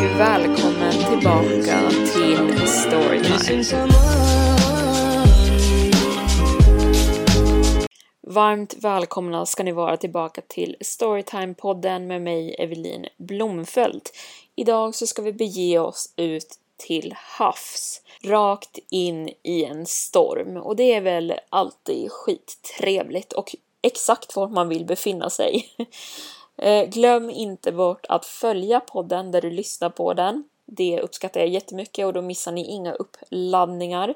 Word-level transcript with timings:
Välkommen 0.00 0.92
tillbaka 0.92 1.90
till 1.90 2.68
Storytime. 2.68 3.88
Varmt 8.26 8.74
välkomna 8.78 9.46
ska 9.46 9.62
ni 9.62 9.72
vara 9.72 9.96
tillbaka 9.96 10.40
till 10.48 10.76
Storytime-podden 10.80 12.06
med 12.06 12.22
mig 12.22 12.54
Evelin 12.58 13.06
Blomfelt. 13.16 14.16
Idag 14.56 14.94
så 14.94 15.06
ska 15.06 15.22
vi 15.22 15.32
bege 15.32 15.78
oss 15.78 16.12
ut 16.16 16.58
till 16.76 17.14
havs, 17.16 18.02
rakt 18.24 18.78
in 18.90 19.30
i 19.42 19.64
en 19.64 19.86
storm 19.86 20.56
och 20.56 20.76
det 20.76 20.94
är 20.94 21.00
väl 21.00 21.34
alltid 21.50 22.12
skittrevligt 22.12 23.32
och 23.32 23.56
exakt 23.82 24.36
var 24.36 24.48
man 24.48 24.68
vill 24.68 24.84
befinna 24.84 25.30
sig. 25.30 25.68
Eh, 26.58 26.88
glöm 26.88 27.30
inte 27.30 27.72
bort 27.72 28.06
att 28.08 28.26
följa 28.26 28.80
podden 28.80 29.30
där 29.30 29.40
du 29.40 29.50
lyssnar 29.50 29.90
på 29.90 30.14
den. 30.14 30.44
Det 30.66 31.00
uppskattar 31.00 31.40
jag 31.40 31.48
jättemycket 31.48 32.06
och 32.06 32.12
då 32.12 32.22
missar 32.22 32.52
ni 32.52 32.64
inga 32.64 32.92
uppladdningar. 32.92 34.14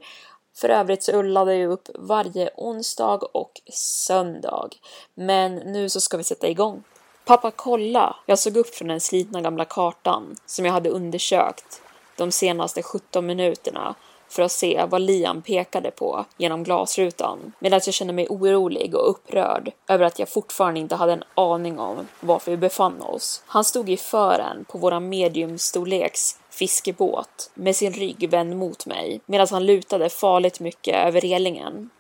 För 0.57 0.69
övrigt 0.69 1.03
så 1.03 1.23
laddar 1.23 1.53
jag 1.53 1.73
upp 1.73 1.89
varje 1.95 2.51
onsdag 2.57 3.23
och 3.33 3.61
söndag. 3.73 4.69
Men 5.15 5.55
nu 5.55 5.89
så 5.89 6.01
ska 6.01 6.17
vi 6.17 6.25
sätta 6.25 6.49
igång. 6.49 6.83
Pappa 7.25 7.51
kolla! 7.51 8.17
Jag 8.27 8.39
såg 8.39 8.57
upp 8.57 8.75
från 8.75 8.89
den 8.89 9.01
slitna 9.01 9.41
gamla 9.41 9.65
kartan 9.65 10.37
som 10.47 10.65
jag 10.65 10.73
hade 10.73 10.91
undersökt 10.91 11.83
de 12.17 12.33
senaste 12.33 12.83
17 12.83 13.27
minuterna 13.27 13.95
för 14.31 14.43
att 14.43 14.53
se 14.53 14.85
vad 14.89 15.03
Liam 15.03 15.43
pekade 15.43 15.91
på 15.91 16.25
genom 16.37 16.65
glasrutan 16.65 17.53
medan 17.59 17.81
jag 17.87 17.95
kände 17.95 18.13
mig 18.13 18.27
orolig 18.29 18.95
och 18.95 19.11
upprörd 19.11 19.73
över 19.89 20.05
att 20.05 20.19
jag 20.19 20.29
fortfarande 20.29 20.81
inte 20.81 20.97
hade 20.97 21.13
en 21.13 21.25
aning 21.35 21.79
om 21.79 22.09
varför 22.21 22.51
vi 22.51 22.57
befann 22.57 23.03
oss. 23.03 23.43
Han 23.47 23.65
stod 23.65 23.91
i 23.91 23.97
fören 23.97 24.65
på 24.69 24.79
vår 24.79 25.01
mediumstorleks 25.01 26.39
fiskebåt 26.51 27.51
med 27.55 27.77
sin 27.77 27.93
rygg 27.93 28.31
vänd 28.31 28.57
mot 28.57 28.87
mig 28.87 29.21
medan 29.27 29.47
han 29.51 29.67
lutade 29.67 30.09
farligt 30.09 30.61
mycket 30.61 31.07
över 31.07 31.21
relingen. 31.21 31.91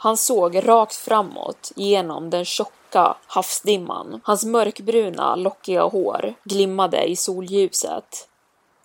Han 0.00 0.16
såg 0.16 0.68
rakt 0.68 0.94
framåt 0.94 1.72
genom 1.76 2.30
den 2.30 2.44
tjocka 2.44 3.16
havsdimman. 3.26 4.20
Hans 4.24 4.44
mörkbruna, 4.44 5.36
lockiga 5.36 5.82
hår 5.82 6.34
glimmade 6.44 7.04
i 7.04 7.16
solljuset. 7.16 8.27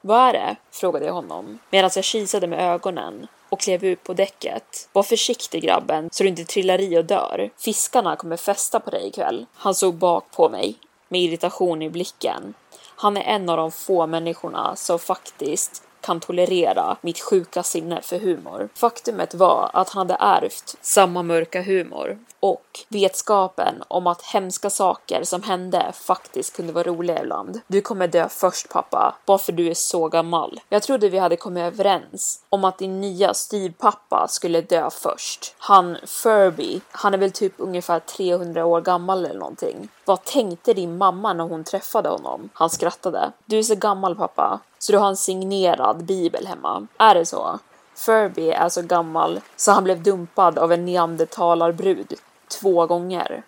Vad 0.06 0.19
är 0.30 0.34
det? 0.34 0.56
frågade 0.72 1.06
jag 1.06 1.14
honom 1.14 1.59
medan 1.69 1.90
jag 1.96 2.03
kisade 2.03 2.47
med 2.47 2.74
ögonen 2.74 3.28
och 3.50 3.59
klev 3.59 3.84
ut 3.84 4.03
på 4.03 4.14
däcket. 4.14 4.90
Var 4.94 5.03
försiktig 5.03 5.64
grabben 5.64 6.09
så 6.12 6.24
du 6.24 6.30
inte 6.30 6.46
trillar 6.46 6.81
i 6.81 6.97
och 6.97 7.06
dör. 7.06 7.50
Fiskarna 7.58 8.16
kommer 8.16 8.38
festa 8.38 8.80
på 8.80 8.90
dig 8.90 9.08
ikväll. 9.08 9.46
Han 9.53 9.75
såg 9.75 9.96
bak 9.96 10.31
på 10.31 10.50
mig 10.50 10.75
med 11.09 11.22
irritation 11.22 11.81
i 11.81 11.90
blicken. 11.90 12.53
Han 12.96 13.18
är 13.18 13.22
en 13.22 13.50
av 13.50 13.58
de 13.58 13.72
få 13.72 14.08
människorna 14.08 14.75
som 14.75 15.00
faktiskt 15.00 15.84
kan 16.03 16.19
tolerera 16.19 16.97
mitt 17.02 17.19
sjuka 17.19 17.64
sinne 17.64 18.02
för 18.02 18.19
humor. 18.19 18.69
Faktumet 18.74 19.34
var 19.34 19.69
att 19.74 19.90
han 19.90 20.00
hade 20.00 20.24
ärvt 20.24 20.75
samma 20.81 21.24
mörka 21.24 21.62
humor 21.62 22.18
och 22.40 22.80
vetskapen 22.90 23.84
om 23.88 24.08
att 24.08 24.22
hemska 24.22 24.69
saker 24.69 25.24
som 25.24 25.44
hände 25.44 25.92
faktiskt 25.94 26.56
kunde 26.56 26.74
vara 26.74 26.84
roliga 26.84 27.22
ibland. 27.22 27.62
Du 27.68 27.81
kommer 27.81 28.08
dö 28.08 28.30
först 28.30 28.69
pappa, 28.69 29.16
bara 29.25 29.38
för 29.38 29.52
du 29.52 29.68
är 29.68 29.74
så 29.74 30.08
gammal. 30.08 30.59
Jag 30.69 30.84
trodde 30.84 31.09
vi 31.09 31.18
hade 31.18 31.36
kommit 31.36 31.63
överens 31.63 32.44
om 32.50 32.63
att 32.63 32.78
din 32.78 33.02
nya 33.02 33.34
styvpappa 33.34 34.28
skulle 34.28 34.62
dö 34.62 34.90
först. 34.90 35.56
Han 35.58 35.97
Furby, 36.06 36.81
han 36.92 37.13
är 37.13 37.18
väl 37.18 37.31
typ 37.31 37.53
ungefär 37.58 38.00
300 38.00 38.66
år 38.66 38.81
gammal 38.81 39.25
eller 39.25 39.40
någonting. 39.40 39.90
Vad 40.06 40.24
tänkte 40.24 40.74
din 40.74 40.97
mamma 40.97 41.34
när 41.34 41.44
hon 41.44 41.63
träffade 41.63 42.09
honom? 42.09 42.50
Han 42.53 42.69
skrattade. 42.69 43.31
Du 43.46 43.59
är 43.59 43.63
så 43.63 43.75
gammal 43.75 44.16
pappa, 44.16 44.59
så 44.83 44.91
du 44.91 44.97
har 44.97 45.07
en 45.07 45.17
signerad 45.17 46.03
bibel 46.03 46.47
hemma. 46.47 46.88
Är 46.97 47.16
det 47.16 47.25
så? 47.25 47.59
Furby 47.95 48.49
är 48.49 48.69
så 48.69 48.81
gammal 48.81 49.41
så 49.55 49.71
han 49.71 49.83
blev 49.83 50.03
dumpad 50.03 50.59
av 50.59 50.71
en 50.71 50.85
neandertalarbrud 50.85 52.13
två 52.47 52.85
gånger. 52.85 53.44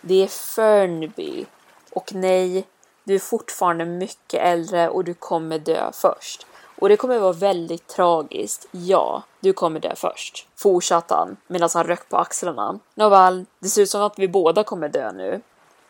Det 0.00 0.22
är 0.22 0.26
Fernby. 0.26 1.46
Och 1.92 2.14
nej, 2.14 2.66
du 3.04 3.14
är 3.14 3.18
fortfarande 3.18 3.84
mycket 3.84 4.42
äldre 4.42 4.88
och 4.88 5.04
du 5.04 5.14
kommer 5.14 5.58
dö 5.58 5.90
först. 5.92 6.46
Och 6.78 6.88
det 6.88 6.96
kommer 6.96 7.18
vara 7.18 7.32
väldigt 7.32 7.86
tragiskt. 7.86 8.66
Ja, 8.70 9.22
du 9.40 9.52
kommer 9.52 9.80
dö 9.80 9.94
först. 9.96 10.48
Fortsatte 10.56 11.14
han 11.14 11.36
medan 11.46 11.68
han 11.74 11.84
röck 11.84 12.08
på 12.08 12.16
axlarna. 12.16 12.78
Nåväl, 12.94 13.46
det 13.58 13.68
ser 13.68 13.82
ut 13.82 13.90
som 13.90 14.02
att 14.02 14.18
vi 14.18 14.28
båda 14.28 14.64
kommer 14.64 14.88
dö 14.88 15.12
nu. 15.12 15.40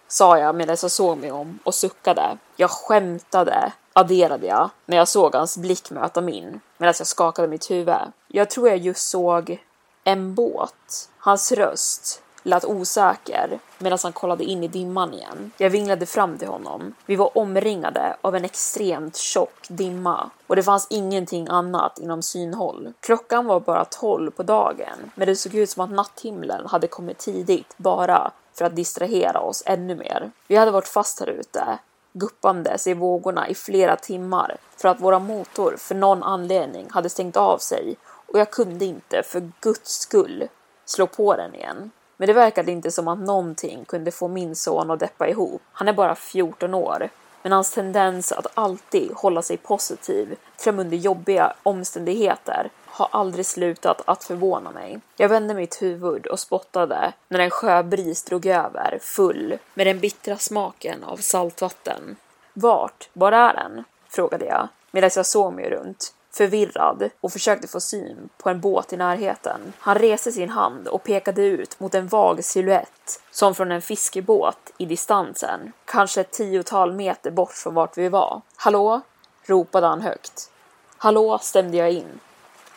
Sa 0.08 0.38
jag 0.38 0.54
medan 0.54 0.76
jag 0.82 0.90
såg 0.90 1.18
mig 1.18 1.32
om 1.32 1.58
och 1.64 1.74
suckade. 1.74 2.38
Jag 2.56 2.70
skämtade, 2.70 3.72
adderade 3.97 4.47
jag 4.47 4.71
när 4.87 4.97
jag 4.97 5.09
såg 5.09 5.34
hans 5.34 5.59
blick 5.59 5.91
möta 5.91 6.21
min 6.21 6.60
medan 6.78 6.94
jag 6.99 7.06
skakade 7.06 7.49
mitt 7.49 7.71
huvud. 7.71 7.94
Jag 8.28 8.50
tror 8.50 8.69
jag 8.69 8.78
just 8.78 9.09
såg 9.09 9.62
en 10.05 10.34
båt. 10.34 11.10
Hans 11.19 11.53
röst 11.53 12.22
lät 12.43 12.65
osäker 12.65 13.59
medan 13.78 13.99
han 14.03 14.12
kollade 14.12 14.44
in 14.44 14.65
i 14.65 14.69
dimman 14.69 15.15
igen. 15.15 15.50
Jag 15.56 15.71
vinglade 15.71 16.06
fram 16.06 16.38
till 16.38 16.49
honom. 16.49 16.94
Vi 17.06 17.16
var 17.16 17.38
omringade 17.38 18.16
av 18.21 18.37
en 18.37 18.44
extremt 18.44 19.16
tjock 19.16 19.66
dimma 19.69 20.31
och 20.47 20.56
det 20.56 20.62
fanns 20.62 20.87
ingenting 20.91 21.49
annat 21.49 21.99
inom 21.99 22.22
synhåll. 22.22 22.93
Klockan 23.00 23.47
var 23.47 23.61
bara 23.61 23.84
tolv 23.84 24.31
på 24.31 24.43
dagen, 24.43 25.11
men 25.15 25.26
det 25.26 25.37
såg 25.37 25.55
ut 25.55 25.71
som 25.71 25.84
att 25.84 25.91
natthimlen 25.91 26.66
hade 26.66 26.87
kommit 26.87 27.19
tidigt 27.19 27.75
bara 27.76 28.32
för 28.55 28.65
att 28.65 28.76
distrahera 28.76 29.41
oss 29.41 29.62
ännu 29.66 29.94
mer. 29.94 30.31
Vi 30.49 30.56
hade 30.56 30.71
varit 30.71 30.88
fast 30.88 31.21
här 31.21 31.26
ute, 31.26 31.78
guppandes 32.14 32.86
i 32.86 32.94
vågorna 32.94 33.48
i 33.48 33.54
flera 33.54 33.97
timmar 33.97 34.56
för 34.76 34.88
att 34.88 35.00
våra 35.00 35.19
motor 35.19 35.76
för 35.78 35.94
någon 35.94 36.22
anledning 36.22 36.86
hade 36.91 37.08
stängt 37.08 37.36
av 37.36 37.58
sig 37.58 37.97
och 38.06 38.38
jag 38.38 38.50
kunde 38.50 38.84
inte 38.84 39.22
för 39.22 39.50
guds 39.60 40.00
skull 40.00 40.48
slå 40.84 41.06
på 41.06 41.36
den 41.36 41.54
igen. 41.54 41.91
Men 42.16 42.26
det 42.26 42.32
verkade 42.32 42.72
inte 42.72 42.91
som 42.91 43.08
att 43.08 43.19
någonting 43.19 43.84
kunde 43.84 44.10
få 44.10 44.28
min 44.28 44.56
son 44.56 44.91
att 44.91 45.00
deppa 45.00 45.28
ihop. 45.28 45.62
Han 45.72 45.88
är 45.88 45.92
bara 45.92 46.14
14 46.14 46.75
år, 46.75 47.08
men 47.43 47.52
hans 47.52 47.70
tendens 47.70 48.32
att 48.32 48.46
alltid 48.55 49.11
hålla 49.14 49.43
sig 49.43 49.56
positiv, 49.56 50.37
till 50.56 50.69
och 50.69 50.75
med 50.75 50.84
under 50.84 50.96
jobbiga 50.96 51.52
omständigheter, 51.62 52.70
har 52.94 53.08
aldrig 53.12 53.46
slutat 53.46 54.02
att 54.05 54.25
förvåna 54.25 54.70
mig. 54.70 55.00
Jag 55.17 55.29
vände 55.29 55.55
mitt 55.55 55.82
huvud 55.82 56.26
och 56.26 56.41
spottade 56.41 57.12
när 57.29 57.38
en 57.38 57.50
sjöbris 57.50 58.25
drog 58.25 58.46
över, 58.46 58.99
full 59.02 59.58
med 59.75 59.87
den 59.87 60.00
bittra 60.00 60.37
smaken 60.37 61.05
av 61.05 61.17
saltvatten. 61.17 62.17
Vart? 62.52 63.08
Var 63.12 63.32
är 63.32 63.55
den? 63.55 63.85
frågade 64.08 64.44
jag 64.44 64.69
medan 64.91 65.11
jag 65.17 65.26
såg 65.26 65.52
mig 65.52 65.70
runt 65.70 66.14
förvirrad 66.37 67.11
och 67.20 67.32
försökte 67.32 67.69
få 67.69 67.81
syn 67.81 68.29
på 68.38 68.50
en 68.50 68.61
båt 68.61 68.93
i 68.93 68.97
närheten. 68.97 69.73
Han 69.79 69.99
reste 69.99 70.32
sin 70.32 70.50
hand 70.50 70.88
och 70.88 71.05
pekade 71.05 71.43
ut 71.43 71.81
mot 71.81 71.94
en 71.94 72.08
vag 72.08 72.44
siluett 72.44 73.20
som 73.31 73.55
från 73.55 73.73
en 73.73 73.82
fiskebåt 73.82 74.73
i 74.79 74.87
distansen, 74.87 75.73
kanske 75.85 76.20
ett 76.20 76.32
tiotal 76.32 76.93
meter 76.93 77.31
bort 77.31 77.52
från 77.52 77.75
vart 77.75 77.99
vi 77.99 78.08
var. 78.08 78.40
Hallå? 78.56 79.00
ropade 79.47 79.87
han 79.87 80.00
högt. 80.00 80.50
Hallå, 80.99 81.38
stämde 81.43 81.76
jag 81.76 81.93
in. 81.93 82.20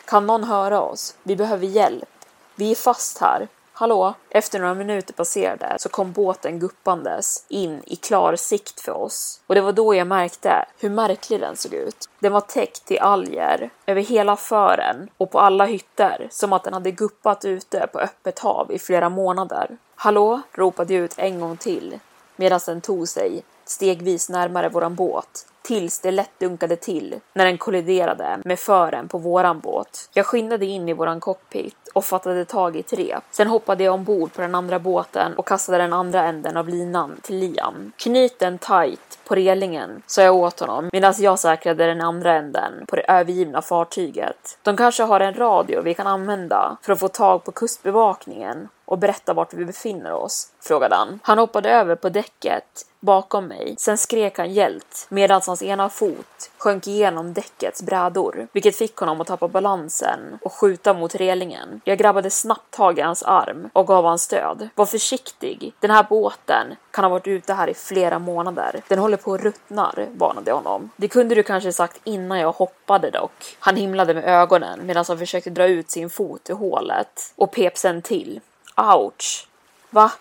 Kan 0.08 0.26
någon 0.26 0.44
höra 0.44 0.80
oss? 0.80 1.14
Vi 1.22 1.36
behöver 1.36 1.66
hjälp. 1.66 2.08
Vi 2.54 2.70
är 2.70 2.74
fast 2.74 3.18
här. 3.18 3.48
Hallå? 3.72 4.14
Efter 4.30 4.58
några 4.58 4.74
minuter 4.74 5.14
passerade 5.14 5.76
så 5.78 5.88
kom 5.88 6.12
båten 6.12 6.58
guppandes 6.58 7.44
in 7.48 7.82
i 7.86 7.96
klar 7.96 8.36
sikt 8.36 8.80
för 8.80 8.92
oss. 8.92 9.40
Och 9.46 9.54
det 9.54 9.60
var 9.60 9.72
då 9.72 9.94
jag 9.94 10.06
märkte 10.06 10.64
hur 10.78 10.90
märklig 10.90 11.40
den 11.40 11.56
såg 11.56 11.74
ut. 11.74 12.08
Den 12.20 12.32
var 12.32 12.40
täckt 12.40 12.90
i 12.90 12.98
alger 12.98 13.70
över 13.86 14.02
hela 14.02 14.36
fören 14.36 15.08
och 15.16 15.30
på 15.30 15.40
alla 15.40 15.66
hytter 15.66 16.28
som 16.30 16.52
att 16.52 16.64
den 16.64 16.74
hade 16.74 16.90
guppat 16.90 17.44
ute 17.44 17.86
på 17.92 17.98
öppet 17.98 18.38
hav 18.38 18.72
i 18.72 18.78
flera 18.78 19.08
månader. 19.08 19.76
Hallå? 19.94 20.40
ropade 20.52 20.94
jag 20.94 21.04
ut 21.04 21.14
en 21.16 21.40
gång 21.40 21.56
till 21.56 22.00
medan 22.36 22.60
den 22.66 22.80
tog 22.80 23.08
sig 23.08 23.44
stegvis 23.64 24.28
närmare 24.28 24.68
våran 24.68 24.94
båt 24.94 25.46
tills 25.68 26.00
det 26.00 26.10
lätt 26.10 26.38
dunkade 26.38 26.76
till 26.76 27.20
när 27.32 27.44
den 27.44 27.58
kolliderade 27.58 28.38
med 28.44 28.58
fören 28.58 29.08
på 29.08 29.18
våran 29.18 29.60
båt. 29.60 30.10
Jag 30.12 30.26
skyndade 30.26 30.66
in 30.66 30.88
i 30.88 30.92
våran 30.92 31.20
cockpit 31.20 31.76
och 31.94 32.04
fattade 32.04 32.44
tag 32.44 32.76
i 32.76 32.80
ett 32.80 32.92
rep. 32.92 33.24
Sen 33.30 33.46
hoppade 33.46 33.84
jag 33.84 33.94
ombord 33.94 34.32
på 34.32 34.40
den 34.40 34.54
andra 34.54 34.78
båten 34.78 35.34
och 35.34 35.46
kastade 35.46 35.78
den 35.78 35.92
andra 35.92 36.24
änden 36.24 36.56
av 36.56 36.68
linan 36.68 37.16
till 37.22 37.36
Liam. 37.36 37.92
Knyt 37.96 38.38
den 38.38 38.58
tight 38.58 39.18
på 39.24 39.34
relingen, 39.34 40.02
sa 40.06 40.22
jag 40.22 40.36
åt 40.36 40.60
honom 40.60 40.90
medan 40.92 41.14
jag 41.18 41.38
säkrade 41.38 41.86
den 41.86 42.00
andra 42.00 42.34
änden 42.34 42.72
på 42.88 42.96
det 42.96 43.02
övergivna 43.02 43.62
fartyget. 43.62 44.58
De 44.62 44.76
kanske 44.76 45.02
har 45.02 45.20
en 45.20 45.34
radio 45.34 45.82
vi 45.82 45.94
kan 45.94 46.06
använda 46.06 46.76
för 46.82 46.92
att 46.92 47.00
få 47.00 47.08
tag 47.08 47.44
på 47.44 47.52
kustbevakningen 47.52 48.68
och 48.88 48.98
berätta 48.98 49.34
vart 49.34 49.54
vi 49.54 49.64
befinner 49.64 50.12
oss? 50.12 50.48
frågade 50.60 50.94
han. 50.94 51.20
Han 51.22 51.38
hoppade 51.38 51.70
över 51.70 51.96
på 51.96 52.08
däcket 52.08 52.86
bakom 53.00 53.46
mig. 53.46 53.74
Sen 53.78 53.98
skrek 53.98 54.38
han 54.38 54.52
hjält 54.52 55.06
medan 55.08 55.40
hans 55.46 55.62
ena 55.62 55.88
fot 55.88 56.50
sjönk 56.58 56.86
igenom 56.86 57.34
däckets 57.34 57.82
brädor, 57.82 58.48
vilket 58.52 58.76
fick 58.76 58.96
honom 58.96 59.20
att 59.20 59.26
tappa 59.26 59.48
balansen 59.48 60.38
och 60.42 60.52
skjuta 60.52 60.94
mot 60.94 61.14
relingen. 61.14 61.80
Jag 61.84 61.98
grabbade 61.98 62.30
snabbt 62.30 62.70
tag 62.70 62.98
i 62.98 63.02
hans 63.02 63.22
arm 63.22 63.70
och 63.72 63.86
gav 63.86 64.04
han 64.04 64.18
stöd. 64.18 64.68
Var 64.74 64.86
försiktig. 64.86 65.72
Den 65.80 65.90
här 65.90 66.06
båten 66.10 66.66
kan 66.90 67.04
ha 67.04 67.08
varit 67.08 67.26
ute 67.26 67.54
här 67.54 67.68
i 67.68 67.74
flera 67.74 68.18
månader. 68.18 68.82
Den 68.88 68.98
håller 68.98 69.16
på 69.16 69.34
att 69.34 69.40
ruttnar, 69.40 70.08
varnade 70.16 70.50
jag 70.50 70.56
honom. 70.56 70.90
Det 70.96 71.08
kunde 71.08 71.34
du 71.34 71.42
kanske 71.42 71.72
sagt 71.72 72.00
innan 72.04 72.38
jag 72.38 72.52
hoppade 72.52 73.10
dock. 73.10 73.56
Han 73.58 73.76
himlade 73.76 74.14
med 74.14 74.24
ögonen 74.24 74.80
medan 74.86 75.04
han 75.08 75.18
försökte 75.18 75.50
dra 75.50 75.66
ut 75.66 75.90
sin 75.90 76.10
fot 76.10 76.50
ur 76.50 76.54
hålet 76.54 77.32
och 77.36 77.52
pep 77.52 77.78
sen 77.78 78.02
till. 78.02 78.40
Ouch! 78.78 79.48
Va? 79.90 80.12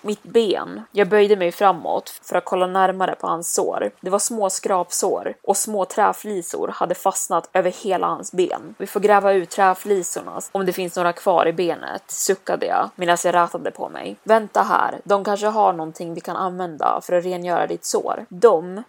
Mitt 0.00 0.22
ben. 0.22 0.82
Jag 0.92 1.08
böjde 1.08 1.36
mig 1.36 1.52
framåt 1.52 2.08
för 2.22 2.36
att 2.36 2.44
kolla 2.44 2.66
närmare 2.66 3.14
på 3.14 3.26
hans 3.26 3.54
sår. 3.54 3.90
Det 4.00 4.10
var 4.10 4.18
små 4.18 4.50
skrapsår 4.50 5.34
och 5.42 5.56
små 5.56 5.84
träflisor 5.84 6.68
hade 6.68 6.94
fastnat 6.94 7.50
över 7.52 7.70
hela 7.70 8.06
hans 8.06 8.32
ben. 8.32 8.74
Vi 8.78 8.86
får 8.86 9.00
gräva 9.00 9.32
ut 9.32 9.50
träflisorna 9.50 10.40
om 10.52 10.66
det 10.66 10.72
finns 10.72 10.96
några 10.96 11.12
kvar 11.12 11.46
i 11.46 11.52
benet, 11.52 12.02
suckade 12.06 12.66
jag 12.66 12.90
medan 12.94 13.16
jag 13.24 13.34
rätade 13.34 13.70
på 13.70 13.88
mig. 13.88 14.16
Vänta 14.22 14.62
här, 14.62 15.00
de 15.04 15.24
kanske 15.24 15.46
har 15.46 15.72
någonting 15.72 16.14
vi 16.14 16.20
kan 16.20 16.36
använda 16.36 17.00
för 17.02 17.12
att 17.12 17.24
rengöra 17.24 17.66
ditt 17.66 17.84
sår. 17.84 18.26
De? 18.28 18.82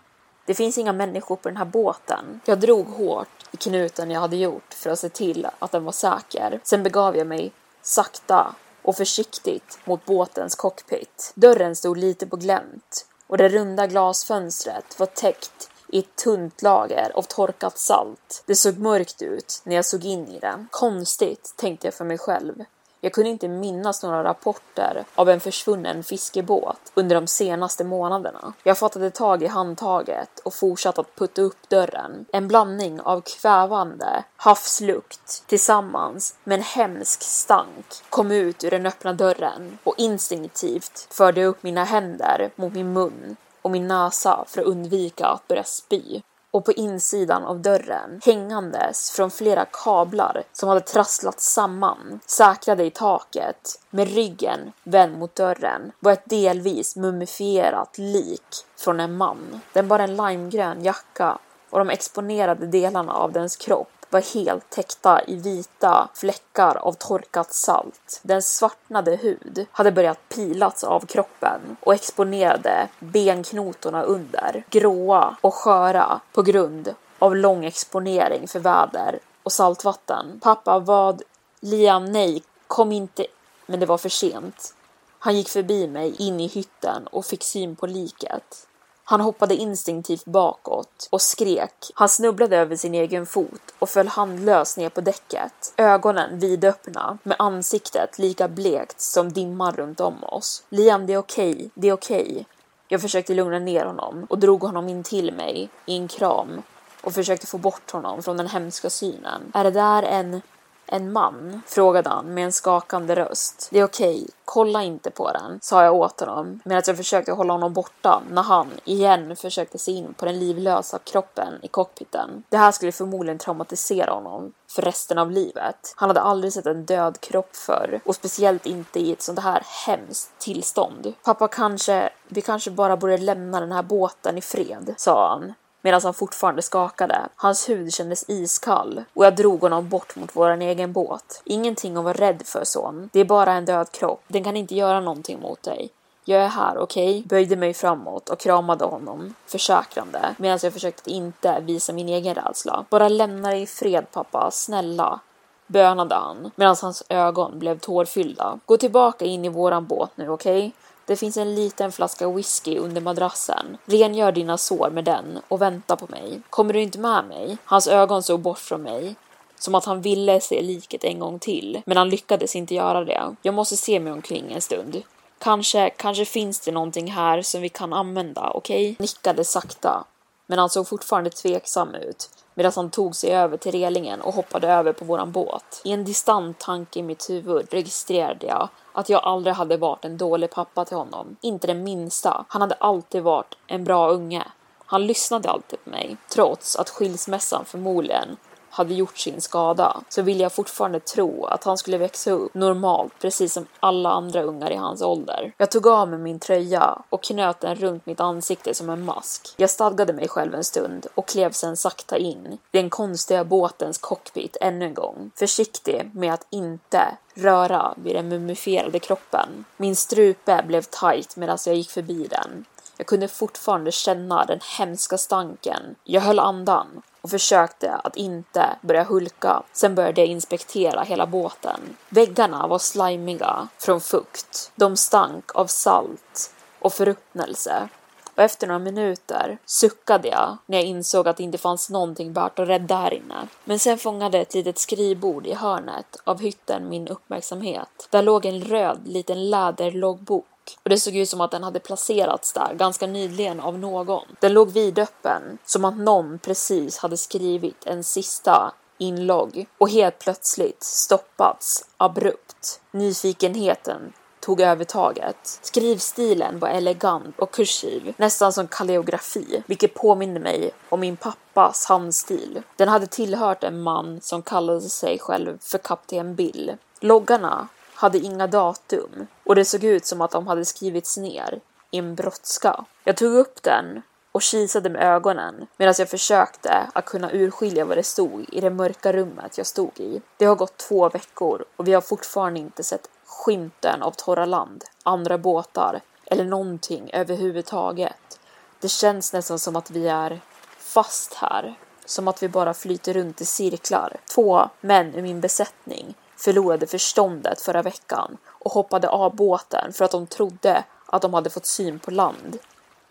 Det 0.45 0.53
finns 0.53 0.77
inga 0.77 0.93
människor 0.93 1.35
på 1.35 1.49
den 1.49 1.57
här 1.57 1.65
båten. 1.65 2.41
Jag 2.45 2.59
drog 2.59 2.87
hårt 2.87 3.43
i 3.51 3.57
knuten 3.57 4.11
jag 4.11 4.21
hade 4.21 4.35
gjort 4.35 4.73
för 4.73 4.89
att 4.89 4.99
se 4.99 5.09
till 5.09 5.47
att 5.59 5.71
den 5.71 5.85
var 5.85 5.91
säker. 5.91 6.59
Sen 6.63 6.83
begav 6.83 7.17
jag 7.17 7.27
mig 7.27 7.51
sakta 7.81 8.55
och 8.87 8.97
försiktigt 8.97 9.79
mot 9.85 10.05
båtens 10.05 10.55
cockpit. 10.55 11.31
Dörren 11.35 11.75
stod 11.75 11.97
lite 11.97 12.27
på 12.27 12.35
glänt 12.35 13.05
och 13.27 13.37
det 13.37 13.49
runda 13.49 13.87
glasfönstret 13.87 14.99
var 14.99 15.05
täckt 15.05 15.69
i 15.87 15.99
ett 15.99 16.15
tunt 16.15 16.61
lager 16.61 17.11
av 17.15 17.21
torkat 17.21 17.77
salt. 17.77 18.43
Det 18.45 18.55
såg 18.55 18.77
mörkt 18.77 19.21
ut 19.21 19.61
när 19.63 19.75
jag 19.75 19.85
såg 19.85 20.05
in 20.05 20.27
i 20.27 20.39
det. 20.39 20.65
Konstigt, 20.71 21.53
tänkte 21.57 21.87
jag 21.87 21.93
för 21.93 22.05
mig 22.05 22.17
själv. 22.17 22.63
Jag 23.07 23.13
kunde 23.13 23.29
inte 23.29 23.47
minnas 23.47 24.03
några 24.03 24.23
rapporter 24.23 25.05
av 25.15 25.29
en 25.29 25.39
försvunnen 25.39 26.03
fiskebåt 26.03 26.91
under 26.93 27.15
de 27.15 27.27
senaste 27.27 27.83
månaderna. 27.83 28.53
Jag 28.63 28.77
fattade 28.77 29.11
tag 29.11 29.43
i 29.43 29.47
handtaget 29.47 30.39
och 30.39 30.53
fortsatte 30.53 31.01
att 31.01 31.15
putta 31.15 31.41
upp 31.41 31.69
dörren. 31.69 32.25
En 32.33 32.47
blandning 32.47 33.01
av 33.01 33.21
kvävande 33.21 34.23
havslukt 34.37 35.43
tillsammans 35.47 36.35
med 36.43 36.57
en 36.57 36.63
hemsk 36.63 37.21
stank 37.21 37.85
kom 38.09 38.31
ut 38.31 38.63
ur 38.63 38.71
den 38.71 38.85
öppna 38.85 39.13
dörren 39.13 39.77
och 39.83 39.95
instinktivt 39.97 41.07
förde 41.11 41.41
jag 41.41 41.47
upp 41.47 41.63
mina 41.63 41.83
händer 41.83 42.51
mot 42.55 42.73
min 42.73 42.93
mun 42.93 43.35
och 43.61 43.71
min 43.71 43.87
näsa 43.87 44.45
för 44.47 44.61
att 44.61 44.67
undvika 44.67 45.25
att 45.25 45.47
börja 45.47 45.63
spy 45.63 46.21
och 46.51 46.65
på 46.65 46.71
insidan 46.71 47.43
av 47.43 47.61
dörren 47.61 48.21
hängandes 48.25 49.11
från 49.11 49.31
flera 49.31 49.65
kablar 49.65 50.43
som 50.53 50.69
hade 50.69 50.81
trasslats 50.81 51.53
samman, 51.53 52.19
säkrade 52.25 52.83
i 52.83 52.91
taket, 52.91 53.81
med 53.89 54.13
ryggen 54.15 54.71
vänd 54.83 55.17
mot 55.17 55.35
dörren, 55.35 55.91
var 55.99 56.11
ett 56.11 56.29
delvis 56.29 56.95
mumifierat 56.95 57.97
lik 57.97 58.65
från 58.77 58.99
en 58.99 59.17
man. 59.17 59.61
Den 59.73 59.87
bar 59.87 59.99
en 59.99 60.15
limegrön 60.15 60.83
jacka 60.83 61.37
och 61.69 61.79
de 61.79 61.89
exponerade 61.89 62.67
delarna 62.67 63.13
av 63.13 63.31
dens 63.31 63.55
kropp 63.55 63.96
var 64.09 64.33
helt 64.33 64.69
täckta 64.69 65.21
i 65.27 65.35
vita 65.35 66.09
fläckar 66.13 66.77
av 66.77 66.93
torkat 66.93 67.53
salt. 67.53 68.19
Den 68.23 68.41
svartnade 68.41 69.15
hud 69.15 69.65
hade 69.71 69.91
börjat 69.91 70.29
pilats 70.29 70.83
av 70.83 71.05
kroppen 71.05 71.77
och 71.79 71.93
exponerade 71.93 72.87
benknotorna 72.99 74.03
under, 74.03 74.63
gråa 74.69 75.37
och 75.41 75.53
sköra 75.53 76.19
på 76.33 76.41
grund 76.41 76.95
av 77.19 77.35
lång 77.35 77.65
exponering 77.65 78.47
för 78.47 78.59
väder 78.59 79.19
och 79.43 79.51
saltvatten. 79.51 80.39
Pappa 80.43 80.79
vad? 80.79 81.21
Liam, 81.59 82.05
nej, 82.05 82.43
kom 82.67 82.91
inte. 82.91 83.25
Men 83.65 83.79
det 83.79 83.85
var 83.85 83.97
för 83.97 84.09
sent. 84.09 84.73
Han 85.19 85.35
gick 85.35 85.49
förbi 85.49 85.87
mig 85.87 86.15
in 86.19 86.39
i 86.39 86.47
hytten 86.47 87.07
och 87.07 87.25
fick 87.25 87.43
syn 87.43 87.75
på 87.75 87.87
liket. 87.87 88.67
Han 89.09 89.21
hoppade 89.21 89.55
instinktivt 89.55 90.25
bakåt 90.25 91.07
och 91.09 91.21
skrek. 91.21 91.91
Han 91.93 92.09
snubblade 92.09 92.57
över 92.57 92.75
sin 92.75 92.95
egen 92.95 93.25
fot 93.25 93.61
och 93.79 93.89
föll 93.89 94.07
handlös 94.07 94.77
ner 94.77 94.89
på 94.89 95.01
däcket. 95.01 95.73
Ögonen 95.77 96.39
vidöppna, 96.39 97.17
med 97.23 97.35
ansiktet 97.39 98.19
lika 98.19 98.47
blekt 98.47 99.01
som 99.01 99.33
dimman 99.33 99.73
runt 99.73 99.99
om 99.99 100.23
oss. 100.23 100.63
Liam, 100.69 101.05
det 101.05 101.13
är 101.13 101.17
okej, 101.17 101.53
okay. 101.53 101.69
det 101.73 101.87
är 101.87 101.93
okej. 101.93 102.21
Okay. 102.21 102.43
Jag 102.87 103.01
försökte 103.01 103.33
lugna 103.33 103.59
ner 103.59 103.85
honom 103.85 104.27
och 104.29 104.39
drog 104.39 104.61
honom 104.61 104.89
in 104.89 105.03
till 105.03 105.33
mig 105.33 105.69
i 105.85 105.95
en 105.95 106.07
kram 106.07 106.61
och 107.01 107.13
försökte 107.13 107.47
få 107.47 107.57
bort 107.57 107.91
honom 107.91 108.23
från 108.23 108.37
den 108.37 108.47
hemska 108.47 108.89
synen. 108.89 109.51
Är 109.53 109.63
det 109.63 109.71
där 109.71 110.03
en 110.03 110.41
en 110.87 111.13
man? 111.13 111.61
frågade 111.67 112.09
han 112.09 112.33
med 112.33 112.45
en 112.45 112.51
skakande 112.51 113.15
röst. 113.15 113.67
Det 113.71 113.79
är 113.79 113.83
okej, 113.83 114.27
kolla 114.45 114.83
inte 114.83 115.11
på 115.11 115.31
den, 115.31 115.59
sa 115.61 115.83
jag 115.83 115.95
åt 115.95 116.19
honom 116.19 116.59
medan 116.65 116.83
jag 116.87 116.97
försökte 116.97 117.31
hålla 117.31 117.53
honom 117.53 117.73
borta 117.73 118.21
när 118.31 118.43
han 118.43 118.67
igen 118.83 119.35
försökte 119.35 119.77
se 119.77 119.91
in 119.91 120.13
på 120.13 120.25
den 120.25 120.39
livlösa 120.39 120.99
kroppen 120.99 121.53
i 121.61 121.67
cockpiten. 121.67 122.43
Det 122.49 122.57
här 122.57 122.71
skulle 122.71 122.91
förmodligen 122.91 123.37
traumatisera 123.37 124.11
honom 124.11 124.53
för 124.69 124.81
resten 124.81 125.17
av 125.17 125.31
livet. 125.31 125.93
Han 125.95 126.09
hade 126.09 126.21
aldrig 126.21 126.53
sett 126.53 126.65
en 126.65 126.85
död 126.85 127.21
kropp 127.21 127.55
förr 127.55 127.99
och 128.05 128.15
speciellt 128.15 128.65
inte 128.65 128.99
i 128.99 129.11
ett 129.11 129.21
sånt 129.21 129.39
här 129.39 129.63
hemskt 129.85 130.31
tillstånd. 130.39 131.13
Pappa 131.23 131.47
kanske, 131.47 132.09
vi 132.27 132.41
kanske 132.41 132.71
bara 132.71 132.97
borde 132.97 133.17
lämna 133.17 133.59
den 133.59 133.71
här 133.71 133.83
båten 133.83 134.37
i 134.37 134.41
fred, 134.41 134.93
sa 134.97 135.29
han 135.29 135.53
medan 135.87 136.01
han 136.03 136.13
fortfarande 136.13 136.61
skakade. 136.61 137.29
Hans 137.35 137.69
hud 137.69 137.93
kändes 137.93 138.29
iskall 138.29 139.03
och 139.13 139.25
jag 139.25 139.35
drog 139.35 139.61
honom 139.61 139.89
bort 139.89 140.15
mot 140.15 140.35
våran 140.35 140.61
egen 140.61 140.93
båt. 140.93 141.41
Ingenting 141.45 141.97
att 141.97 142.03
vara 142.03 142.13
rädd 142.13 142.41
för 142.45 142.63
son. 142.63 143.09
Det 143.13 143.19
är 143.19 143.25
bara 143.25 143.53
en 143.53 143.65
död 143.65 143.91
kropp. 143.91 144.23
Den 144.27 144.43
kan 144.43 144.57
inte 144.57 144.75
göra 144.75 144.99
någonting 144.99 145.39
mot 145.39 145.63
dig. 145.63 145.89
Jag 146.25 146.41
är 146.41 146.47
här, 146.47 146.77
okej? 146.77 147.09
Okay? 147.09 147.23
Böjde 147.23 147.55
mig 147.55 147.73
framåt 147.73 148.29
och 148.29 148.39
kramade 148.39 148.85
honom 148.85 149.33
försäkrande 149.45 150.35
medan 150.37 150.59
jag 150.63 150.73
försökte 150.73 151.01
att 151.01 151.07
inte 151.07 151.59
visa 151.59 151.93
min 151.93 152.09
egen 152.09 152.35
rädsla. 152.35 152.85
Bara 152.89 153.09
lämna 153.09 153.49
dig 153.49 153.61
i 153.61 153.67
fred 153.67 154.05
pappa, 154.11 154.51
snälla 154.51 155.19
bönade 155.67 156.15
han 156.15 156.51
medan 156.55 156.75
hans 156.81 157.03
ögon 157.09 157.59
blev 157.59 157.79
tårfyllda. 157.79 158.59
Gå 158.65 158.77
tillbaka 158.77 159.25
in 159.25 159.45
i 159.45 159.49
våran 159.49 159.85
båt 159.85 160.11
nu, 160.15 160.29
okej? 160.29 160.57
Okay? 160.57 160.71
Det 161.07 161.15
finns 161.15 161.37
en 161.37 161.55
liten 161.55 161.91
flaska 161.91 162.29
whisky 162.29 162.77
under 162.77 163.01
madrassen. 163.01 163.77
Rengör 163.85 164.31
dina 164.31 164.57
sår 164.57 164.89
med 164.89 165.03
den 165.03 165.39
och 165.47 165.61
vänta 165.61 165.95
på 165.95 166.07
mig. 166.09 166.41
Kommer 166.49 166.73
du 166.73 166.81
inte 166.81 166.99
med 166.99 167.25
mig? 167.25 167.57
Hans 167.65 167.87
ögon 167.87 168.23
såg 168.23 168.39
bort 168.39 168.59
från 168.59 168.81
mig. 168.81 169.15
Som 169.59 169.75
att 169.75 169.85
han 169.85 170.01
ville 170.01 170.39
se 170.41 170.61
liket 170.61 171.03
en 171.03 171.19
gång 171.19 171.39
till, 171.39 171.81
men 171.85 171.97
han 171.97 172.09
lyckades 172.09 172.55
inte 172.55 172.75
göra 172.75 173.05
det. 173.05 173.35
Jag 173.41 173.53
måste 173.53 173.77
se 173.77 173.99
mig 173.99 174.13
omkring 174.13 174.53
en 174.53 174.61
stund. 174.61 175.01
Kanske, 175.39 175.89
kanske 175.89 176.25
finns 176.25 176.59
det 176.59 176.71
någonting 176.71 177.11
här 177.11 177.41
som 177.41 177.61
vi 177.61 177.69
kan 177.69 177.93
använda, 177.93 178.51
okej? 178.53 178.91
Okay? 178.91 178.95
Nickade 178.99 179.43
sakta, 179.43 180.03
men 180.47 180.59
han 180.59 180.69
såg 180.69 180.87
fortfarande 180.87 181.29
tveksam 181.29 181.95
ut 181.95 182.29
medan 182.57 182.71
han 182.75 182.89
tog 182.89 183.15
sig 183.15 183.35
över 183.35 183.57
till 183.57 183.71
relingen 183.71 184.21
och 184.21 184.33
hoppade 184.33 184.67
över 184.67 184.93
på 184.93 185.05
våran 185.05 185.31
båt. 185.31 185.81
I 185.83 185.91
en 185.91 186.05
distant 186.05 186.59
tanke 186.59 186.99
i 186.99 187.03
mitt 187.03 187.29
huvud 187.29 187.67
registrerade 187.71 188.45
jag 188.45 188.69
att 188.93 189.09
jag 189.09 189.23
aldrig 189.23 189.55
hade 189.55 189.77
varit 189.77 190.05
en 190.05 190.17
dålig 190.17 190.51
pappa 190.51 190.85
till 190.85 190.97
honom. 190.97 191.37
Inte 191.41 191.67
den 191.67 191.83
minsta. 191.83 192.45
Han 192.47 192.61
hade 192.61 192.75
alltid 192.75 193.23
varit 193.23 193.57
en 193.67 193.83
bra 193.83 194.09
unge. 194.09 194.43
Han 194.85 195.07
lyssnade 195.07 195.49
alltid 195.49 195.83
på 195.83 195.89
mig, 195.89 196.17
trots 196.29 196.75
att 196.75 196.89
skilsmässan 196.89 197.65
förmodligen 197.65 198.37
hade 198.77 198.93
gjort 198.93 199.17
sin 199.17 199.41
skada 199.41 200.01
så 200.09 200.21
ville 200.21 200.43
jag 200.43 200.53
fortfarande 200.53 200.99
tro 200.99 201.45
att 201.45 201.63
han 201.63 201.77
skulle 201.77 201.97
växa 201.97 202.31
upp 202.31 202.53
normalt 202.53 203.13
precis 203.19 203.53
som 203.53 203.65
alla 203.79 204.09
andra 204.09 204.41
ungar 204.41 204.71
i 204.71 204.75
hans 204.75 205.01
ålder. 205.01 205.53
Jag 205.57 205.71
tog 205.71 205.87
av 205.87 206.09
mig 206.09 206.19
min 206.19 206.39
tröja 206.39 207.01
och 207.09 207.23
knöt 207.23 207.59
den 207.59 207.75
runt 207.75 208.05
mitt 208.05 208.19
ansikte 208.19 208.73
som 208.73 208.89
en 208.89 209.05
mask. 209.05 209.53
Jag 209.57 209.69
stadgade 209.69 210.13
mig 210.13 210.27
själv 210.27 210.55
en 210.55 210.63
stund 210.63 211.07
och 211.15 211.27
klev 211.27 211.51
sedan 211.51 211.77
sakta 211.77 212.17
in 212.17 212.45
i 212.45 212.59
den 212.71 212.89
konstiga 212.89 213.43
båtens 213.43 213.97
cockpit 213.97 214.57
ännu 214.61 214.85
en 214.85 214.93
gång. 214.93 215.31
Försiktig 215.35 216.11
med 216.13 216.33
att 216.33 216.47
inte 216.49 217.17
röra 217.33 217.93
vid 217.97 218.15
den 218.15 218.29
mumifierade 218.29 218.99
kroppen. 218.99 219.65
Min 219.77 219.95
strupe 219.95 220.63
blev 220.67 220.81
tight 220.81 221.35
medan 221.35 221.57
jag 221.65 221.75
gick 221.75 221.89
förbi 221.89 222.27
den. 222.29 222.65
Jag 222.97 223.07
kunde 223.07 223.27
fortfarande 223.27 223.91
känna 223.91 224.45
den 224.45 224.59
hemska 224.77 225.17
stanken. 225.17 225.95
Jag 226.03 226.21
höll 226.21 226.39
andan 226.39 227.01
och 227.27 227.31
försökte 227.31 227.95
att 227.95 228.15
inte 228.15 228.75
börja 228.81 229.03
hulka. 229.03 229.63
Sen 229.73 229.95
började 229.95 230.21
jag 230.21 230.27
inspektera 230.27 231.01
hela 231.01 231.27
båten. 231.27 231.79
Väggarna 232.09 232.67
var 232.67 232.79
slimiga 232.79 233.67
från 233.77 234.01
fukt. 234.01 234.71
De 234.75 234.97
stank 234.97 235.55
av 235.55 235.67
salt 235.67 236.53
och 236.79 236.93
förruttnelse. 236.93 237.89
Och 238.35 238.43
efter 238.43 238.67
några 238.67 238.79
minuter 238.79 239.57
suckade 239.65 240.27
jag 240.27 240.57
när 240.65 240.77
jag 240.77 240.85
insåg 240.85 241.27
att 241.27 241.37
det 241.37 241.43
inte 241.43 241.57
fanns 241.57 241.89
någonting 241.89 242.33
värt 242.33 242.59
att 242.59 242.67
rädda 242.67 242.95
här 242.95 243.13
inne. 243.13 243.47
Men 243.65 243.79
sen 243.79 243.97
fångade 243.97 244.39
ett 244.39 244.53
litet 244.53 244.77
skrivbord 244.77 245.47
i 245.47 245.53
hörnet 245.53 246.17
av 246.23 246.41
hytten 246.41 246.89
min 246.89 247.07
uppmärksamhet. 247.07 248.07
Där 248.09 248.21
låg 248.21 248.45
en 248.45 248.61
röd 248.61 249.07
liten 249.07 249.49
läderloggbok 249.49 250.45
och 250.83 250.89
det 250.89 250.99
såg 250.99 251.15
ut 251.15 251.29
som 251.29 251.41
att 251.41 251.51
den 251.51 251.63
hade 251.63 251.79
placerats 251.79 252.53
där 252.53 252.73
ganska 252.73 253.07
nyligen 253.07 253.59
av 253.59 253.79
någon. 253.79 254.25
Den 254.39 254.53
låg 254.53 254.71
vidöppen, 254.71 255.57
som 255.65 255.85
att 255.85 255.97
någon 255.97 256.39
precis 256.39 256.97
hade 256.97 257.17
skrivit 257.17 257.85
en 257.85 258.03
sista 258.03 258.73
inlogg 258.97 259.67
och 259.77 259.89
helt 259.89 260.19
plötsligt 260.19 260.83
stoppats 260.83 261.85
abrupt. 261.97 262.81
Nyfikenheten 262.91 264.13
tog 264.39 264.61
övertaget. 264.61 265.59
Skrivstilen 265.61 266.59
var 266.59 266.67
elegant 266.67 267.39
och 267.39 267.51
kursiv, 267.51 268.13
nästan 268.17 268.53
som 268.53 268.67
kalligrafi, 268.67 269.63
vilket 269.67 269.93
påminde 269.93 270.39
mig 270.39 270.71
om 270.89 270.99
min 270.99 271.17
pappas 271.17 271.85
handstil. 271.85 272.61
Den 272.75 272.89
hade 272.89 273.07
tillhört 273.07 273.63
en 273.63 273.81
man 273.81 274.21
som 274.21 274.41
kallade 274.41 274.81
sig 274.81 275.19
själv 275.19 275.57
för 275.61 275.77
Kapten 275.77 276.35
Bill. 276.35 276.75
Loggarna 276.99 277.67
hade 277.97 278.17
inga 278.17 278.47
datum 278.47 279.27
och 279.43 279.55
det 279.55 279.65
såg 279.65 279.83
ut 279.83 280.05
som 280.05 280.21
att 280.21 280.31
de 280.31 280.47
hade 280.47 280.65
skrivits 280.65 281.17
ner 281.17 281.59
i 281.91 281.97
en 281.97 282.15
brådska. 282.15 282.85
Jag 283.03 283.17
tog 283.17 283.33
upp 283.33 283.63
den 283.63 284.01
och 284.31 284.41
kisade 284.41 284.89
med 284.89 285.01
ögonen 285.01 285.67
medan 285.77 285.93
jag 285.97 286.09
försökte 286.09 286.89
att 286.93 287.05
kunna 287.05 287.31
urskilja 287.31 287.85
vad 287.85 287.97
det 287.97 288.03
stod 288.03 288.45
i 288.51 288.61
det 288.61 288.69
mörka 288.69 289.13
rummet 289.13 289.57
jag 289.57 289.67
stod 289.67 289.99
i. 289.99 290.21
Det 290.37 290.45
har 290.45 290.55
gått 290.55 290.77
två 290.77 291.09
veckor 291.09 291.65
och 291.75 291.87
vi 291.87 291.93
har 291.93 292.01
fortfarande 292.01 292.59
inte 292.59 292.83
sett 292.83 293.09
skymten 293.25 294.03
av 294.03 294.11
torra 294.11 294.45
land, 294.45 294.83
andra 295.03 295.37
båtar 295.37 296.01
eller 296.25 296.45
någonting 296.45 297.09
överhuvudtaget. 297.13 298.39
Det 298.79 298.87
känns 298.89 299.33
nästan 299.33 299.59
som 299.59 299.75
att 299.75 299.91
vi 299.91 300.07
är 300.07 300.41
fast 300.77 301.33
här, 301.33 301.75
som 302.05 302.27
att 302.27 302.43
vi 302.43 302.49
bara 302.49 302.73
flyter 302.73 303.13
runt 303.13 303.41
i 303.41 303.45
cirklar. 303.45 304.17
Två 304.35 304.69
män 304.81 305.15
ur 305.15 305.21
min 305.21 305.41
besättning 305.41 306.15
förlorade 306.37 306.87
förståndet 306.87 307.61
förra 307.61 307.81
veckan 307.81 308.37
och 308.47 308.71
hoppade 308.71 309.09
av 309.09 309.35
båten 309.35 309.93
för 309.93 310.05
att 310.05 310.11
de 310.11 310.27
trodde 310.27 310.83
att 311.05 311.21
de 311.21 311.33
hade 311.33 311.49
fått 311.49 311.65
syn 311.65 311.99
på 311.99 312.11
land 312.11 312.59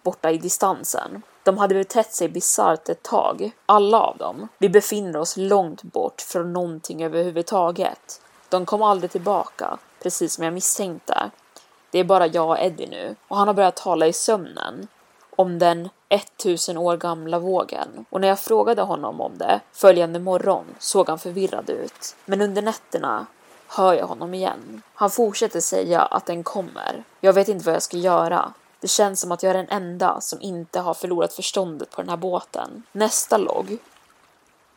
borta 0.07 0.31
i 0.31 0.39
distansen. 0.39 1.23
De 1.43 1.59
hade 1.59 1.75
betett 1.75 2.13
sig 2.13 2.29
bisarrt 2.29 2.89
ett 2.89 3.03
tag, 3.03 3.51
alla 3.67 4.01
av 4.01 4.17
dem. 4.17 4.49
Vi 4.59 4.69
befinner 4.69 5.19
oss 5.19 5.37
långt 5.37 5.83
bort 5.83 6.21
från 6.21 6.53
någonting 6.53 7.05
överhuvudtaget. 7.05 8.21
De 8.49 8.67
kom 8.67 8.83
aldrig 8.83 9.11
tillbaka, 9.11 9.79
precis 10.03 10.35
som 10.35 10.45
jag 10.45 10.55
misstänkte. 10.55 11.31
Det 11.91 11.99
är 11.99 12.05
bara 12.05 12.27
jag 12.27 12.49
och 12.49 12.59
Eddie 12.59 12.87
nu 12.87 13.17
och 13.29 13.37
han 13.37 13.49
har 13.49 13.55
börjat 13.55 13.77
tala 13.77 14.07
i 14.07 14.13
sömnen 14.13 14.89
om 15.37 15.59
den 15.59 15.89
1000 16.09 16.77
år 16.77 16.97
gamla 16.97 17.39
vågen 17.39 18.07
och 18.11 18.21
när 18.21 18.29
jag 18.29 18.41
frågade 18.41 18.83
honom 18.83 19.21
om 19.21 19.39
det 19.39 19.61
följande 19.73 20.19
morgon 20.19 20.65
såg 20.79 21.09
han 21.09 21.19
förvirrad 21.19 21.71
ut. 21.71 22.17
Men 22.25 22.41
under 22.41 22.63
nätterna 22.63 23.27
hör 23.69 23.95
jag 23.95 24.07
honom 24.07 24.35
igen. 24.35 24.83
Han 24.95 25.11
fortsätter 25.11 25.61
säga 25.61 26.01
att 26.01 26.27
den 26.27 26.43
kommer. 26.43 27.05
Jag 27.21 27.33
vet 27.33 27.49
inte 27.49 27.65
vad 27.65 27.75
jag 27.75 27.83
ska 27.83 27.97
göra. 27.97 28.53
Det 28.81 28.89
känns 28.89 29.21
som 29.21 29.33
att 29.33 29.43
jag 29.43 29.51
är 29.51 29.57
den 29.57 29.69
enda 29.69 30.21
som 30.21 30.43
inte 30.43 30.81
har 30.81 30.95
förlorat 30.95 31.33
förståndet 31.33 31.91
på 31.91 32.01
den 32.01 32.11
här 32.11 32.17
båten. 32.17 32.83
Nästa 32.93 33.37
logg 33.37 33.79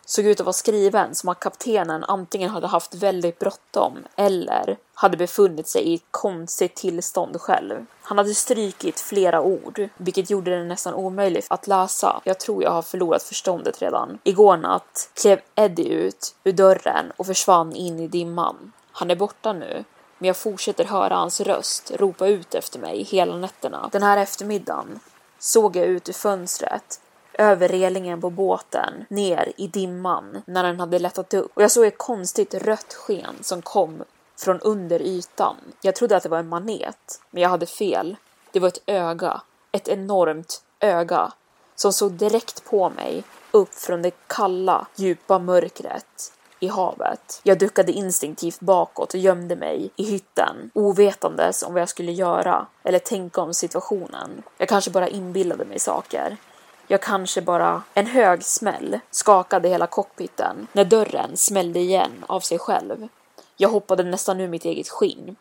såg 0.10 0.26
ut 0.26 0.40
att 0.40 0.46
vara 0.46 0.54
skriven 0.54 1.16
som 1.16 1.30
att 1.30 1.40
kaptenen 1.40 2.04
antingen 2.04 2.50
hade 2.50 2.68
haft 2.68 2.96
väldigt 2.96 3.40
bråttom 3.40 3.98
eller 4.16 4.78
hade 4.94 5.18
befunnit 5.18 5.68
sig 5.68 5.82
i 5.82 5.96
ett 5.96 6.04
konstigt 6.12 6.76
tillstånd 6.76 7.42
själv. 7.42 7.86
Han 8.02 8.18
hade 8.18 8.34
strykit 8.34 9.00
flera 9.00 9.42
ord, 9.42 9.90
vilket 9.98 10.30
gjorde 10.30 10.58
det 10.58 10.64
nästan 10.64 10.94
omöjligt 10.94 11.48
att 11.50 11.68
läsa. 11.68 12.22
Jag 12.24 12.40
tror 12.40 12.64
jag 12.64 12.72
har 12.72 12.82
förlorat 12.82 13.24
förståndet 13.24 13.82
redan. 13.82 14.20
Igår 14.24 14.58
natt 14.58 15.10
klev 15.14 15.40
Eddie 15.56 15.90
ut 15.90 16.36
ur 16.44 16.52
dörren 16.52 17.12
och 17.18 17.26
försvann 17.26 17.74
in 17.74 18.00
i 18.00 18.08
dimman. 18.08 18.72
Han 18.92 19.12
är 19.12 19.16
borta 19.16 19.54
nu, 19.54 19.84
men 20.18 20.28
jag 20.28 20.38
fortsätter 20.38 20.86
höra 20.86 21.16
hans 21.16 21.42
röst 21.42 21.92
ropa 21.96 22.28
ut 22.28 22.56
efter 22.56 22.80
mig 22.80 23.04
hela 23.04 23.36
nätterna. 23.38 23.90
Den 23.92 24.04
här 24.04 24.18
eftermiddagen 24.18 25.00
såg 25.40 25.76
jag 25.76 25.86
ut 25.86 26.10
ur 26.10 26.14
fönstret 26.14 27.00
över 27.40 27.68
relingen 27.68 28.22
på 28.22 28.30
båten 28.30 29.06
ner 29.10 29.54
i 29.58 29.68
dimman 29.68 30.42
när 30.46 30.64
den 30.64 30.80
hade 30.80 31.00
lättat 31.00 31.34
upp 31.34 31.52
och 31.54 31.64
jag 31.64 31.72
såg 31.72 31.86
ett 31.86 31.98
konstigt 31.98 32.54
rött 32.54 32.94
sken 32.94 33.36
som 33.42 33.62
kom 33.62 34.04
från 34.38 34.60
under 34.60 35.02
ytan. 35.02 35.56
Jag 35.82 35.96
trodde 35.96 36.18
att 36.18 36.24
det 36.24 36.30
var 36.30 36.40
en 36.40 36.50
manet, 36.50 37.22
men 37.32 37.44
jag 37.44 37.50
hade 37.50 37.66
fel. 37.66 38.16
Det 38.52 38.60
var 38.60 38.68
ett 38.68 38.84
öga, 38.86 39.42
ett 39.72 39.88
enormt 39.88 40.64
öga 40.80 41.32
som 41.76 41.94
såg 41.94 42.12
direkt 42.12 42.66
på 42.66 42.90
mig 42.90 43.24
upp 43.52 43.74
från 43.74 44.02
det 44.02 44.12
kalla, 44.28 44.88
djupa 44.96 45.40
mörkret 45.40 46.34
i 46.60 46.68
havet. 46.68 47.42
Jag 47.44 47.60
duckade 47.60 47.92
instinktivt 47.92 48.60
bakåt 48.60 49.14
och 49.14 49.20
gömde 49.20 49.56
mig 49.56 49.90
i 49.96 50.04
hytten, 50.04 50.72
ovetandes 50.74 51.64
om 51.64 51.74
vad 51.74 51.82
jag 51.82 51.90
skulle 51.90 52.12
göra 52.12 52.68
eller 52.84 53.00
tänka 53.00 53.42
om 53.42 53.54
situationen. 53.54 54.44
Jag 54.58 54.70
kanske 54.70 54.92
bara 54.92 55.08
inbillade 55.08 55.66
mig 55.66 55.80
saker. 55.80 56.38
Jag 56.92 57.02
kanske 57.02 57.42
bara... 57.42 57.84
En 57.94 58.06
hög 58.06 58.44
smäll 58.44 59.00
skakade 59.12 59.70
hela 59.70 59.88
cockpiten 59.88 60.68
när 60.74 60.86
dörren 60.86 61.38
smällde 61.38 61.80
igen 61.80 62.26
av 62.28 62.40
sig 62.40 62.60
själv. 62.60 63.08
Jag 63.58 63.70
hoppade 63.70 64.04
nästan 64.04 64.40
ur 64.40 64.48
mitt 64.48 64.66
eget 64.66 64.90
skinn. 64.90 65.36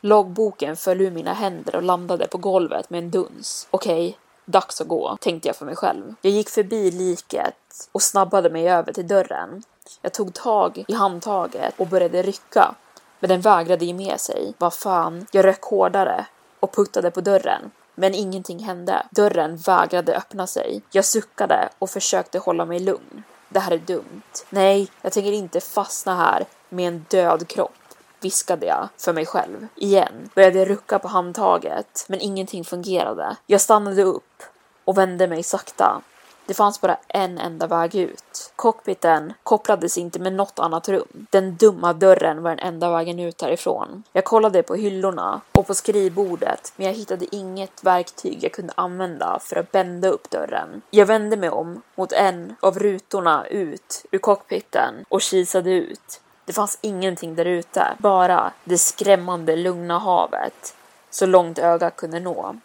Logboken 0.00 0.76
föll 0.76 1.00
ur 1.00 1.10
mina 1.10 1.32
händer 1.32 1.76
och 1.76 1.82
landade 1.82 2.26
på 2.26 2.38
golvet 2.38 2.90
med 2.90 2.98
en 2.98 3.10
duns. 3.10 3.68
Okej, 3.70 4.08
okay, 4.08 4.18
dags 4.44 4.80
att 4.80 4.88
gå, 4.88 5.16
tänkte 5.20 5.48
jag 5.48 5.56
för 5.56 5.64
mig 5.64 5.76
själv. 5.76 6.14
Jag 6.20 6.32
gick 6.32 6.48
förbi 6.48 6.90
liket 6.90 7.88
och 7.92 8.02
snabbade 8.02 8.50
mig 8.50 8.68
över 8.68 8.92
till 8.92 9.06
dörren. 9.06 9.62
Jag 10.02 10.12
tog 10.12 10.34
tag 10.34 10.84
i 10.88 10.92
handtaget 10.92 11.74
och 11.76 11.86
började 11.86 12.22
rycka, 12.22 12.74
men 13.20 13.28
den 13.28 13.40
vägrade 13.40 13.84
ge 13.84 13.94
med 13.94 14.20
sig. 14.20 14.54
Vad 14.58 14.74
fan, 14.74 15.26
jag 15.32 15.44
rök 15.44 15.62
hårdare 15.62 16.26
och 16.60 16.74
puttade 16.74 17.10
på 17.10 17.20
dörren. 17.20 17.70
Men 17.98 18.14
ingenting 18.14 18.58
hände. 18.58 19.06
Dörren 19.10 19.56
vägrade 19.56 20.16
öppna 20.16 20.46
sig. 20.46 20.82
Jag 20.90 21.04
suckade 21.04 21.68
och 21.78 21.90
försökte 21.90 22.38
hålla 22.38 22.64
mig 22.64 22.78
lugn. 22.78 23.22
Det 23.48 23.60
här 23.60 23.72
är 23.72 23.78
dumt. 23.78 24.22
Nej, 24.50 24.88
jag 25.02 25.12
tänker 25.12 25.32
inte 25.32 25.60
fastna 25.60 26.16
här 26.16 26.44
med 26.68 26.88
en 26.88 27.06
död 27.08 27.48
kropp 27.48 27.72
viskade 28.20 28.66
jag 28.66 28.88
för 28.98 29.12
mig 29.12 29.26
själv. 29.26 29.66
Igen 29.76 30.30
började 30.34 30.58
jag 30.58 30.70
rucka 30.70 30.98
på 30.98 31.08
handtaget, 31.08 32.04
men 32.08 32.20
ingenting 32.20 32.64
fungerade. 32.64 33.36
Jag 33.46 33.60
stannade 33.60 34.02
upp 34.02 34.42
och 34.84 34.98
vände 34.98 35.26
mig 35.26 35.42
sakta 35.42 36.02
det 36.46 36.54
fanns 36.54 36.80
bara 36.80 36.96
en 37.08 37.38
enda 37.38 37.66
väg 37.66 37.94
ut. 37.94 38.52
Cockpiten 38.56 39.32
kopplades 39.42 39.98
inte 39.98 40.18
med 40.18 40.32
något 40.32 40.58
annat 40.58 40.88
rum. 40.88 41.26
Den 41.30 41.56
dumma 41.56 41.92
dörren 41.92 42.42
var 42.42 42.50
den 42.50 42.58
enda 42.58 42.90
vägen 42.90 43.18
ut 43.18 43.42
härifrån. 43.42 44.02
Jag 44.12 44.24
kollade 44.24 44.62
på 44.62 44.74
hyllorna 44.74 45.40
och 45.52 45.66
på 45.66 45.74
skrivbordet, 45.74 46.72
men 46.76 46.86
jag 46.86 46.94
hittade 46.94 47.36
inget 47.36 47.84
verktyg 47.84 48.38
jag 48.44 48.52
kunde 48.52 48.72
använda 48.76 49.38
för 49.42 49.56
att 49.56 49.72
bända 49.72 50.08
upp 50.08 50.30
dörren. 50.30 50.82
Jag 50.90 51.06
vände 51.06 51.36
mig 51.36 51.50
om 51.50 51.82
mot 51.94 52.12
en 52.12 52.56
av 52.60 52.78
rutorna 52.78 53.46
ut 53.46 54.04
ur 54.10 54.18
cockpiten 54.18 54.94
och 55.08 55.22
kisade 55.22 55.70
ut. 55.70 56.20
Det 56.44 56.52
fanns 56.52 56.78
ingenting 56.80 57.34
där 57.34 57.44
ute, 57.44 57.86
bara 57.98 58.52
det 58.64 58.78
skrämmande 58.78 59.56
lugna 59.56 59.98
havet 59.98 60.74
så 61.10 61.26
långt 61.26 61.58
ögat 61.58 61.96
kunde 61.96 62.20
nå. 62.20 62.56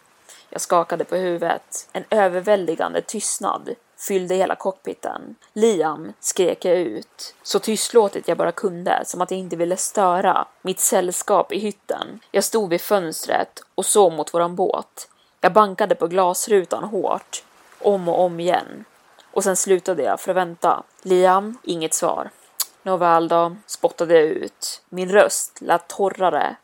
Jag 0.52 0.60
skakade 0.60 1.04
på 1.04 1.16
huvudet. 1.16 1.88
En 1.92 2.04
överväldigande 2.10 3.02
tystnad 3.02 3.74
fyllde 3.96 4.34
hela 4.34 4.54
cockpiten. 4.54 5.34
Liam, 5.52 6.12
skrek 6.20 6.64
jag 6.64 6.76
ut, 6.76 7.34
så 7.42 7.58
tystlåtet 7.58 8.28
jag 8.28 8.38
bara 8.38 8.52
kunde, 8.52 9.02
som 9.04 9.20
att 9.20 9.30
jag 9.30 9.40
inte 9.40 9.56
ville 9.56 9.76
störa 9.76 10.46
mitt 10.62 10.80
sällskap 10.80 11.52
i 11.52 11.58
hytten. 11.58 12.20
Jag 12.30 12.44
stod 12.44 12.70
vid 12.70 12.80
fönstret 12.80 13.62
och 13.74 13.86
såg 13.86 14.12
mot 14.12 14.34
våran 14.34 14.56
båt. 14.56 15.08
Jag 15.40 15.52
bankade 15.52 15.94
på 15.94 16.06
glasrutan 16.06 16.84
hårt, 16.84 17.44
om 17.78 18.08
och 18.08 18.20
om 18.20 18.40
igen. 18.40 18.84
och 19.30 19.44
sen 19.44 19.56
slutade 19.56 20.02
jag 20.02 20.20
för 20.20 20.30
att 20.30 20.36
vänta. 20.36 20.82
Liam, 21.02 21.58
inget 21.62 21.94
svar. 21.94 22.30
Nåväl 22.82 23.28
då, 23.28 23.56
spottade 23.66 24.14
jag 24.14 24.24
ut. 24.24 24.82
Min 24.88 25.08
röst 25.08 25.60
lät 25.60 25.88
torrare 25.88 26.56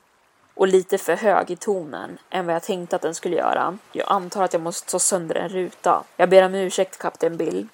och 0.58 0.68
lite 0.68 0.98
för 0.98 1.16
hög 1.16 1.50
i 1.50 1.56
tonen 1.56 2.18
än 2.30 2.46
vad 2.46 2.54
jag 2.54 2.62
tänkte 2.62 2.96
att 2.96 3.02
den 3.02 3.14
skulle 3.14 3.36
göra. 3.36 3.78
Jag 3.92 4.12
antar 4.12 4.44
att 4.44 4.52
jag 4.52 4.62
måste 4.62 4.90
ta 4.90 4.98
sönder 4.98 5.34
en 5.34 5.48
ruta. 5.48 6.04
Jag 6.16 6.28
ber 6.28 6.44
om 6.44 6.54
ursäkt, 6.54 6.98
kapten 6.98 7.36
Bill. 7.36 7.68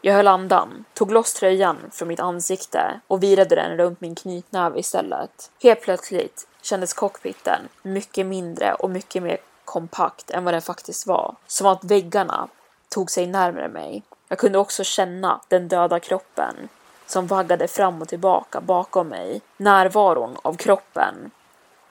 Jag 0.00 0.14
höll 0.14 0.28
andan, 0.28 0.84
tog 0.94 1.12
loss 1.12 1.34
tröjan 1.34 1.76
från 1.92 2.08
mitt 2.08 2.20
ansikte 2.20 3.00
och 3.06 3.22
virade 3.22 3.54
den 3.54 3.76
runt 3.76 4.00
min 4.00 4.14
knytnäve 4.14 4.78
istället. 4.78 5.50
Helt 5.62 5.80
plötsligt 5.80 6.46
kändes 6.62 6.92
cockpiten 6.92 7.60
mycket 7.82 8.26
mindre 8.26 8.74
och 8.74 8.90
mycket 8.90 9.22
mer 9.22 9.38
kompakt 9.64 10.30
än 10.30 10.44
vad 10.44 10.54
den 10.54 10.62
faktiskt 10.62 11.06
var. 11.06 11.36
Som 11.46 11.66
att 11.66 11.84
väggarna 11.84 12.48
tog 12.88 13.10
sig 13.10 13.26
närmare 13.26 13.68
mig. 13.68 14.02
Jag 14.28 14.38
kunde 14.38 14.58
också 14.58 14.84
känna 14.84 15.40
den 15.48 15.68
döda 15.68 16.00
kroppen 16.00 16.68
som 17.06 17.26
vaggade 17.26 17.68
fram 17.68 18.02
och 18.02 18.08
tillbaka 18.08 18.60
bakom 18.60 19.08
mig. 19.08 19.40
Närvaron 19.56 20.36
av 20.42 20.54
kroppen 20.54 21.30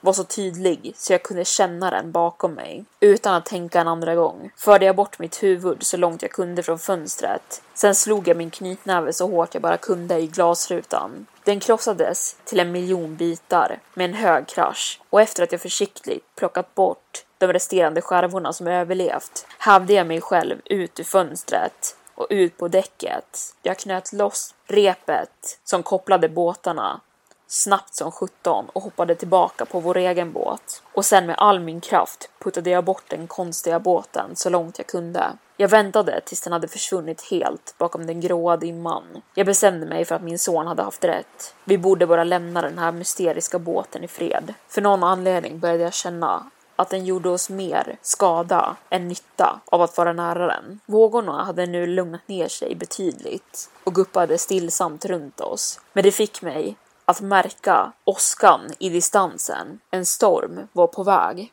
var 0.00 0.12
så 0.12 0.24
tydlig 0.24 0.92
så 0.96 1.12
jag 1.12 1.22
kunde 1.22 1.44
känna 1.44 1.90
den 1.90 2.12
bakom 2.12 2.52
mig. 2.52 2.84
Utan 3.00 3.34
att 3.34 3.46
tänka 3.46 3.80
en 3.80 3.88
andra 3.88 4.14
gång 4.14 4.50
förde 4.56 4.86
jag 4.86 4.96
bort 4.96 5.18
mitt 5.18 5.42
huvud 5.42 5.82
så 5.82 5.96
långt 5.96 6.22
jag 6.22 6.30
kunde 6.30 6.62
från 6.62 6.78
fönstret. 6.78 7.62
Sen 7.74 7.94
slog 7.94 8.28
jag 8.28 8.36
min 8.36 8.50
knytnäve 8.50 9.12
så 9.12 9.30
hårt 9.30 9.54
jag 9.54 9.62
bara 9.62 9.76
kunde 9.76 10.18
i 10.18 10.26
glasrutan. 10.26 11.26
Den 11.44 11.60
krossades 11.60 12.36
till 12.44 12.60
en 12.60 12.72
miljon 12.72 13.16
bitar 13.16 13.78
med 13.94 14.04
en 14.04 14.14
hög 14.14 14.46
krasch 14.46 15.00
och 15.10 15.20
efter 15.20 15.42
att 15.42 15.52
jag 15.52 15.60
försiktigt 15.60 16.24
plockat 16.36 16.74
bort 16.74 17.24
de 17.38 17.52
resterande 17.52 18.00
skärvorna 18.00 18.52
som 18.52 18.66
överlevt 18.66 19.46
hävde 19.58 19.92
jag 19.92 20.06
mig 20.06 20.20
själv 20.20 20.56
ut 20.64 21.00
ur 21.00 21.04
fönstret 21.04 21.96
och 22.14 22.26
ut 22.30 22.58
på 22.58 22.68
däcket. 22.68 23.54
Jag 23.62 23.78
knöt 23.78 24.12
loss 24.12 24.54
repet 24.66 25.60
som 25.64 25.82
kopplade 25.82 26.28
båtarna 26.28 27.00
snabbt 27.48 27.94
som 27.94 28.12
sjutton 28.12 28.68
och 28.72 28.82
hoppade 28.82 29.14
tillbaka 29.14 29.64
på 29.64 29.80
vår 29.80 29.96
egen 29.96 30.32
båt. 30.32 30.82
Och 30.94 31.04
sen 31.04 31.26
med 31.26 31.36
all 31.38 31.60
min 31.60 31.80
kraft 31.80 32.30
puttade 32.38 32.70
jag 32.70 32.84
bort 32.84 33.04
den 33.08 33.26
konstiga 33.26 33.80
båten 33.80 34.36
så 34.36 34.50
långt 34.50 34.78
jag 34.78 34.86
kunde. 34.86 35.32
Jag 35.56 35.68
väntade 35.68 36.20
tills 36.20 36.40
den 36.40 36.52
hade 36.52 36.68
försvunnit 36.68 37.22
helt 37.30 37.74
bakom 37.78 38.06
den 38.06 38.20
gråa 38.20 38.56
dimman. 38.56 39.22
Jag 39.34 39.46
bestämde 39.46 39.86
mig 39.86 40.04
för 40.04 40.14
att 40.14 40.22
min 40.22 40.38
son 40.38 40.66
hade 40.66 40.82
haft 40.82 41.04
rätt. 41.04 41.54
Vi 41.64 41.78
borde 41.78 42.06
bara 42.06 42.24
lämna 42.24 42.62
den 42.62 42.78
här 42.78 42.92
mysteriska 42.92 43.58
båten 43.58 44.04
i 44.04 44.08
fred. 44.08 44.54
För 44.68 44.80
någon 44.80 45.02
anledning 45.02 45.58
började 45.58 45.82
jag 45.82 45.94
känna 45.94 46.50
att 46.76 46.90
den 46.90 47.04
gjorde 47.04 47.28
oss 47.28 47.50
mer 47.50 47.98
skada 48.02 48.76
än 48.90 49.08
nytta 49.08 49.60
av 49.66 49.82
att 49.82 49.96
vara 49.96 50.12
nära 50.12 50.46
den. 50.46 50.80
Vågorna 50.86 51.44
hade 51.44 51.66
nu 51.66 51.86
lugnat 51.86 52.28
ner 52.28 52.48
sig 52.48 52.74
betydligt 52.74 53.70
och 53.84 53.94
guppade 53.94 54.38
stillsamt 54.38 55.04
runt 55.04 55.40
oss. 55.40 55.80
Men 55.92 56.04
det 56.04 56.12
fick 56.12 56.42
mig 56.42 56.76
att 57.08 57.20
märka 57.20 57.92
åskan 58.04 58.60
i 58.78 58.88
distansen. 58.88 59.80
En 59.90 60.06
storm 60.06 60.68
var 60.72 60.86
på 60.86 61.02
väg. 61.02 61.52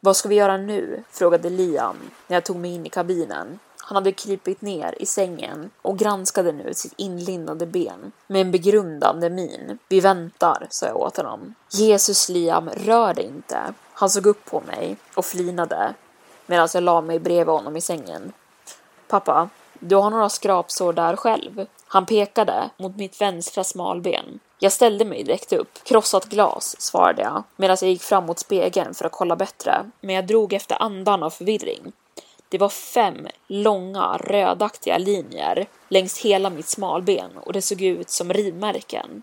Vad 0.00 0.16
ska 0.16 0.28
vi 0.28 0.34
göra 0.34 0.56
nu? 0.56 1.04
frågade 1.10 1.50
Liam 1.50 1.96
när 2.26 2.36
jag 2.36 2.44
tog 2.44 2.56
mig 2.56 2.74
in 2.74 2.86
i 2.86 2.88
kabinen. 2.88 3.58
Han 3.78 3.96
hade 3.96 4.12
krypit 4.12 4.60
ner 4.60 4.94
i 5.02 5.06
sängen 5.06 5.70
och 5.82 5.98
granskade 5.98 6.52
nu 6.52 6.74
sitt 6.74 6.92
inlindade 6.96 7.66
ben 7.66 8.12
med 8.26 8.40
en 8.40 8.50
begrundande 8.50 9.30
min. 9.30 9.78
Vi 9.88 10.00
väntar, 10.00 10.66
sa 10.70 10.86
jag 10.86 10.96
åt 10.96 11.16
honom. 11.16 11.54
Jesus 11.70 12.28
Liam, 12.28 12.68
rör 12.68 13.14
dig 13.14 13.24
inte. 13.24 13.74
Han 13.92 14.10
såg 14.10 14.26
upp 14.26 14.44
på 14.44 14.60
mig 14.60 14.96
och 15.14 15.24
flinade 15.24 15.94
medan 16.46 16.68
jag 16.74 16.82
la 16.82 17.00
mig 17.00 17.18
bredvid 17.18 17.54
honom 17.54 17.76
i 17.76 17.80
sängen. 17.80 18.32
Pappa, 19.08 19.48
du 19.78 19.96
har 19.96 20.10
några 20.10 20.28
skrapsår 20.28 20.92
där 20.92 21.16
själv. 21.16 21.66
Han 21.86 22.06
pekade 22.06 22.70
mot 22.76 22.96
mitt 22.96 23.20
vänstra 23.20 23.64
smalben. 23.64 24.40
Jag 24.62 24.72
ställde 24.72 25.04
mig 25.04 25.24
direkt 25.24 25.52
upp. 25.52 25.84
Krossat 25.84 26.24
glas, 26.24 26.80
svarade 26.80 27.22
jag 27.22 27.42
medan 27.56 27.76
jag 27.80 27.90
gick 27.90 28.02
fram 28.02 28.26
mot 28.26 28.38
spegeln 28.38 28.94
för 28.94 29.04
att 29.04 29.12
kolla 29.12 29.36
bättre. 29.36 29.90
Men 30.00 30.14
jag 30.14 30.26
drog 30.26 30.52
efter 30.52 30.82
andan 30.82 31.22
av 31.22 31.30
förvirring. 31.30 31.92
Det 32.48 32.58
var 32.58 32.68
fem 32.68 33.26
långa 33.46 34.16
rödaktiga 34.16 34.98
linjer 34.98 35.66
längs 35.88 36.18
hela 36.18 36.50
mitt 36.50 36.68
smalben 36.68 37.38
och 37.38 37.52
det 37.52 37.62
såg 37.62 37.82
ut 37.82 38.10
som 38.10 38.32
rivmärken. 38.32 39.22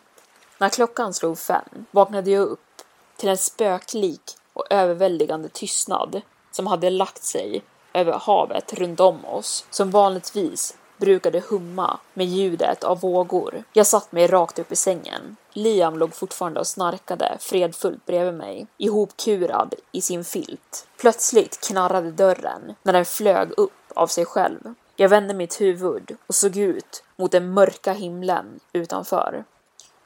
När 0.57 0.69
klockan 0.69 1.13
slog 1.13 1.39
fem 1.39 1.85
vaknade 1.91 2.31
jag 2.31 2.47
upp 2.47 2.81
till 3.17 3.29
en 3.29 3.37
spöklik 3.37 4.21
och 4.53 4.65
överväldigande 4.69 5.49
tystnad 5.49 6.21
som 6.51 6.67
hade 6.67 6.89
lagt 6.89 7.23
sig 7.23 7.63
över 7.93 8.13
havet 8.13 8.73
runt 8.73 8.99
om 8.99 9.25
oss. 9.25 9.65
Som 9.69 9.91
vanligtvis 9.91 10.77
brukade 10.97 11.43
humma 11.49 11.99
med 12.13 12.27
ljudet 12.27 12.83
av 12.83 12.99
vågor. 12.99 13.63
Jag 13.73 13.87
satt 13.87 14.11
mig 14.11 14.27
rakt 14.27 14.59
upp 14.59 14.71
i 14.71 14.75
sängen. 14.75 15.37
Liam 15.53 15.97
låg 15.97 16.15
fortfarande 16.15 16.59
och 16.59 16.67
snarkade 16.67 17.37
fredfullt 17.39 18.05
bredvid 18.05 18.33
mig, 18.33 18.67
ihopkurad 18.77 19.73
i 19.91 20.01
sin 20.01 20.23
filt. 20.23 20.87
Plötsligt 20.97 21.67
knarrade 21.67 22.11
dörren 22.11 22.75
när 22.83 22.93
den 22.93 23.05
flög 23.05 23.51
upp 23.57 23.71
av 23.95 24.07
sig 24.07 24.25
själv. 24.25 24.73
Jag 24.95 25.09
vände 25.09 25.33
mitt 25.33 25.61
huvud 25.61 26.17
och 26.27 26.35
såg 26.35 26.57
ut 26.57 27.03
mot 27.15 27.31
den 27.31 27.53
mörka 27.53 27.93
himlen 27.93 28.59
utanför. 28.73 29.43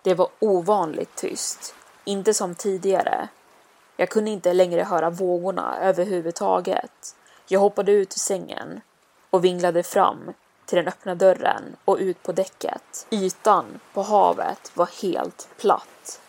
Det 0.01 0.13
var 0.13 0.27
ovanligt 0.39 1.15
tyst. 1.15 1.75
Inte 2.06 2.34
som 2.34 2.56
tidigare. 2.56 3.30
Jag 3.97 4.10
kunde 4.10 4.32
inte 4.32 4.54
längre 4.54 4.84
höra 4.84 5.10
vågorna 5.10 5.77
överhuvudtaget. 5.82 7.15
Jag 7.47 7.60
hoppade 7.60 7.91
ut 7.91 8.13
ur 8.15 8.19
sängen 8.19 8.82
och 9.30 9.45
vinglade 9.45 9.84
fram 9.84 10.34
till 10.72 10.78
den 10.78 10.88
öppna 10.88 11.16
dörren 11.16 11.76
och 11.86 11.98
ut 12.00 12.24
på 12.24 12.32
däcket. 12.32 13.08
Ytan 13.10 13.66
på 13.94 14.02
havet 14.02 14.72
var 14.74 14.90
helt 15.02 15.48
platt. 15.58 16.22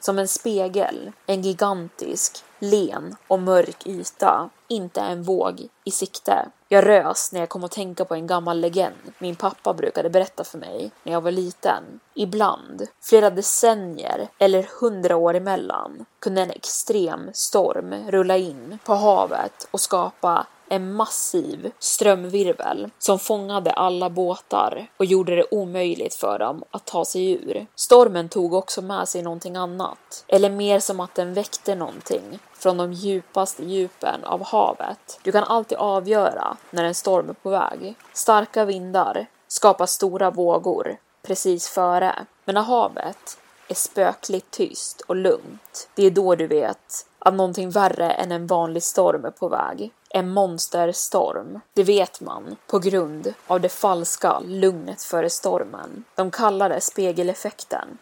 Som 0.00 0.18
en 0.18 0.28
spegel, 0.28 1.12
en 1.26 1.42
gigantisk, 1.42 2.44
len 2.58 3.16
och 3.28 3.40
mörk 3.40 3.86
yta, 3.86 4.50
inte 4.68 5.00
en 5.00 5.22
våg 5.22 5.68
i 5.84 5.90
sikte. 5.90 6.48
Jag 6.68 6.86
rös 6.86 7.32
när 7.32 7.40
jag 7.40 7.48
kom 7.48 7.64
att 7.64 7.70
tänka 7.70 8.04
på 8.04 8.14
en 8.14 8.26
gammal 8.26 8.60
legend 8.60 9.12
min 9.18 9.36
pappa 9.36 9.74
brukade 9.74 10.10
berätta 10.10 10.44
för 10.44 10.58
mig 10.58 10.90
när 11.02 11.12
jag 11.12 11.20
var 11.20 11.30
liten. 11.30 12.00
Ibland, 12.14 12.86
flera 13.00 13.30
decennier 13.30 14.28
eller 14.38 14.68
hundra 14.80 15.16
år 15.16 15.34
emellan, 15.34 16.04
kunde 16.18 16.42
en 16.42 16.50
extrem 16.50 17.30
storm 17.32 17.94
rulla 18.08 18.36
in 18.36 18.78
på 18.84 18.94
havet 18.94 19.68
och 19.70 19.80
skapa 19.80 20.46
en 20.68 20.92
massiv 20.92 21.72
strömvirvel 21.78 22.90
som 22.98 23.18
fångade 23.18 23.72
alla 23.72 24.10
båtar 24.10 24.86
och 24.96 25.04
gjorde 25.04 25.36
det 25.36 25.46
omöjligt 25.50 26.14
för 26.14 26.38
dem 26.38 26.64
att 26.70 26.84
ta 26.84 27.04
sig 27.04 27.30
ur. 27.30 27.66
Stormen 27.74 28.28
tog 28.28 28.54
också 28.54 28.82
med 28.82 29.08
sig 29.08 29.22
någonting 29.22 29.56
annat, 29.56 30.24
eller 30.28 30.50
mer 30.50 30.80
som 30.80 31.00
att 31.00 31.14
den 31.14 31.34
väckte 31.34 31.74
någonting 31.74 32.38
från 32.52 32.76
de 32.76 32.92
djupaste 32.92 33.64
djupen 33.64 34.24
av 34.24 34.44
havet. 34.44 35.20
Du 35.22 35.32
kan 35.32 35.44
alltid 35.44 35.78
avgöra 35.78 36.56
när 36.70 36.84
en 36.84 36.94
storm 36.94 37.28
är 37.28 37.34
på 37.34 37.50
väg. 37.50 37.94
Starka 38.12 38.64
vindar 38.64 39.26
skapar 39.48 39.86
stora 39.86 40.30
vågor 40.30 40.96
precis 41.22 41.68
före, 41.68 42.14
men 42.44 42.54
när 42.54 42.62
havet 42.62 43.38
är 43.68 43.74
spökligt 43.74 44.50
tyst 44.50 45.00
och 45.00 45.16
lugnt, 45.16 45.88
det 45.94 46.06
är 46.06 46.10
då 46.10 46.34
du 46.34 46.46
vet 46.46 47.06
att 47.18 47.34
någonting 47.34 47.70
värre 47.70 48.10
än 48.10 48.32
en 48.32 48.46
vanlig 48.46 48.82
storm 48.82 49.24
är 49.24 49.30
på 49.30 49.48
väg 49.48 49.92
en 50.16 50.30
monsterstorm. 50.30 51.60
Det 51.74 51.82
vet 51.82 52.20
man 52.20 52.56
på 52.66 52.78
grund 52.78 53.34
av 53.46 53.60
det 53.60 53.68
falska 53.68 54.40
lugnet 54.40 55.02
före 55.02 55.30
stormen. 55.30 56.04
De 56.14 56.30
kallar 56.30 56.68
det 56.68 56.80
spegeleffekten. 56.80 57.98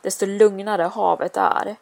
Desto 0.00 0.26
lugnare 0.26 0.82
havet 0.82 1.36
är, 1.36 1.76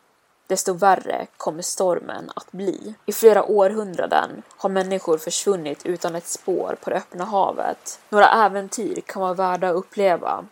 desto 0.46 0.72
värre 0.72 1.26
kommer 1.36 1.62
stormen 1.62 2.30
att 2.36 2.52
bli. 2.52 2.94
I 3.06 3.12
flera 3.12 3.44
århundraden 3.44 4.42
har 4.56 4.70
människor 4.70 5.18
försvunnit 5.18 5.86
utan 5.86 6.14
ett 6.14 6.26
spår 6.26 6.76
på 6.80 6.90
det 6.90 6.96
öppna 6.96 7.24
havet. 7.24 8.00
Några 8.08 8.28
äventyr 8.28 9.00
kan 9.06 9.22
vara 9.22 9.34
värda 9.34 9.68
att 9.68 9.76
uppleva 9.76 10.44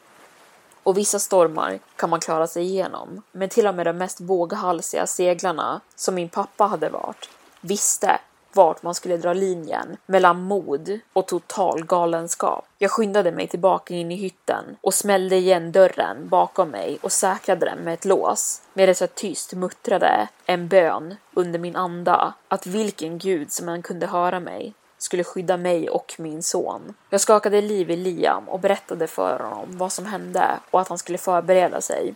och 0.82 0.98
vissa 0.98 1.18
stormar 1.18 1.78
kan 1.96 2.10
man 2.10 2.20
klara 2.20 2.46
sig 2.46 2.62
igenom. 2.62 3.22
Men 3.32 3.48
till 3.48 3.66
och 3.66 3.74
med 3.74 3.86
de 3.86 3.92
mest 3.98 4.20
våghalsiga 4.20 5.06
seglarna, 5.06 5.80
som 5.96 6.14
min 6.14 6.28
pappa 6.28 6.64
hade 6.64 6.88
varit, 6.88 7.28
visste 7.60 8.18
vart 8.52 8.82
man 8.82 8.94
skulle 8.94 9.16
dra 9.16 9.32
linjen 9.32 9.96
mellan 10.06 10.42
mod 10.42 10.98
och 11.12 11.26
total 11.26 11.84
galenskap. 11.84 12.66
Jag 12.78 12.90
skyndade 12.90 13.32
mig 13.32 13.48
tillbaka 13.48 13.94
in 13.94 14.12
i 14.12 14.16
hytten 14.16 14.64
och 14.80 14.94
smällde 14.94 15.37
igen 15.37 15.72
dörren 15.72 16.28
bakom 16.28 16.70
mig 16.70 16.98
och 17.02 17.12
säkrade 17.12 17.66
den 17.66 17.78
med 17.78 17.94
ett 17.94 18.04
lås 18.04 18.62
medan 18.74 18.94
jag 19.00 19.14
tyst 19.14 19.54
muttrade 19.54 20.28
en 20.46 20.68
bön 20.68 21.16
under 21.34 21.58
min 21.58 21.76
anda 21.76 22.34
att 22.48 22.66
vilken 22.66 23.18
gud 23.18 23.52
som 23.52 23.68
än 23.68 23.82
kunde 23.82 24.06
höra 24.06 24.40
mig 24.40 24.74
skulle 24.98 25.24
skydda 25.24 25.56
mig 25.56 25.90
och 25.90 26.14
min 26.18 26.42
son. 26.42 26.94
Jag 27.11 27.20
skakade 27.20 27.61
liv 27.61 27.90
i 27.90 27.96
Liam 27.96 28.48
och 28.48 28.61
berättade 28.61 29.06
för 29.06 29.38
honom 29.38 29.78
vad 29.78 29.92
som 29.92 30.06
hände 30.06 30.58
och 30.70 30.80
att 30.80 30.88
han 30.88 30.98
skulle 30.98 31.18
förbereda 31.18 31.80
sig. 31.80 32.14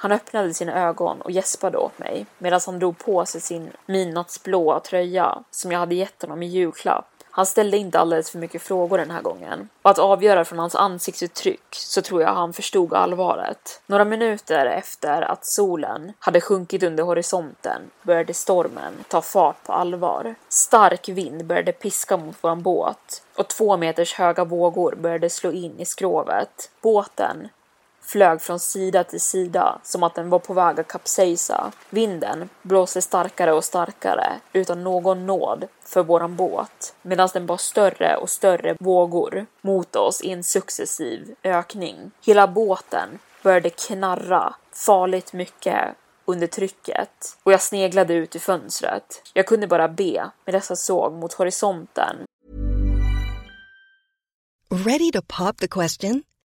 Han 0.00 0.12
öppnade 0.12 0.54
sina 0.54 0.88
ögon 0.88 1.20
och 1.20 1.30
gäspade 1.30 1.78
åt 1.78 1.98
mig 1.98 2.26
medan 2.38 2.60
han 2.66 2.78
drog 2.78 2.98
på 2.98 3.26
sig 3.26 3.40
sin 3.40 3.70
midnattsblåa 3.86 4.80
tröja 4.80 5.38
som 5.50 5.72
jag 5.72 5.78
hade 5.78 5.94
gett 5.94 6.22
honom 6.22 6.42
i 6.42 6.46
julklapp. 6.46 7.06
Han 7.30 7.46
ställde 7.46 7.76
inte 7.76 7.98
alldeles 7.98 8.30
för 8.30 8.38
mycket 8.38 8.62
frågor 8.62 8.98
den 8.98 9.10
här 9.10 9.22
gången. 9.22 9.68
Och 9.82 9.90
att 9.90 9.98
avgöra 9.98 10.44
från 10.44 10.58
hans 10.58 10.74
ansiktsuttryck 10.74 11.66
så 11.70 12.02
tror 12.02 12.22
jag 12.22 12.34
han 12.34 12.52
förstod 12.52 12.94
allvaret. 12.94 13.82
Några 13.86 14.04
minuter 14.04 14.66
efter 14.66 15.22
att 15.22 15.46
solen 15.46 16.12
hade 16.18 16.40
sjunkit 16.40 16.82
under 16.82 17.04
horisonten 17.04 17.82
började 18.02 18.34
stormen 18.34 18.92
ta 19.08 19.22
fart 19.22 19.62
på 19.64 19.72
allvar. 19.72 20.34
Stark 20.48 21.08
vind 21.08 21.44
började 21.44 21.72
piska 21.72 22.16
mot 22.16 22.44
våran 22.44 22.62
båt 22.62 23.22
och 23.36 23.48
två 23.48 23.76
meters 23.76 24.14
höga 24.14 24.44
vågor 24.44 24.94
började 24.98 25.30
slå 25.30 25.52
in 25.52 25.78
i 25.78 25.84
skrovet. 25.84 26.70
Båten 26.82 27.48
flög 28.08 28.40
från 28.40 28.60
sida 28.60 29.04
till 29.04 29.20
sida 29.20 29.78
som 29.82 30.02
att 30.02 30.14
den 30.14 30.30
var 30.30 30.38
på 30.38 30.54
väg 30.54 30.80
att 30.80 30.88
kapsejsa. 30.88 31.72
Vinden 31.90 32.48
blåste 32.62 33.02
starkare 33.02 33.52
och 33.52 33.64
starkare 33.64 34.40
utan 34.52 34.84
någon 34.84 35.26
nåd 35.26 35.64
för 35.80 36.02
våran 36.02 36.36
båt 36.36 36.94
medan 37.02 37.28
den 37.32 37.46
bar 37.46 37.56
större 37.56 38.16
och 38.16 38.30
större 38.30 38.76
vågor 38.80 39.46
mot 39.60 39.96
oss 39.96 40.20
i 40.20 40.30
en 40.30 40.44
successiv 40.44 41.34
ökning. 41.42 42.10
Hela 42.26 42.48
båten 42.48 43.08
började 43.42 43.70
knarra 43.70 44.54
farligt 44.72 45.32
mycket 45.32 45.94
under 46.24 46.46
trycket 46.46 47.36
och 47.42 47.52
jag 47.52 47.62
sneglade 47.62 48.14
ut 48.14 48.36
i 48.36 48.38
fönstret. 48.38 49.22
Jag 49.34 49.46
kunde 49.46 49.66
bara 49.66 49.88
be 49.88 50.30
medan 50.44 50.60
jag 50.68 50.78
såg 50.78 51.12
mot 51.12 51.32
horisonten. 51.32 52.16
Ready 54.70 55.12
to 55.12 55.22
pop 55.22 55.56
the 55.56 55.68
question? 55.68 56.22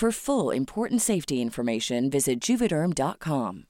For 0.00 0.10
full 0.10 0.56
important 0.56 1.02
safety 1.02 1.34
information, 1.34 2.10
visit 2.10 2.48
juvederm.com. 2.48 3.64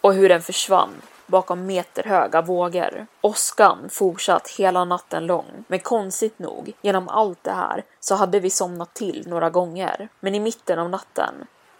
och 0.00 0.14
hur 0.14 0.28
den 0.28 0.42
försvann 0.42 1.02
bakom 1.26 1.66
meterhöga 1.66 2.42
vågor. 2.42 3.06
Åskan 3.20 3.88
fortsatt 3.90 4.48
hela 4.48 4.84
natten 4.84 5.26
lång, 5.26 5.64
men 5.68 5.78
konstigt 5.78 6.38
nog, 6.38 6.72
genom 6.82 7.08
allt 7.08 7.44
det 7.44 7.52
här 7.52 7.84
så 8.00 8.14
hade 8.14 8.40
vi 8.40 8.50
somnat 8.50 8.94
till 8.94 9.24
några 9.26 9.50
gånger. 9.50 10.08
Men 10.20 10.34
i 10.34 10.40
mitten 10.40 10.78
av 10.78 10.90
natten 10.90 11.34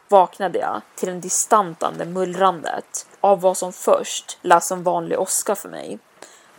vaknade 0.09 0.59
jag 0.59 0.83
till 0.97 1.09
det 1.09 1.21
distantande 1.21 2.05
mullrandet 2.05 3.07
av 3.21 3.41
vad 3.41 3.57
som 3.57 3.73
först 3.73 4.39
lät 4.43 4.65
som 4.65 4.83
vanlig 4.83 5.21
åska 5.21 5.55
för 5.55 5.69
mig. 5.69 5.99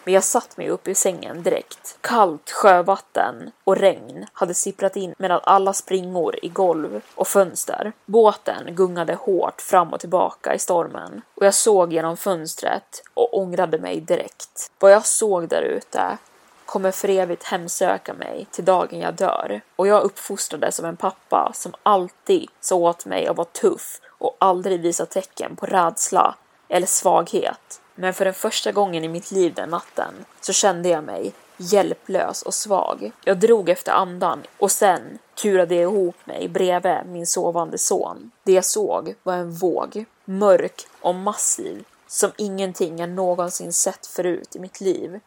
Men 0.03 0.13
jag 0.13 0.23
satt 0.23 0.57
mig 0.57 0.69
upp 0.69 0.87
i 0.87 0.95
sängen 0.95 1.43
direkt. 1.43 1.97
Kallt 2.01 2.51
sjövatten 2.51 3.51
och 3.63 3.77
regn 3.77 4.25
hade 4.33 4.53
sipprat 4.53 4.95
in 4.95 5.13
mellan 5.17 5.39
alla 5.43 5.73
springor 5.73 6.35
i 6.41 6.49
golv 6.49 7.01
och 7.15 7.27
fönster. 7.27 7.91
Båten 8.05 8.75
gungade 8.75 9.13
hårt 9.13 9.61
fram 9.61 9.93
och 9.93 9.99
tillbaka 9.99 10.55
i 10.55 10.59
stormen 10.59 11.21
och 11.35 11.45
jag 11.45 11.53
såg 11.53 11.93
genom 11.93 12.17
fönstret 12.17 13.03
och 13.13 13.37
ångrade 13.37 13.77
mig 13.77 14.01
direkt. 14.01 14.71
Vad 14.79 14.91
jag 14.91 15.05
såg 15.05 15.47
där 15.47 15.61
ute 15.61 16.17
kommer 16.65 16.91
för 16.91 17.09
evigt 17.09 17.43
hemsöka 17.43 18.13
mig 18.13 18.47
till 18.51 18.65
dagen 18.65 18.99
jag 18.99 19.13
dör. 19.13 19.61
Och 19.75 19.87
jag 19.87 20.03
uppfostrades 20.03 20.75
som 20.75 20.85
en 20.85 20.97
pappa 20.97 21.51
som 21.55 21.73
alltid 21.83 22.49
sa 22.59 22.75
åt 22.75 23.05
mig 23.05 23.27
att 23.27 23.37
vara 23.37 23.47
tuff 23.47 23.99
och 24.07 24.35
aldrig 24.39 24.81
visa 24.81 25.05
tecken 25.05 25.55
på 25.55 25.65
rädsla 25.65 26.35
eller 26.69 26.87
svaghet. 26.87 27.81
Men 28.01 28.13
för 28.13 28.25
den 28.25 28.33
första 28.33 28.71
gången 28.71 29.03
i 29.03 29.07
mitt 29.07 29.31
liv 29.31 29.53
den 29.53 29.69
natten 29.69 30.13
så 30.41 30.53
kände 30.53 30.89
jag 30.89 31.03
mig 31.03 31.33
hjälplös 31.57 32.41
och 32.41 32.53
svag. 32.53 33.11
Jag 33.23 33.39
drog 33.39 33.69
efter 33.69 33.91
andan 33.91 34.43
och 34.57 34.71
sen 34.71 35.19
kurade 35.35 35.75
jag 35.75 35.83
ihop 35.83 36.15
mig 36.25 36.49
bredvid 36.49 37.05
min 37.05 37.27
sovande 37.27 37.77
son. 37.77 38.31
Det 38.43 38.51
jag 38.51 38.65
såg 38.65 39.15
var 39.23 39.33
en 39.33 39.51
våg, 39.51 40.05
mörk 40.25 40.87
och 41.01 41.15
massiv, 41.15 41.83
som 42.07 42.31
ingenting 42.37 42.99
jag 42.99 43.09
någonsin 43.09 43.73
sett 43.73 44.07
förut 44.07 44.55
i 44.55 44.59
mitt 44.59 44.81
liv. 44.81 45.19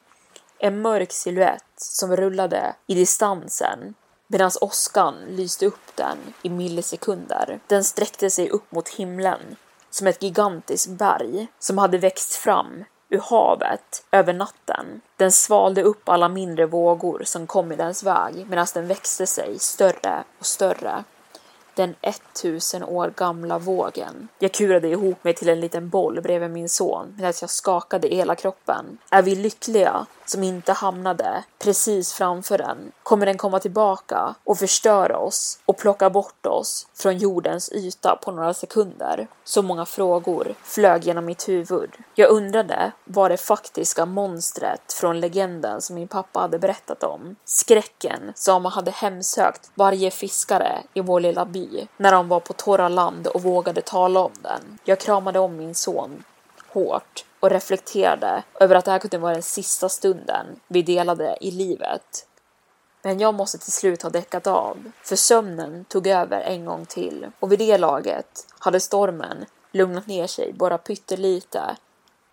En 0.58 0.82
mörk 0.82 1.12
siluett 1.12 1.64
som 1.76 2.16
rullade 2.16 2.74
i 2.86 2.94
distansen 2.94 3.94
medan 4.26 4.50
åskan 4.60 5.14
lyste 5.28 5.66
upp 5.66 5.96
den 5.96 6.18
i 6.42 6.48
millisekunder. 6.48 7.60
Den 7.66 7.84
sträckte 7.84 8.30
sig 8.30 8.50
upp 8.50 8.72
mot 8.72 8.88
himlen 8.88 9.56
som 9.94 10.06
ett 10.06 10.22
gigantiskt 10.22 10.88
berg 10.88 11.46
som 11.58 11.78
hade 11.78 11.98
växt 11.98 12.34
fram 12.34 12.84
ur 13.08 13.18
havet 13.18 14.04
över 14.12 14.32
natten. 14.32 15.00
Den 15.16 15.32
svalde 15.32 15.82
upp 15.82 16.08
alla 16.08 16.28
mindre 16.28 16.66
vågor 16.66 17.22
som 17.24 17.46
kom 17.46 17.72
i 17.72 17.76
dens 17.76 18.02
väg 18.02 18.46
medan 18.48 18.66
den 18.74 18.86
växte 18.86 19.26
sig 19.26 19.58
större 19.58 20.24
och 20.38 20.46
större 20.46 21.04
den 21.76 21.94
1000 22.02 22.84
år 22.84 23.12
gamla 23.16 23.58
vågen. 23.58 24.28
Jag 24.38 24.52
kurade 24.52 24.88
ihop 24.88 25.24
mig 25.24 25.34
till 25.34 25.48
en 25.48 25.60
liten 25.60 25.88
boll 25.88 26.20
bredvid 26.20 26.50
min 26.50 26.68
son 26.68 27.14
medan 27.16 27.32
jag 27.40 27.50
skakade 27.50 28.08
i 28.08 28.16
hela 28.16 28.34
kroppen. 28.34 28.98
Är 29.10 29.22
vi 29.22 29.34
lyckliga 29.34 30.06
som 30.26 30.42
inte 30.42 30.72
hamnade 30.72 31.44
precis 31.58 32.12
framför 32.12 32.58
den? 32.58 32.92
Kommer 33.02 33.26
den 33.26 33.36
komma 33.36 33.60
tillbaka 33.60 34.34
och 34.44 34.58
förstöra 34.58 35.18
oss 35.18 35.58
och 35.64 35.78
plocka 35.78 36.10
bort 36.10 36.46
oss 36.46 36.86
från 36.94 37.18
jordens 37.18 37.72
yta 37.72 38.18
på 38.22 38.30
några 38.30 38.54
sekunder? 38.54 39.28
Så 39.44 39.62
många 39.62 39.86
frågor 39.86 40.54
flög 40.62 41.04
genom 41.04 41.24
mitt 41.24 41.48
huvud. 41.48 41.90
Jag 42.14 42.30
undrade 42.30 42.92
vad 43.04 43.30
det 43.30 43.36
faktiska 43.36 44.06
monstret 44.06 44.92
från 44.92 45.20
legenden 45.20 45.82
som 45.82 45.94
min 45.94 46.08
pappa 46.08 46.40
hade 46.40 46.58
berättat 46.58 47.02
om. 47.02 47.36
Skräcken 47.44 48.32
som 48.34 48.64
hade 48.64 48.90
hemsökt 48.90 49.70
varje 49.74 50.10
fiskare 50.10 50.82
i 50.94 51.00
vår 51.00 51.20
lilla 51.20 51.44
by 51.44 51.63
när 51.96 52.12
de 52.12 52.28
var 52.28 52.40
på 52.40 52.52
torra 52.52 52.88
land 52.88 53.26
och 53.26 53.42
vågade 53.42 53.80
tala 53.80 54.20
om 54.20 54.32
den. 54.42 54.78
Jag 54.84 55.00
kramade 55.00 55.38
om 55.38 55.56
min 55.56 55.74
son 55.74 56.24
hårt 56.68 57.24
och 57.40 57.50
reflekterade 57.50 58.42
över 58.60 58.74
att 58.74 58.84
det 58.84 58.90
här 58.90 58.98
kunde 58.98 59.18
vara 59.18 59.32
den 59.32 59.42
sista 59.42 59.88
stunden 59.88 60.46
vi 60.68 60.82
delade 60.82 61.36
i 61.40 61.50
livet. 61.50 62.26
Men 63.02 63.20
jag 63.20 63.34
måste 63.34 63.58
till 63.58 63.72
slut 63.72 64.02
ha 64.02 64.10
däckat 64.10 64.46
av, 64.46 64.76
för 65.02 65.16
sömnen 65.16 65.84
tog 65.84 66.06
över 66.06 66.40
en 66.40 66.64
gång 66.64 66.86
till 66.86 67.26
och 67.40 67.52
vid 67.52 67.58
det 67.58 67.78
laget 67.78 68.46
hade 68.58 68.80
stormen 68.80 69.44
lugnat 69.72 70.06
ner 70.06 70.26
sig 70.26 70.52
bara 70.52 70.78
pyttelite 70.78 71.76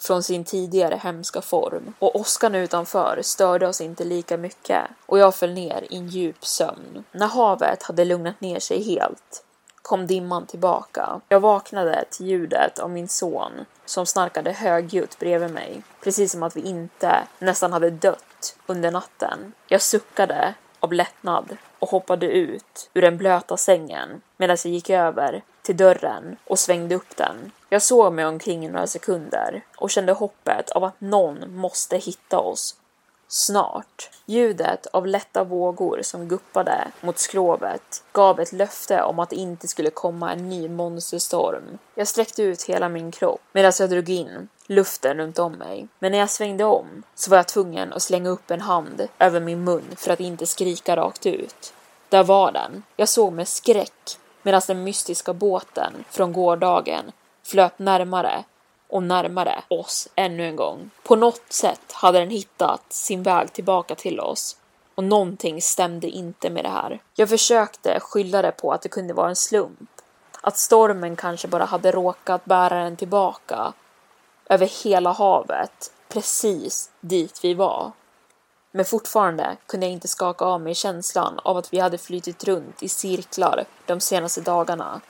från 0.01 0.23
sin 0.23 0.43
tidigare 0.43 0.99
hemska 1.03 1.41
form 1.41 1.93
och 1.99 2.15
åskan 2.15 2.55
utanför 2.55 3.19
störde 3.21 3.67
oss 3.67 3.81
inte 3.81 4.03
lika 4.03 4.37
mycket 4.37 4.81
och 5.05 5.19
jag 5.19 5.35
föll 5.35 5.53
ner 5.53 5.85
i 5.89 5.97
en 5.97 6.07
djup 6.07 6.45
sömn. 6.45 7.03
När 7.11 7.27
havet 7.27 7.83
hade 7.83 8.05
lugnat 8.05 8.41
ner 8.41 8.59
sig 8.59 8.83
helt 8.83 9.43
kom 9.81 10.07
dimman 10.07 10.45
tillbaka. 10.45 11.21
Jag 11.29 11.39
vaknade 11.39 12.05
till 12.09 12.25
ljudet 12.25 12.79
av 12.79 12.89
min 12.89 13.07
son 13.07 13.51
som 13.85 14.05
snarkade 14.05 14.51
högljutt 14.51 15.19
bredvid 15.19 15.51
mig, 15.51 15.83
precis 16.03 16.31
som 16.31 16.43
att 16.43 16.55
vi 16.55 16.61
inte 16.61 17.27
nästan 17.39 17.73
hade 17.73 17.89
dött 17.89 18.55
under 18.67 18.91
natten. 18.91 19.53
Jag 19.67 19.81
suckade 19.81 20.53
av 20.79 20.93
lättnad 20.93 21.57
och 21.79 21.89
hoppade 21.89 22.25
ut 22.25 22.89
ur 22.93 23.01
den 23.01 23.17
blöta 23.17 23.57
sängen 23.57 24.21
medan 24.37 24.57
jag 24.63 24.73
gick 24.73 24.89
över 24.89 25.43
till 25.61 25.77
dörren 25.77 26.37
och 26.47 26.59
svängde 26.59 26.95
upp 26.95 27.17
den. 27.17 27.51
Jag 27.69 27.81
såg 27.81 28.13
mig 28.13 28.25
omkring 28.25 28.65
i 28.65 28.69
några 28.69 28.87
sekunder 28.87 29.61
och 29.77 29.89
kände 29.89 30.11
hoppet 30.11 30.69
av 30.71 30.83
att 30.83 31.01
någon 31.01 31.55
måste 31.55 31.97
hitta 31.97 32.39
oss 32.39 32.75
snart. 33.31 34.09
Ljudet 34.25 34.87
av 34.87 35.07
lätta 35.07 35.43
vågor 35.43 35.99
som 36.01 36.27
guppade 36.27 36.87
mot 37.01 37.19
skrovet 37.19 38.03
gav 38.11 38.39
ett 38.39 38.51
löfte 38.51 39.01
om 39.01 39.19
att 39.19 39.29
det 39.29 39.35
inte 39.35 39.67
skulle 39.67 39.89
komma 39.89 40.31
en 40.31 40.49
ny 40.49 40.69
monsterstorm. 40.69 41.77
Jag 41.95 42.07
sträckte 42.07 42.43
ut 42.43 42.63
hela 42.63 42.89
min 42.89 43.11
kropp 43.11 43.41
medan 43.51 43.71
jag 43.79 43.89
drog 43.89 44.09
in 44.09 44.47
luften 44.67 45.17
runt 45.17 45.39
om 45.39 45.53
mig. 45.53 45.87
Men 45.99 46.11
när 46.11 46.19
jag 46.19 46.29
svängde 46.29 46.63
om 46.63 47.03
så 47.15 47.29
var 47.29 47.37
jag 47.37 47.47
tvungen 47.47 47.93
att 47.93 48.01
slänga 48.01 48.29
upp 48.29 48.51
en 48.51 48.61
hand 48.61 49.07
över 49.19 49.39
min 49.39 49.63
mun 49.63 49.95
för 49.97 50.13
att 50.13 50.19
inte 50.19 50.45
skrika 50.45 50.95
rakt 50.95 51.25
ut. 51.25 51.73
Där 52.09 52.23
var 52.23 52.51
den. 52.51 52.83
Jag 52.95 53.09
såg 53.09 53.33
med 53.33 53.47
skräck 53.47 54.17
medan 54.41 54.61
den 54.67 54.83
mystiska 54.83 55.33
båten 55.33 55.93
från 56.09 56.33
gårdagen 56.33 57.11
flöt 57.43 57.79
närmare 57.79 58.43
och 58.89 59.03
närmare 59.03 59.61
oss 59.67 60.07
ännu 60.15 60.47
en 60.47 60.55
gång. 60.55 60.89
På 61.03 61.15
något 61.15 61.53
sätt 61.53 61.91
hade 61.91 62.19
den 62.19 62.29
hittat 62.29 62.81
sin 62.89 63.23
väg 63.23 63.53
tillbaka 63.53 63.95
till 63.95 64.19
oss 64.19 64.57
och 64.95 65.03
någonting 65.03 65.61
stämde 65.61 66.07
inte 66.07 66.49
med 66.49 66.65
det 66.65 66.69
här. 66.69 66.99
Jag 67.15 67.29
försökte 67.29 67.99
skylla 67.99 68.41
det 68.41 68.51
på 68.51 68.71
att 68.71 68.81
det 68.81 68.89
kunde 68.89 69.13
vara 69.13 69.29
en 69.29 69.35
slump, 69.35 69.89
att 70.41 70.57
stormen 70.57 71.15
kanske 71.15 71.47
bara 71.47 71.65
hade 71.65 71.91
råkat 71.91 72.45
bära 72.45 72.83
den 72.83 72.97
tillbaka 72.97 73.73
över 74.49 74.83
hela 74.83 75.11
havet, 75.11 75.93
precis 76.09 76.91
dit 76.99 77.39
vi 77.43 77.53
var. 77.53 77.91
Men 78.71 78.85
fortfarande 78.85 79.57
kunde 79.65 79.85
jag 79.85 79.93
inte 79.93 80.07
skaka 80.07 80.45
av 80.45 80.61
mig 80.61 80.75
känslan 80.75 81.39
av 81.43 81.57
att 81.57 81.73
vi 81.73 81.79
hade 81.79 81.97
flytit 81.97 82.43
runt 82.43 82.83
i 82.83 82.89
cirklar 82.89 83.65
de 83.85 83.99
senaste 83.99 84.41
dagarna 84.41 85.01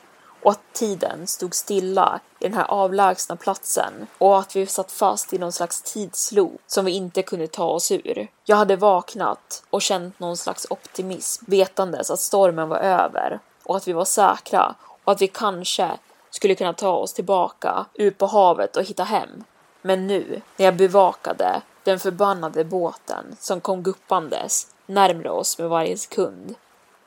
och 0.41 0.51
att 0.51 0.73
tiden 0.73 1.27
stod 1.27 1.55
stilla 1.55 2.19
i 2.39 2.43
den 2.43 2.53
här 2.53 2.65
avlägsna 2.71 3.35
platsen 3.35 4.07
och 4.17 4.39
att 4.39 4.55
vi 4.55 4.65
satt 4.65 4.91
fast 4.91 5.33
i 5.33 5.37
någon 5.37 5.51
slags 5.51 5.81
tidsloop 5.81 6.61
som 6.67 6.85
vi 6.85 6.91
inte 6.91 7.21
kunde 7.21 7.47
ta 7.47 7.65
oss 7.65 7.91
ur. 7.91 8.27
Jag 8.45 8.55
hade 8.55 8.75
vaknat 8.75 9.63
och 9.69 9.81
känt 9.81 10.19
någon 10.19 10.37
slags 10.37 10.67
optimism 10.69 11.45
vetandes 11.47 12.11
att 12.11 12.19
stormen 12.19 12.69
var 12.69 12.77
över 12.77 13.39
och 13.63 13.77
att 13.77 13.87
vi 13.87 13.93
var 13.93 14.05
säkra 14.05 14.75
och 15.03 15.11
att 15.11 15.21
vi 15.21 15.27
kanske 15.27 15.91
skulle 16.29 16.55
kunna 16.55 16.73
ta 16.73 16.91
oss 16.91 17.13
tillbaka 17.13 17.85
ut 17.93 18.17
på 18.17 18.25
havet 18.25 18.77
och 18.77 18.83
hitta 18.83 19.03
hem. 19.03 19.43
Men 19.81 20.07
nu, 20.07 20.41
när 20.57 20.65
jag 20.65 20.75
bevakade 20.75 21.61
den 21.83 21.99
förbannade 21.99 22.63
båten 22.63 23.35
som 23.39 23.61
kom 23.61 23.83
guppandes 23.83 24.67
närmre 24.85 25.29
oss 25.29 25.57
med 25.57 25.69
varje 25.69 25.97
sekund, 25.97 26.55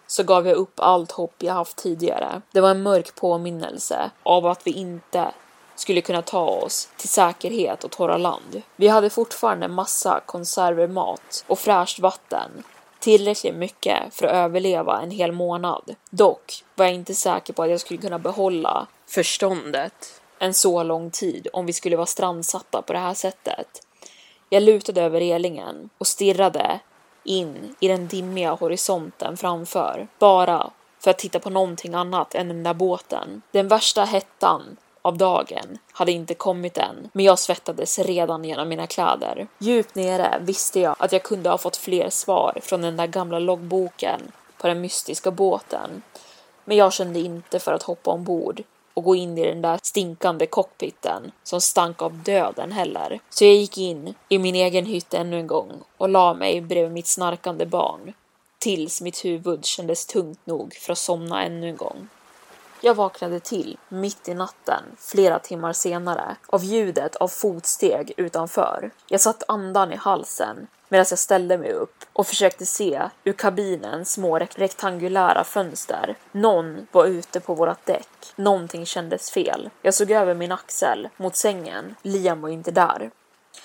så 0.07 0.23
gav 0.23 0.47
jag 0.47 0.57
upp 0.57 0.81
allt 0.81 1.13
hopp 1.13 1.35
jag 1.39 1.55
haft 1.55 1.77
tidigare. 1.77 2.43
Det 2.53 2.61
var 2.61 2.71
en 2.71 2.83
mörk 2.83 3.15
påminnelse 3.15 4.11
av 4.23 4.47
att 4.47 4.67
vi 4.67 4.71
inte 4.71 5.33
skulle 5.77 6.01
kunna 6.01 6.23
ta 6.23 6.47
oss 6.47 6.89
till 6.97 7.09
säkerhet 7.09 7.85
och 7.85 7.91
torra 7.91 8.17
land. 8.17 8.63
Vi 8.77 8.89
hade 8.89 9.11
fortfarande 9.11 9.69
massa 9.69 10.21
konserver 10.27 10.89
mat 10.89 11.45
och 11.47 11.59
fräscht 11.59 11.99
vatten. 11.99 12.51
Tillräckligt 12.99 13.57
mycket 13.57 14.15
för 14.15 14.27
att 14.27 14.33
överleva 14.33 15.03
en 15.03 15.11
hel 15.11 15.33
månad. 15.33 15.95
Dock 16.11 16.65
var 16.75 16.85
jag 16.85 16.95
inte 16.95 17.15
säker 17.15 17.53
på 17.53 17.63
att 17.63 17.71
jag 17.71 17.81
skulle 17.81 18.01
kunna 18.01 18.19
behålla 18.19 18.87
förståndet 19.07 20.21
en 20.39 20.55
så 20.55 20.83
lång 20.83 21.11
tid 21.11 21.49
om 21.53 21.67
vi 21.67 21.73
skulle 21.73 21.97
vara 21.97 22.07
strandsatta 22.07 22.83
på 22.83 22.93
det 22.93 22.99
här 22.99 23.15
sättet. 23.15 23.87
Jag 24.55 24.63
lutade 24.63 25.03
över 25.03 25.21
relingen 25.21 25.91
och 25.99 26.07
stirrade 26.07 26.81
in 27.25 27.75
i 27.81 27.89
den 27.89 28.09
dimmiga 28.09 28.53
horisonten 28.53 29.37
framför, 29.37 30.09
bara 30.19 30.71
för 30.99 31.11
att 31.11 31.19
titta 31.19 31.39
på 31.39 31.51
någonting 31.51 31.95
annat 31.95 32.35
än 32.35 32.49
den 32.49 32.63
där 32.63 32.75
båten. 32.75 33.43
Den 33.51 33.69
värsta 33.69 34.05
hettan 34.05 34.77
av 35.03 35.19
dagen 35.19 35.79
hade 35.93 36.13
inte 36.13 36.35
kommit 36.35 36.79
än, 36.79 37.11
men 37.13 37.25
jag 37.25 37.39
svettades 37.39 37.99
redan 37.99 38.45
genom 38.45 38.69
mina 38.69 38.87
kläder. 38.87 39.47
Djupt 39.59 39.95
nere 39.95 40.39
visste 40.41 40.81
jag 40.81 40.97
att 40.99 41.13
jag 41.13 41.23
kunde 41.23 41.51
ha 41.51 41.59
fått 41.59 41.77
fler 41.77 42.11
svar 42.11 42.59
från 42.63 42.83
den 42.83 42.97
där 42.97 43.07
gamla 43.07 43.39
loggboken 43.39 44.21
på 44.59 44.67
den 44.69 44.81
mystiska 44.81 45.31
båten. 45.31 46.03
Men 46.65 46.77
jag 46.77 46.93
kände 46.93 47.21
inte 47.21 47.59
för 47.59 47.73
att 47.73 47.83
hoppa 47.83 48.11
ombord 48.11 48.63
och 48.95 49.05
gå 49.05 49.17
in 49.17 49.39
i 49.39 49.47
den 49.47 49.63
där 49.63 49.79
stinkande 49.83 50.47
cockpiten 50.47 51.33
som 51.43 51.61
stank 51.61 52.03
av 52.03 52.23
döden 52.23 52.73
heller. 52.73 53.21
Så 53.31 53.45
jag 53.45 53.55
gick 53.55 53.79
in 53.79 54.15
i 54.29 54.39
min 54.39 54.55
egen 54.55 54.87
hytt 54.87 55.15
ännu 55.15 55.39
en 55.39 55.47
gång 55.47 55.73
och 55.97 56.09
la 56.09 56.35
mig 56.35 56.61
bredvid 56.61 56.93
mitt 56.93 57.07
snarkande 57.07 57.67
barn 57.67 58.13
tills 58.59 59.01
mitt 59.01 59.25
huvud 59.25 59.65
kändes 59.65 60.07
tungt 60.07 60.47
nog 60.47 60.75
för 60.75 60.93
att 60.93 60.99
somna 60.99 61.45
ännu 61.45 61.69
en 61.69 61.77
gång. 61.77 62.09
Jag 62.85 62.95
vaknade 62.95 63.41
till 63.41 63.79
mitt 63.89 64.29
i 64.29 64.35
natten, 64.35 64.83
flera 64.99 65.39
timmar 65.39 65.73
senare, 65.73 66.37
av 66.47 66.65
ljudet 66.65 67.17
av 67.17 67.29
fotsteg 67.29 68.13
utanför. 68.17 68.91
Jag 69.07 69.21
satt 69.21 69.43
andan 69.49 69.93
i 69.93 69.97
halsen 69.97 70.67
medan 70.89 71.07
jag 71.11 71.19
ställde 71.19 71.59
mig 71.59 71.73
upp 71.73 72.05
och 72.13 72.27
försökte 72.27 72.67
se 72.67 73.03
ur 73.25 73.33
kabinens 73.33 74.13
små 74.13 74.39
rektangulära 74.39 75.45
fönster. 75.45 76.17
Någon 76.33 76.87
var 76.93 77.07
ute 77.07 77.41
på 77.41 77.55
vårat 77.55 77.87
däck. 77.87 78.33
Någonting 78.37 78.87
kändes 78.87 79.31
fel. 79.31 79.71
Jag 79.83 79.95
såg 79.95 80.11
över 80.11 80.35
min 80.35 80.53
axel 80.53 81.09
mot 81.17 81.37
sängen. 81.37 81.95
Liam 82.03 82.41
var 82.41 82.49
inte 82.49 82.71
där. 82.71 83.11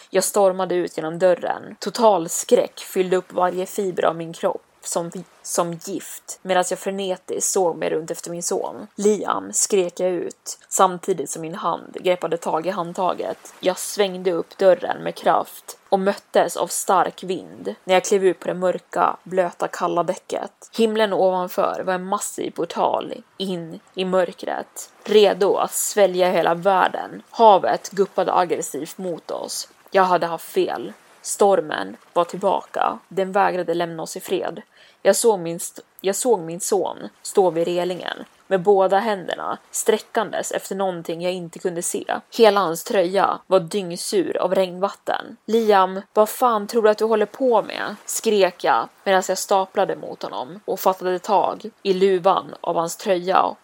Jag 0.10 0.24
stormade 0.24 0.76
ut 0.76 0.98
genom 0.98 1.20
dörren. 1.20 1.76
Total 1.80 2.30
skräck 2.30 2.80
fyllde 2.80 3.18
upp 3.18 3.34
varje 3.34 3.66
fiber 3.66 4.06
av 4.06 4.16
min 4.16 4.34
kropp 4.34 4.69
som, 4.82 5.12
som 5.42 5.74
gift 5.74 6.40
medan 6.42 6.64
jag 6.70 6.80
frenetiskt 6.80 7.52
såg 7.52 7.78
mig 7.78 7.90
runt 7.90 8.12
efter 8.12 8.32
min 8.32 8.44
son. 8.44 8.88
Liam 8.96 9.54
skrek 9.54 10.00
jag 10.00 10.10
ut 10.12 10.60
samtidigt 10.70 11.30
som 11.30 11.42
min 11.42 11.56
hand 11.56 11.98
greppade 12.00 12.38
tag 12.38 12.68
i 12.68 12.70
handtaget. 12.70 13.54
Jag 13.60 13.80
svängde 13.80 14.32
upp 14.32 14.58
dörren 14.58 15.04
med 15.04 15.16
kraft 15.16 15.78
och 15.90 16.00
möttes 16.00 16.58
av 16.58 16.68
stark 16.68 17.24
vind 17.24 17.76
när 17.84 17.94
jag 17.94 18.04
klev 18.04 18.26
ut 18.26 18.40
på 18.40 18.48
det 18.48 18.54
mörka, 18.54 19.18
blöta, 19.24 19.68
kalla 19.68 20.04
däcket. 20.04 20.70
Himlen 20.72 21.14
ovanför 21.14 21.84
var 21.86 21.94
en 21.94 22.06
massiv 22.06 22.52
portal 22.52 23.14
in 23.38 23.80
i 23.94 24.06
mörkret, 24.06 24.92
redo 25.04 25.56
att 25.56 25.74
svälja 25.74 26.32
hela 26.32 26.54
världen. 26.54 27.22
Havet 27.30 27.90
guppade 27.90 28.34
aggressivt 28.34 28.98
mot 28.98 29.32
oss. 29.32 29.70
Jag 29.92 30.04
hade 30.04 30.28
haft 30.28 30.46
fel. 30.46 30.94
Stormen 31.22 31.98
var 32.14 32.24
tillbaka. 32.24 33.00
Den 33.08 33.32
vägrade 33.32 33.74
lämna 33.74 34.04
oss 34.04 34.18
i 34.18 34.20
fred. 34.20 34.62
Jag 35.02 35.16
såg 35.16 35.40
min, 35.40 35.60
jag 36.02 36.16
såg 36.16 36.40
min 36.40 36.60
son 36.60 36.98
stå 37.22 37.50
vid 37.50 37.68
relingen 37.68 38.26
med 38.50 38.62
båda 38.62 39.00
händerna 39.00 39.58
sträckandes 39.72 40.52
efter 40.52 40.76
någonting 40.76 41.22
jag 41.22 41.34
inte 41.34 41.60
kunde 41.60 41.82
se. 41.82 42.06
Hela 42.38 42.60
hans 42.60 42.84
tröja 42.84 43.40
var 43.48 43.60
dyngsur 43.60 44.38
av 44.38 44.56
regnvatten. 44.56 45.38
Liam, 45.46 46.02
vad 46.14 46.30
fan 46.30 46.68
tror 46.68 46.84
du 46.84 46.90
att 46.90 46.98
du 46.98 47.06
håller 47.06 47.26
på 47.26 47.62
med? 47.62 47.96
skrek 48.06 48.64
jag 48.64 48.88
medan 49.04 49.24
jag 49.28 49.38
staplade 49.38 49.96
mot 49.96 50.24
honom 50.24 50.60
och 50.66 50.80
fattade 50.80 51.20
tag 51.20 51.70
i 51.84 51.94
luvan 51.94 52.56
av 52.62 52.76
hans 52.76 52.98
tröja 52.98 53.56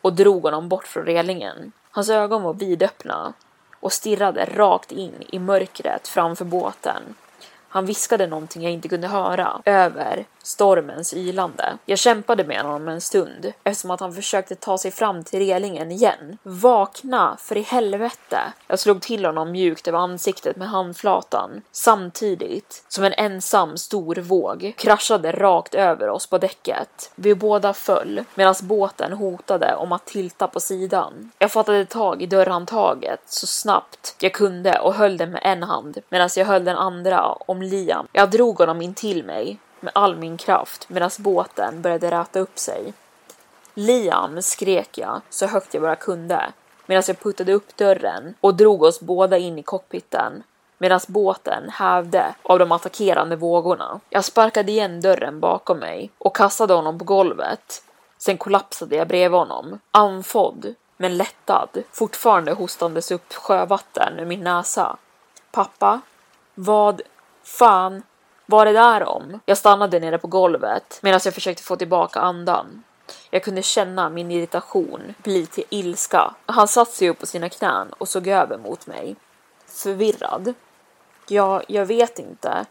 och 0.00 0.12
drog 0.12 0.42
honom 0.42 0.68
bort 0.68 0.86
från 0.86 1.04
relingen. 1.04 1.72
Hans 1.90 2.10
ögon 2.10 2.42
var 2.42 2.54
vidöppna 2.54 3.32
och 3.80 3.92
stirrade 3.92 4.44
rakt 4.44 4.92
in 4.92 5.14
i 5.28 5.38
mörkret 5.38 6.08
framför 6.08 6.44
båten. 6.44 7.02
Han 7.68 7.86
viskade 7.86 8.26
någonting 8.26 8.62
jag 8.62 8.72
inte 8.72 8.88
kunde 8.88 9.08
höra 9.08 9.62
över 9.64 10.24
stormens 10.42 11.14
ylande. 11.14 11.78
Jag 11.84 11.98
kämpade 11.98 12.44
med 12.44 12.62
honom 12.62 12.88
en 12.88 13.00
stund 13.00 13.52
eftersom 13.64 13.90
att 13.90 14.00
han 14.00 14.12
försökte 14.12 14.54
ta 14.54 14.78
sig 14.78 14.90
fram 14.90 15.24
till 15.24 15.38
relingen 15.38 15.92
igen. 15.92 16.38
Vakna 16.42 17.36
för 17.40 17.56
i 17.56 17.62
helvete! 17.62 18.38
Jag 18.66 18.78
slog 18.78 19.02
till 19.02 19.24
honom 19.24 19.52
mjukt 19.52 19.88
över 19.88 19.98
ansiktet 19.98 20.56
med 20.56 20.68
handflatan 20.68 21.62
samtidigt 21.72 22.84
som 22.88 23.04
en 23.04 23.12
ensam 23.12 23.76
stor 23.76 24.14
våg 24.14 24.74
kraschade 24.76 25.32
rakt 25.32 25.74
över 25.74 26.08
oss 26.08 26.26
på 26.26 26.38
däcket. 26.38 27.12
Vi 27.14 27.34
båda 27.34 27.72
föll 27.72 28.24
medan 28.34 28.54
båten 28.62 29.12
hotade 29.12 29.74
om 29.74 29.92
att 29.92 30.06
tilta 30.06 30.46
på 30.48 30.60
sidan. 30.60 31.30
Jag 31.38 31.52
fattade 31.52 31.84
tag 31.84 32.22
i 32.22 32.26
dörrhandtaget 32.26 33.20
så 33.26 33.46
snabbt 33.46 34.16
jag 34.20 34.34
kunde 34.34 34.78
och 34.78 34.94
höll 34.94 35.16
det 35.16 35.26
med 35.26 35.40
en 35.44 35.62
hand 35.62 35.98
medan 36.08 36.28
jag 36.36 36.46
höll 36.46 36.64
den 36.64 36.76
andra 36.76 37.32
om 37.32 37.62
Liam. 37.62 38.06
Jag 38.12 38.30
drog 38.30 38.58
honom 38.58 38.82
in 38.82 38.94
till 38.94 39.24
mig 39.24 39.58
med 39.80 39.92
all 39.94 40.16
min 40.16 40.36
kraft 40.36 40.88
medan 40.88 41.10
båten 41.18 41.82
började 41.82 42.10
räta 42.10 42.40
upp 42.40 42.58
sig. 42.58 42.92
Liam 43.74 44.42
skrek 44.42 44.98
jag 44.98 45.20
så 45.30 45.46
högt 45.46 45.74
jag 45.74 45.82
bara 45.82 45.96
kunde 45.96 46.52
medan 46.86 47.02
jag 47.06 47.20
puttade 47.20 47.52
upp 47.52 47.76
dörren 47.76 48.34
och 48.40 48.54
drog 48.54 48.82
oss 48.82 49.00
båda 49.00 49.38
in 49.38 49.58
i 49.58 49.62
cockpiten 49.62 50.42
medan 50.78 51.00
båten 51.06 51.70
hävde 51.70 52.34
av 52.42 52.58
de 52.58 52.72
attackerande 52.72 53.36
vågorna. 53.36 54.00
Jag 54.10 54.24
sparkade 54.24 54.72
igen 54.72 55.00
dörren 55.00 55.40
bakom 55.40 55.78
mig 55.78 56.10
och 56.18 56.36
kastade 56.36 56.74
honom 56.74 56.98
på 56.98 57.04
golvet. 57.04 57.82
Sen 58.18 58.38
kollapsade 58.38 58.96
jag 58.96 59.08
bredvid 59.08 59.38
honom, 59.38 59.80
andfådd 59.90 60.74
men 60.96 61.16
lättad, 61.16 61.68
fortfarande 61.92 62.52
hostandes 62.52 63.10
upp 63.10 63.34
sjövatten 63.34 64.18
ur 64.18 64.24
min 64.24 64.44
näsa. 64.44 64.96
Pappa? 65.50 66.00
Vad 66.54 67.02
fan 67.42 68.02
vad 68.50 68.66
det 68.66 68.72
där 68.72 69.08
om? 69.08 69.40
Jag 69.46 69.58
stannade 69.58 70.00
nere 70.00 70.18
på 70.18 70.26
golvet 70.26 70.98
medan 71.02 71.20
jag 71.24 71.34
försökte 71.34 71.62
få 71.62 71.76
tillbaka 71.76 72.20
andan. 72.20 72.82
Jag 73.30 73.42
kunde 73.42 73.62
känna 73.62 74.08
min 74.08 74.30
irritation 74.30 75.14
bli 75.22 75.46
till 75.46 75.64
ilska. 75.70 76.34
Han 76.46 76.68
satte 76.68 76.92
sig 76.92 77.08
upp 77.08 77.18
på 77.18 77.26
sina 77.26 77.48
knän 77.48 77.92
och 77.98 78.08
såg 78.08 78.26
över 78.26 78.58
mot 78.58 78.86
mig. 78.86 79.16
Förvirrad. 79.66 80.54
Ja, 81.28 81.62
jag 81.68 81.86
vet 81.86 82.18
inte. 82.18 82.66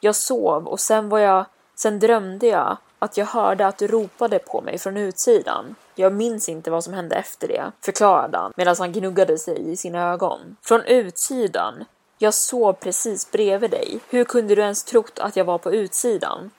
Jag 0.00 0.14
sov 0.14 0.68
och 0.68 0.80
sen 0.80 1.08
var 1.08 1.18
jag... 1.18 1.44
Sen 1.74 1.98
drömde 1.98 2.46
jag 2.46 2.76
att 2.98 3.16
jag 3.16 3.26
hörde 3.26 3.66
att 3.66 3.78
du 3.78 3.86
ropade 3.86 4.38
på 4.38 4.60
mig 4.60 4.78
från 4.78 4.96
utsidan. 4.96 5.74
Jag 5.94 6.12
minns 6.12 6.48
inte 6.48 6.70
vad 6.70 6.84
som 6.84 6.92
hände 6.92 7.16
efter 7.16 7.48
det, 7.48 7.72
förklarade 7.80 8.38
han 8.38 8.52
medan 8.56 8.76
han 8.78 8.92
gnuggade 8.92 9.38
sig 9.38 9.72
i 9.72 9.76
sina 9.76 10.12
ögon. 10.12 10.56
Från 10.62 10.82
utsidan? 10.82 11.84
Jag 12.22 12.34
sov 12.34 12.72
precis 12.72 13.30
bredvid 13.30 13.70
dig. 13.70 14.00
Hur 14.08 14.24
kunde 14.24 14.54
du 14.54 14.62
ens 14.62 14.84
trott 14.84 15.18
att 15.18 15.36
jag 15.36 15.44
var 15.44 15.58
på 15.58 15.72
utsidan? 15.72 16.50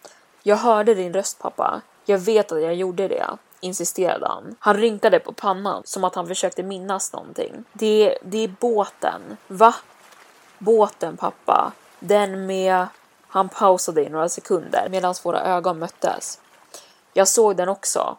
Jag 0.42 0.58
hörde 0.58 0.94
din 0.94 1.14
röst 1.14 1.40
pappa. 1.40 1.82
Jag 2.06 2.18
vet 2.18 2.52
att 2.52 2.62
jag 2.62 2.76
gjorde 2.76 3.08
det, 3.08 3.28
insisterade 3.60 4.28
han. 4.28 4.56
Han 4.60 4.78
rynkade 4.78 5.20
på 5.20 5.34
pannan 5.34 5.82
som 5.86 6.04
att 6.04 6.16
han 6.16 6.28
försökte 6.28 6.64
minnas 6.64 7.14
någonting. 7.14 7.64
Det, 7.74 8.18
det 8.24 8.44
är 8.44 8.48
båten. 8.60 9.22
Va? 9.48 9.76
Båten 10.58 11.18
pappa. 11.18 11.72
Den 12.00 12.46
med... 12.46 12.88
Han 13.28 13.50
pausade 13.50 14.06
i 14.06 14.10
några 14.10 14.30
sekunder 14.30 14.88
medan 14.92 15.16
våra 15.24 15.42
ögon 15.42 15.80
möttes. 15.80 16.40
Jag 17.14 17.28
såg 17.28 17.56
den 17.56 17.70
också. 17.70 18.18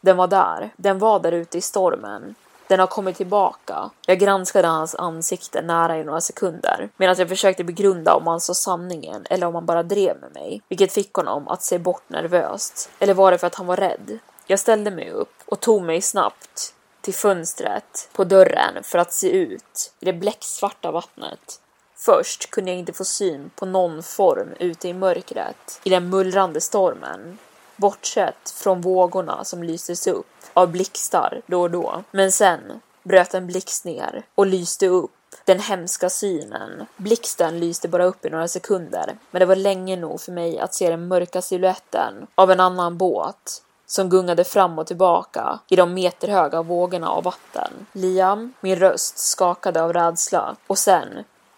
Den 0.00 0.16
var 0.16 0.26
där. 0.26 0.70
Den 0.76 0.98
var 0.98 1.20
där 1.20 1.32
ute 1.32 1.58
i 1.58 1.60
stormen. 1.60 2.34
Den 2.70 2.80
har 2.80 2.86
kommit 2.86 3.16
tillbaka. 3.16 3.90
Jag 4.06 4.18
granskade 4.18 4.68
hans 4.68 4.94
ansikte 4.94 5.62
nära 5.62 5.98
i 5.98 6.04
några 6.04 6.20
sekunder 6.20 6.88
medan 6.96 7.16
jag 7.18 7.28
försökte 7.28 7.64
begrunda 7.64 8.14
om 8.14 8.26
han 8.26 8.40
sa 8.40 8.54
sanningen 8.54 9.26
eller 9.30 9.46
om 9.46 9.54
han 9.54 9.66
bara 9.66 9.82
drev 9.82 10.20
med 10.20 10.32
mig, 10.34 10.62
vilket 10.68 10.92
fick 10.92 11.14
honom 11.14 11.48
att 11.48 11.62
se 11.62 11.78
bort 11.78 12.08
nervöst. 12.08 12.90
Eller 12.98 13.14
var 13.14 13.32
det 13.32 13.38
för 13.38 13.46
att 13.46 13.54
han 13.54 13.66
var 13.66 13.76
rädd? 13.76 14.18
Jag 14.46 14.58
ställde 14.58 14.90
mig 14.90 15.10
upp 15.10 15.34
och 15.46 15.60
tog 15.60 15.82
mig 15.82 16.00
snabbt 16.00 16.74
till 17.00 17.14
fönstret 17.14 18.08
på 18.12 18.24
dörren 18.24 18.82
för 18.82 18.98
att 18.98 19.12
se 19.12 19.30
ut 19.30 19.92
i 20.00 20.04
det 20.04 20.12
bläcksvarta 20.12 20.90
vattnet. 20.90 21.60
Först 21.96 22.50
kunde 22.50 22.70
jag 22.70 22.78
inte 22.78 22.92
få 22.92 23.04
syn 23.04 23.50
på 23.56 23.66
någon 23.66 24.02
form 24.02 24.48
ute 24.58 24.88
i 24.88 24.94
mörkret 24.94 25.80
i 25.84 25.90
den 25.90 26.10
mullrande 26.10 26.60
stormen, 26.60 27.38
bortsett 27.80 28.50
från 28.50 28.80
vågorna 28.80 29.44
som 29.44 29.62
lystes 29.62 30.06
upp 30.06 30.26
av 30.54 30.68
blixtar 30.68 31.42
då 31.46 31.60
och 31.60 31.70
då. 31.70 32.04
Men 32.10 32.32
sen 32.32 32.60
bröt 33.02 33.34
en 33.34 33.46
blixt 33.46 33.84
ner 33.84 34.22
och 34.34 34.46
lyste 34.46 34.86
upp 34.86 35.10
den 35.44 35.60
hemska 35.60 36.10
synen. 36.10 36.86
Blixten 36.96 37.60
lyste 37.60 37.88
bara 37.88 38.04
upp 38.04 38.24
i 38.24 38.30
några 38.30 38.48
sekunder, 38.48 39.18
men 39.30 39.40
det 39.40 39.46
var 39.46 39.56
länge 39.56 39.96
nog 39.96 40.20
för 40.20 40.32
mig 40.32 40.58
att 40.58 40.74
se 40.74 40.90
den 40.90 41.08
mörka 41.08 41.42
siluetten 41.42 42.26
av 42.34 42.50
en 42.50 42.60
annan 42.60 42.98
båt 42.98 43.62
som 43.86 44.08
gungade 44.08 44.44
fram 44.44 44.78
och 44.78 44.86
tillbaka 44.86 45.58
i 45.68 45.76
de 45.76 45.94
meterhöga 45.94 46.62
vågorna 46.62 47.08
av 47.08 47.24
vatten. 47.24 47.86
Liam, 47.92 48.52
min 48.60 48.76
röst 48.76 49.18
skakade 49.18 49.82
av 49.82 49.92
rädsla 49.92 50.56
och 50.66 50.78
sen 50.78 51.08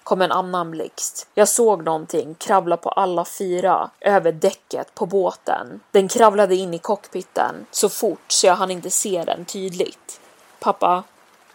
kom 0.02 0.22
en 0.22 0.32
annan 0.32 0.70
blixt. 0.70 1.28
Jag 1.34 1.48
såg 1.48 1.84
någonting 1.84 2.34
kravla 2.34 2.76
på 2.76 2.88
alla 2.88 3.24
fyra 3.24 3.90
över 4.00 4.32
däcket 4.32 4.94
på 4.94 5.06
båten. 5.06 5.80
Den 5.90 6.08
kravlade 6.08 6.54
in 6.54 6.74
i 6.74 6.78
cockpiten 6.78 7.66
så 7.70 7.88
fort 7.88 8.24
så 8.28 8.46
jag 8.46 8.54
hann 8.54 8.70
inte 8.70 8.90
se 8.90 9.24
den 9.26 9.44
tydligt. 9.44 10.20
Pappa, 10.60 11.04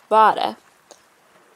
vad 0.08 0.30
är 0.30 0.36
det? 0.36 0.56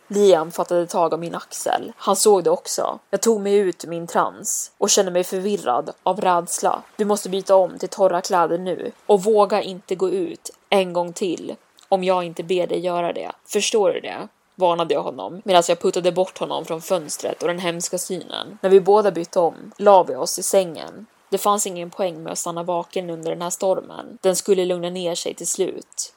Liam 0.08 0.52
fattade 0.52 0.88
tag 0.88 1.14
om 1.14 1.20
min 1.20 1.36
axel. 1.36 1.94
Han 1.98 2.16
såg 2.16 2.44
det 2.44 2.50
också. 2.50 3.00
Jag 3.10 3.22
tog 3.22 3.42
mig 3.42 3.56
ut 3.56 3.84
ur 3.84 3.90
min 3.90 4.08
trans 4.08 4.72
och 4.78 4.90
kände 4.90 5.12
mig 5.12 5.24
förvirrad 5.24 5.90
av 6.04 6.22
rädsla. 6.22 6.82
Du 6.96 7.06
måste 7.06 7.30
byta 7.30 7.56
om 7.56 7.78
till 7.78 7.90
torra 7.90 8.22
kläder 8.22 8.58
nu 8.58 8.92
och 9.06 9.24
våga 9.24 9.62
inte 9.62 9.96
gå 9.96 10.10
ut 10.10 10.50
en 10.70 10.94
gång 10.94 11.14
till 11.14 11.56
om 11.90 12.04
jag 12.04 12.24
inte 12.24 12.44
ber 12.44 12.68
dig 12.68 12.80
göra 12.80 13.14
det. 13.14 13.32
Förstår 13.46 13.92
du 13.92 14.00
det? 14.00 14.28
Varnade 14.56 14.94
jag 14.94 15.04
honom 15.04 15.42
medan 15.46 15.64
jag 15.68 15.80
puttade 15.80 16.12
bort 16.12 16.38
honom 16.38 16.66
från 16.66 16.82
fönstret 16.82 17.42
och 17.42 17.48
den 17.48 17.60
hemska 17.60 17.98
synen. 17.98 18.58
När 18.62 18.70
vi 18.70 18.82
båda 18.82 19.12
bytte 19.12 19.40
om 19.40 19.72
la 19.78 20.04
vi 20.04 20.16
oss 20.16 20.40
i 20.40 20.44
sängen. 20.44 21.06
Det 21.30 21.38
fanns 21.38 21.68
ingen 21.68 21.90
poäng 21.90 22.24
med 22.24 22.32
att 22.32 22.40
stanna 22.40 22.64
vaken 22.64 23.10
under 23.10 23.32
den 23.32 23.42
här 23.42 23.50
stormen. 23.50 24.18
Den 24.22 24.36
skulle 24.36 24.66
lugna 24.66 24.90
ner 24.90 25.16
sig 25.16 25.34
till 25.34 25.48
slut. 25.48 26.14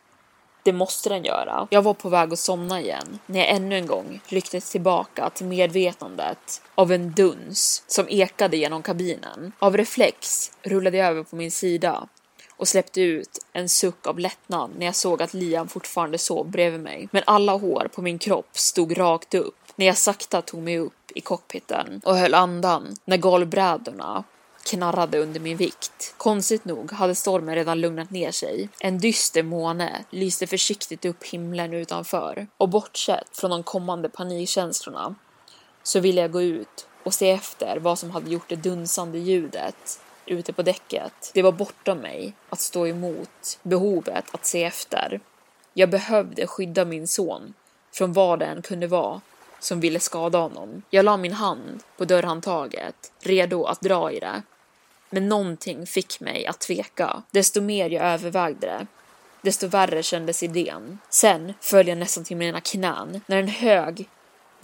Det 0.65 0.73
måste 0.73 1.09
den 1.09 1.25
göra. 1.25 1.69
Jag 1.71 1.83
var 1.83 1.95
på 1.95 2.09
väg 2.09 2.33
att 2.33 2.39
somna 2.39 2.81
igen 2.81 3.19
när 3.27 3.41
jag 3.41 3.49
ännu 3.49 3.77
en 3.77 3.87
gång 3.87 4.21
rycktes 4.27 4.71
tillbaka 4.71 5.31
till 5.31 5.47
medvetandet 5.47 6.63
av 6.75 6.93
en 6.93 7.13
duns 7.13 7.85
som 7.87 8.07
ekade 8.09 8.57
genom 8.57 8.83
kabinen. 8.83 9.53
Av 9.59 9.77
reflex 9.77 10.51
rullade 10.63 10.97
jag 10.97 11.09
över 11.09 11.23
på 11.23 11.37
min 11.37 11.51
sida 11.51 12.09
och 12.57 12.69
släppte 12.69 13.01
ut 13.01 13.39
en 13.53 13.69
suck 13.69 14.07
av 14.07 14.19
lättnad 14.19 14.71
när 14.79 14.87
jag 14.87 14.97
såg 14.97 15.23
att 15.23 15.35
Liam 15.35 15.69
fortfarande 15.69 16.19
sov 16.19 16.51
bredvid 16.51 16.81
mig. 16.81 17.09
Men 17.13 17.23
alla 17.27 17.53
hår 17.53 17.89
på 17.95 18.03
min 18.03 18.19
kropp 18.19 18.59
stod 18.59 18.99
rakt 18.99 19.35
upp 19.35 19.57
när 19.77 19.87
jag 19.87 19.99
sakta 19.99 20.43
tog 20.43 20.63
mig 20.63 20.79
upp 20.79 21.11
i 21.15 21.21
cockpiten 21.21 22.01
och 22.05 22.17
höll 22.17 22.35
andan 22.35 22.97
när 23.05 23.17
golvbrädorna 23.17 24.25
knarrade 24.65 25.19
under 25.19 25.41
min 25.41 25.57
vikt. 25.57 26.15
Konstigt 26.17 26.65
nog 26.65 26.93
hade 26.93 27.15
stormen 27.15 27.55
redan 27.55 27.81
lugnat 27.81 28.11
ner 28.11 28.31
sig. 28.31 28.69
En 28.81 28.99
dyster 28.99 29.43
måne 29.43 30.05
lyste 30.11 30.47
försiktigt 30.47 31.05
upp 31.05 31.25
himlen 31.25 31.75
utanför 31.75 32.47
och 32.57 32.69
bortsett 32.69 33.29
från 33.39 33.51
de 33.51 33.63
kommande 33.63 34.09
panikkänslorna 34.09 35.15
så 35.83 36.01
ville 36.01 36.21
jag 36.21 36.33
gå 36.33 36.43
ut 36.43 36.87
och 37.03 37.15
se 37.15 37.31
efter 37.31 37.79
vad 37.79 37.99
som 37.99 38.11
hade 38.11 38.31
gjort 38.31 38.49
det 38.49 38.57
dunsande 38.57 39.19
ljudet 39.19 40.01
ute 40.27 40.53
på 40.53 40.63
däcket. 40.63 41.31
Det 41.35 41.43
var 41.43 41.53
bortom 41.53 41.99
mig 41.99 42.33
att 42.49 42.61
stå 42.61 42.87
emot 42.87 43.59
behovet 43.63 44.25
att 44.33 44.47
se 44.47 44.65
efter. 44.65 45.21
Jag 45.75 45.91
behövde 45.91 46.47
skydda 46.47 46.85
min 46.85 47.09
son 47.09 47.55
från 47.93 48.13
vad 48.13 48.39
det 48.39 48.45
än 48.45 48.63
kunde 48.63 48.87
vara 48.87 49.21
som 49.59 49.81
ville 49.81 50.01
skada 50.01 50.39
honom. 50.39 50.83
Jag 50.91 51.05
la 51.05 51.17
min 51.17 51.33
hand 51.33 51.83
på 51.97 52.05
dörrhandtaget, 52.05 53.13
redo 53.21 53.65
att 53.65 53.81
dra 53.81 54.13
i 54.13 54.21
det. 54.21 54.43
Men 55.11 55.29
någonting 55.29 55.87
fick 55.87 56.21
mig 56.21 56.47
att 56.47 56.61
tveka. 56.61 57.23
Desto 57.31 57.61
mer 57.61 57.91
jag 57.91 58.05
övervägde 58.05 58.67
det, 58.67 58.87
desto 59.43 59.67
värre 59.67 60.03
kändes 60.03 60.43
idén. 60.43 60.99
Sen 61.09 61.55
föll 61.61 61.89
jag 61.89 61.99
nästan 61.99 62.25
till 62.25 62.37
mina 62.37 62.61
knän 62.61 63.21
när 63.27 63.37
en 63.37 63.49
hög 63.49 64.09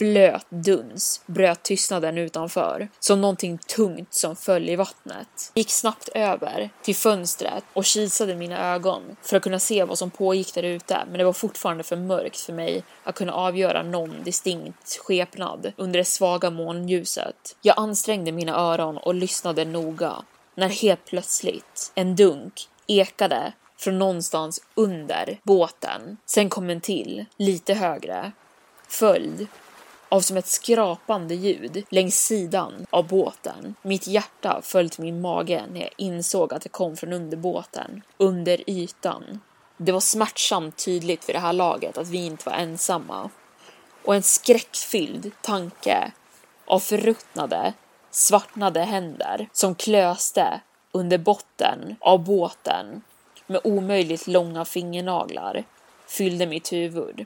blöt 0.01 0.45
duns 0.49 1.21
bröt 1.25 1.63
tystnaden 1.63 2.17
utanför, 2.17 2.89
som 2.99 3.21
någonting 3.21 3.57
tungt 3.57 4.13
som 4.13 4.35
föll 4.35 4.69
i 4.69 4.75
vattnet. 4.75 5.51
Gick 5.53 5.71
snabbt 5.71 6.09
över 6.13 6.69
till 6.81 6.95
fönstret 6.95 7.63
och 7.73 7.85
kisade 7.85 8.35
mina 8.35 8.73
ögon 8.73 9.15
för 9.21 9.37
att 9.37 9.43
kunna 9.43 9.59
se 9.59 9.83
vad 9.83 9.97
som 9.97 10.11
pågick 10.11 10.53
där 10.53 10.63
ute, 10.63 11.03
men 11.07 11.17
det 11.17 11.23
var 11.23 11.33
fortfarande 11.33 11.83
för 11.83 11.95
mörkt 11.95 12.39
för 12.39 12.53
mig 12.53 12.83
att 13.03 13.15
kunna 13.15 13.33
avgöra 13.33 13.83
någon 13.83 14.23
distinkt 14.23 14.99
skepnad 14.99 15.73
under 15.77 15.97
det 15.97 16.05
svaga 16.05 16.49
månljuset. 16.49 17.55
Jag 17.61 17.79
ansträngde 17.79 18.31
mina 18.31 18.55
öron 18.55 18.97
och 18.97 19.15
lyssnade 19.15 19.65
noga 19.65 20.13
när 20.55 20.69
helt 20.69 21.05
plötsligt 21.05 21.91
en 21.95 22.15
dunk 22.15 22.53
ekade 22.87 23.53
från 23.77 23.99
någonstans 23.99 24.61
under 24.75 25.39
båten. 25.43 26.17
Sen 26.25 26.49
kom 26.49 26.69
en 26.69 26.81
till, 26.81 27.25
lite 27.37 27.73
högre, 27.73 28.31
följd 28.87 29.47
av 30.11 30.21
som 30.21 30.37
ett 30.37 30.47
skrapande 30.47 31.35
ljud 31.35 31.85
längs 31.89 32.15
sidan 32.15 32.85
av 32.89 33.07
båten. 33.07 33.75
Mitt 33.81 34.07
hjärta 34.07 34.61
föll 34.63 34.89
till 34.89 35.03
min 35.03 35.21
mage 35.21 35.63
när 35.71 35.81
jag 35.81 35.89
insåg 35.97 36.53
att 36.53 36.61
det 36.61 36.69
kom 36.69 36.97
från 36.97 37.13
underbåten, 37.13 38.01
under 38.17 38.69
ytan. 38.69 39.39
Det 39.77 39.91
var 39.91 39.99
smärtsamt 39.99 40.77
tydligt 40.85 41.23
för 41.23 41.33
det 41.33 41.39
här 41.39 41.53
laget 41.53 41.97
att 41.97 42.07
vi 42.07 42.25
inte 42.25 42.49
var 42.49 42.57
ensamma. 42.57 43.29
Och 44.05 44.15
en 44.15 44.23
skräckfylld 44.23 45.31
tanke 45.41 46.11
av 46.65 46.79
förruttnade, 46.79 47.73
svartnade 48.09 48.81
händer 48.81 49.49
som 49.51 49.75
klöste 49.75 50.61
under 50.91 51.17
botten 51.17 51.95
av 51.99 52.23
båten 52.23 53.01
med 53.47 53.61
omöjligt 53.63 54.27
långa 54.27 54.65
fingernaglar 54.65 55.63
fyllde 56.07 56.47
mitt 56.47 56.73
huvud. 56.73 57.25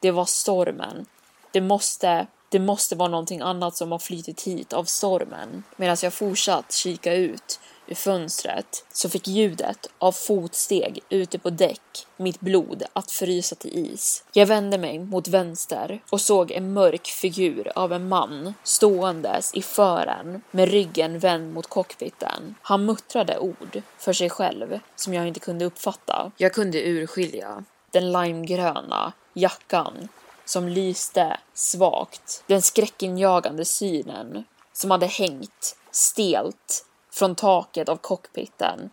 Det 0.00 0.10
var 0.10 0.24
stormen. 0.24 1.06
Det 1.52 1.60
måste, 1.60 2.26
det 2.48 2.58
måste 2.58 2.96
vara 2.96 3.08
någonting 3.08 3.40
annat 3.40 3.76
som 3.76 3.92
har 3.92 3.98
flytit 3.98 4.42
hit 4.42 4.72
av 4.72 4.84
stormen. 4.84 5.62
Medan 5.76 5.96
jag 6.02 6.14
fortsatt 6.14 6.72
kika 6.72 7.14
ut 7.14 7.60
ur 7.90 7.94
fönstret 7.94 8.84
så 8.92 9.08
fick 9.08 9.28
ljudet 9.28 9.86
av 9.98 10.12
fotsteg 10.12 11.00
ute 11.08 11.38
på 11.38 11.50
däck 11.50 12.06
mitt 12.16 12.40
blod 12.40 12.82
att 12.92 13.10
frysa 13.10 13.54
till 13.54 13.92
is. 13.92 14.24
Jag 14.32 14.46
vände 14.46 14.78
mig 14.78 14.98
mot 14.98 15.28
vänster 15.28 16.02
och 16.10 16.20
såg 16.20 16.50
en 16.50 16.72
mörk 16.72 17.06
figur 17.06 17.72
av 17.74 17.92
en 17.92 18.08
man 18.08 18.54
ståendes 18.62 19.54
i 19.54 19.62
fören 19.62 20.42
med 20.50 20.68
ryggen 20.68 21.18
vänd 21.18 21.54
mot 21.54 21.66
cockpiten. 21.66 22.54
Han 22.62 22.84
muttrade 22.84 23.38
ord 23.38 23.82
för 23.98 24.12
sig 24.12 24.30
själv 24.30 24.80
som 24.96 25.14
jag 25.14 25.28
inte 25.28 25.40
kunde 25.40 25.64
uppfatta. 25.64 26.32
Jag 26.36 26.52
kunde 26.52 26.88
urskilja 26.88 27.64
den 27.90 28.12
limegröna 28.12 29.12
jackan 29.34 30.08
som 30.44 30.68
lyste 30.68 31.40
svagt, 31.54 32.44
den 32.46 32.62
skräckinjagande 32.62 33.64
synen 33.64 34.44
som 34.72 34.90
hade 34.90 35.06
hängt 35.06 35.76
stelt 35.90 36.86
från 37.12 37.34
taket 37.34 37.88
av 37.88 37.96
cockpiten, 37.96 38.90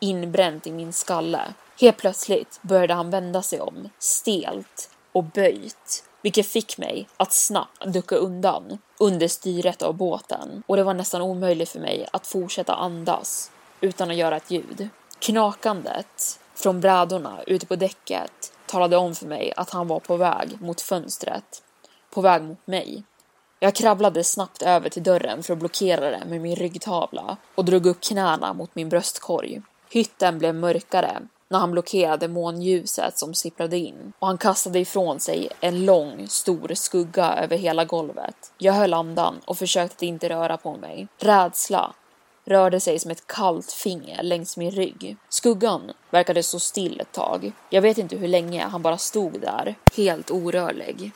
inbränt 0.00 0.66
i 0.66 0.72
min 0.72 0.92
skalle. 0.92 1.54
Helt 1.80 1.96
plötsligt 1.96 2.60
började 2.62 2.94
han 2.94 3.10
vända 3.10 3.42
sig 3.42 3.60
om, 3.60 3.88
stelt 3.98 4.90
och 5.12 5.24
böjt, 5.24 6.04
vilket 6.22 6.46
fick 6.46 6.78
mig 6.78 7.08
att 7.16 7.32
snabbt 7.32 7.84
ducka 7.86 8.16
undan 8.16 8.78
under 8.98 9.28
styret 9.28 9.82
av 9.82 9.94
båten 9.94 10.62
och 10.66 10.76
det 10.76 10.82
var 10.82 10.94
nästan 10.94 11.22
omöjligt 11.22 11.68
för 11.68 11.80
mig 11.80 12.06
att 12.12 12.26
fortsätta 12.26 12.74
andas 12.74 13.50
utan 13.80 14.10
att 14.10 14.16
göra 14.16 14.36
ett 14.36 14.50
ljud. 14.50 14.88
Knakandet 15.18 16.40
från 16.54 16.80
brädorna 16.80 17.42
ute 17.46 17.66
på 17.66 17.76
däcket 17.76 18.39
talade 18.70 18.96
om 18.96 19.14
för 19.14 19.26
mig 19.26 19.52
att 19.56 19.70
han 19.70 19.88
var 19.88 20.00
på 20.00 20.16
väg 20.16 20.60
mot 20.60 20.80
fönstret, 20.80 21.62
på 22.10 22.20
väg 22.20 22.42
mot 22.42 22.66
mig. 22.66 23.02
Jag 23.60 23.74
kravlade 23.74 24.24
snabbt 24.24 24.62
över 24.62 24.88
till 24.88 25.02
dörren 25.02 25.42
för 25.42 25.52
att 25.52 25.58
blockera 25.58 26.10
den 26.10 26.28
med 26.28 26.40
min 26.40 26.56
ryggtavla 26.56 27.36
och 27.54 27.64
drog 27.64 27.86
upp 27.86 28.00
knäna 28.00 28.52
mot 28.52 28.74
min 28.74 28.88
bröstkorg. 28.88 29.62
Hytten 29.90 30.38
blev 30.38 30.54
mörkare 30.54 31.20
när 31.48 31.58
han 31.58 31.70
blockerade 31.70 32.28
månljuset 32.28 33.18
som 33.18 33.34
sipprade 33.34 33.78
in 33.78 34.12
och 34.18 34.26
han 34.26 34.38
kastade 34.38 34.78
ifrån 34.78 35.20
sig 35.20 35.48
en 35.60 35.84
lång, 35.84 36.28
stor 36.28 36.74
skugga 36.74 37.32
över 37.32 37.56
hela 37.56 37.84
golvet. 37.84 38.52
Jag 38.58 38.72
höll 38.72 38.94
andan 38.94 39.40
och 39.44 39.58
försökte 39.58 39.96
att 39.96 40.02
inte 40.02 40.28
röra 40.28 40.56
på 40.56 40.76
mig. 40.76 41.08
Rädsla 41.18 41.94
rörde 42.44 42.80
sig 42.80 42.98
som 42.98 43.10
ett 43.10 43.26
kallt 43.26 43.72
finger 43.72 44.22
längs 44.22 44.56
min 44.56 44.70
rygg. 44.70 45.16
Skuggan 45.28 45.92
verkade 46.10 46.42
så 46.42 46.60
still 46.60 47.00
ett 47.00 47.12
tag. 47.12 47.52
Jag 47.70 47.82
vet 47.82 47.98
inte 47.98 48.16
hur 48.16 48.28
länge 48.28 48.64
han 48.64 48.82
bara 48.82 48.98
stod 48.98 49.40
där, 49.40 49.74
helt 49.96 50.30
orörlig. 50.30 51.12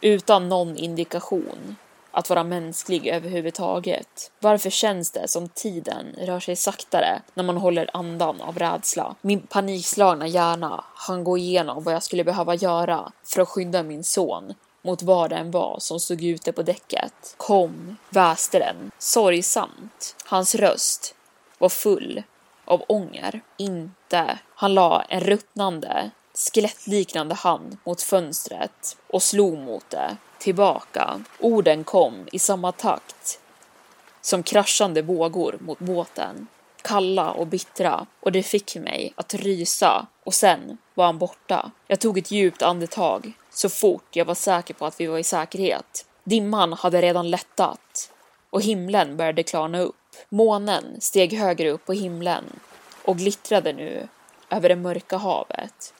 Utan 0.00 0.48
någon 0.48 0.76
indikation 0.76 1.76
att 2.14 2.30
vara 2.30 2.44
mänsklig 2.44 3.06
överhuvudtaget. 3.06 4.30
Varför 4.40 4.70
känns 4.70 5.10
det 5.10 5.28
som 5.28 5.48
tiden 5.48 6.06
rör 6.18 6.40
sig 6.40 6.56
saktare 6.56 7.22
när 7.34 7.44
man 7.44 7.56
håller 7.56 7.90
andan 7.92 8.40
av 8.40 8.58
rädsla? 8.58 9.14
Min 9.20 9.40
panikslagna 9.40 10.26
hjärna 10.26 10.84
hann 10.94 11.24
gå 11.24 11.38
igenom 11.38 11.82
vad 11.82 11.94
jag 11.94 12.02
skulle 12.02 12.24
behöva 12.24 12.54
göra 12.54 13.12
för 13.24 13.42
att 13.42 13.48
skydda 13.48 13.82
min 13.82 14.04
son 14.04 14.54
mot 14.84 15.02
vad 15.02 15.30
det 15.30 15.36
än 15.36 15.50
var 15.50 15.76
som 15.80 16.00
stod 16.00 16.22
ute 16.22 16.52
på 16.52 16.62
däcket. 16.62 17.34
Kom, 17.36 17.96
väste 18.10 18.58
den, 18.58 18.90
sorgsamt. 18.98 20.16
Hans 20.24 20.54
röst 20.54 21.14
var 21.58 21.68
full 21.68 22.22
av 22.64 22.84
ånger. 22.88 23.40
Inte. 23.56 24.38
Han 24.54 24.74
la 24.74 25.02
en 25.08 25.20
ruttnande, 25.20 26.10
skelettliknande 26.34 27.34
hand 27.34 27.76
mot 27.84 28.02
fönstret 28.02 28.96
och 29.06 29.22
slog 29.22 29.58
mot 29.58 29.90
det 29.90 30.16
tillbaka. 30.38 31.20
Orden 31.40 31.84
kom 31.84 32.28
i 32.32 32.38
samma 32.38 32.72
takt 32.72 33.40
som 34.20 34.42
kraschande 34.42 35.02
vågor 35.02 35.58
mot 35.60 35.78
båten. 35.78 36.46
Kalla 36.84 37.30
och 37.30 37.46
bittra 37.46 38.06
och 38.20 38.32
det 38.32 38.42
fick 38.42 38.76
mig 38.76 39.12
att 39.16 39.34
rysa 39.34 40.06
och 40.24 40.34
sen 40.34 40.78
var 40.94 41.04
han 41.04 41.18
borta. 41.18 41.70
Jag 41.86 42.00
tog 42.00 42.18
ett 42.18 42.30
djupt 42.30 42.62
andetag 42.62 43.32
så 43.50 43.68
fort 43.68 44.16
jag 44.16 44.24
var 44.24 44.34
säker 44.34 44.74
på 44.74 44.86
att 44.86 45.00
vi 45.00 45.06
var 45.06 45.18
i 45.18 45.24
säkerhet. 45.24 46.06
Dimman 46.24 46.72
hade 46.72 47.02
redan 47.02 47.30
lättat 47.30 48.12
och 48.50 48.62
himlen 48.62 49.16
började 49.16 49.42
klarna 49.42 49.80
upp. 49.80 49.96
Månen 50.28 51.00
steg 51.00 51.32
högre 51.32 51.70
upp 51.70 51.86
på 51.86 51.92
himlen 51.92 52.44
och 53.04 53.16
glittrade 53.16 53.72
nu 53.72 54.08
över 54.50 54.68
det 54.68 54.76
mörka 54.76 55.16
havet. 55.16 55.94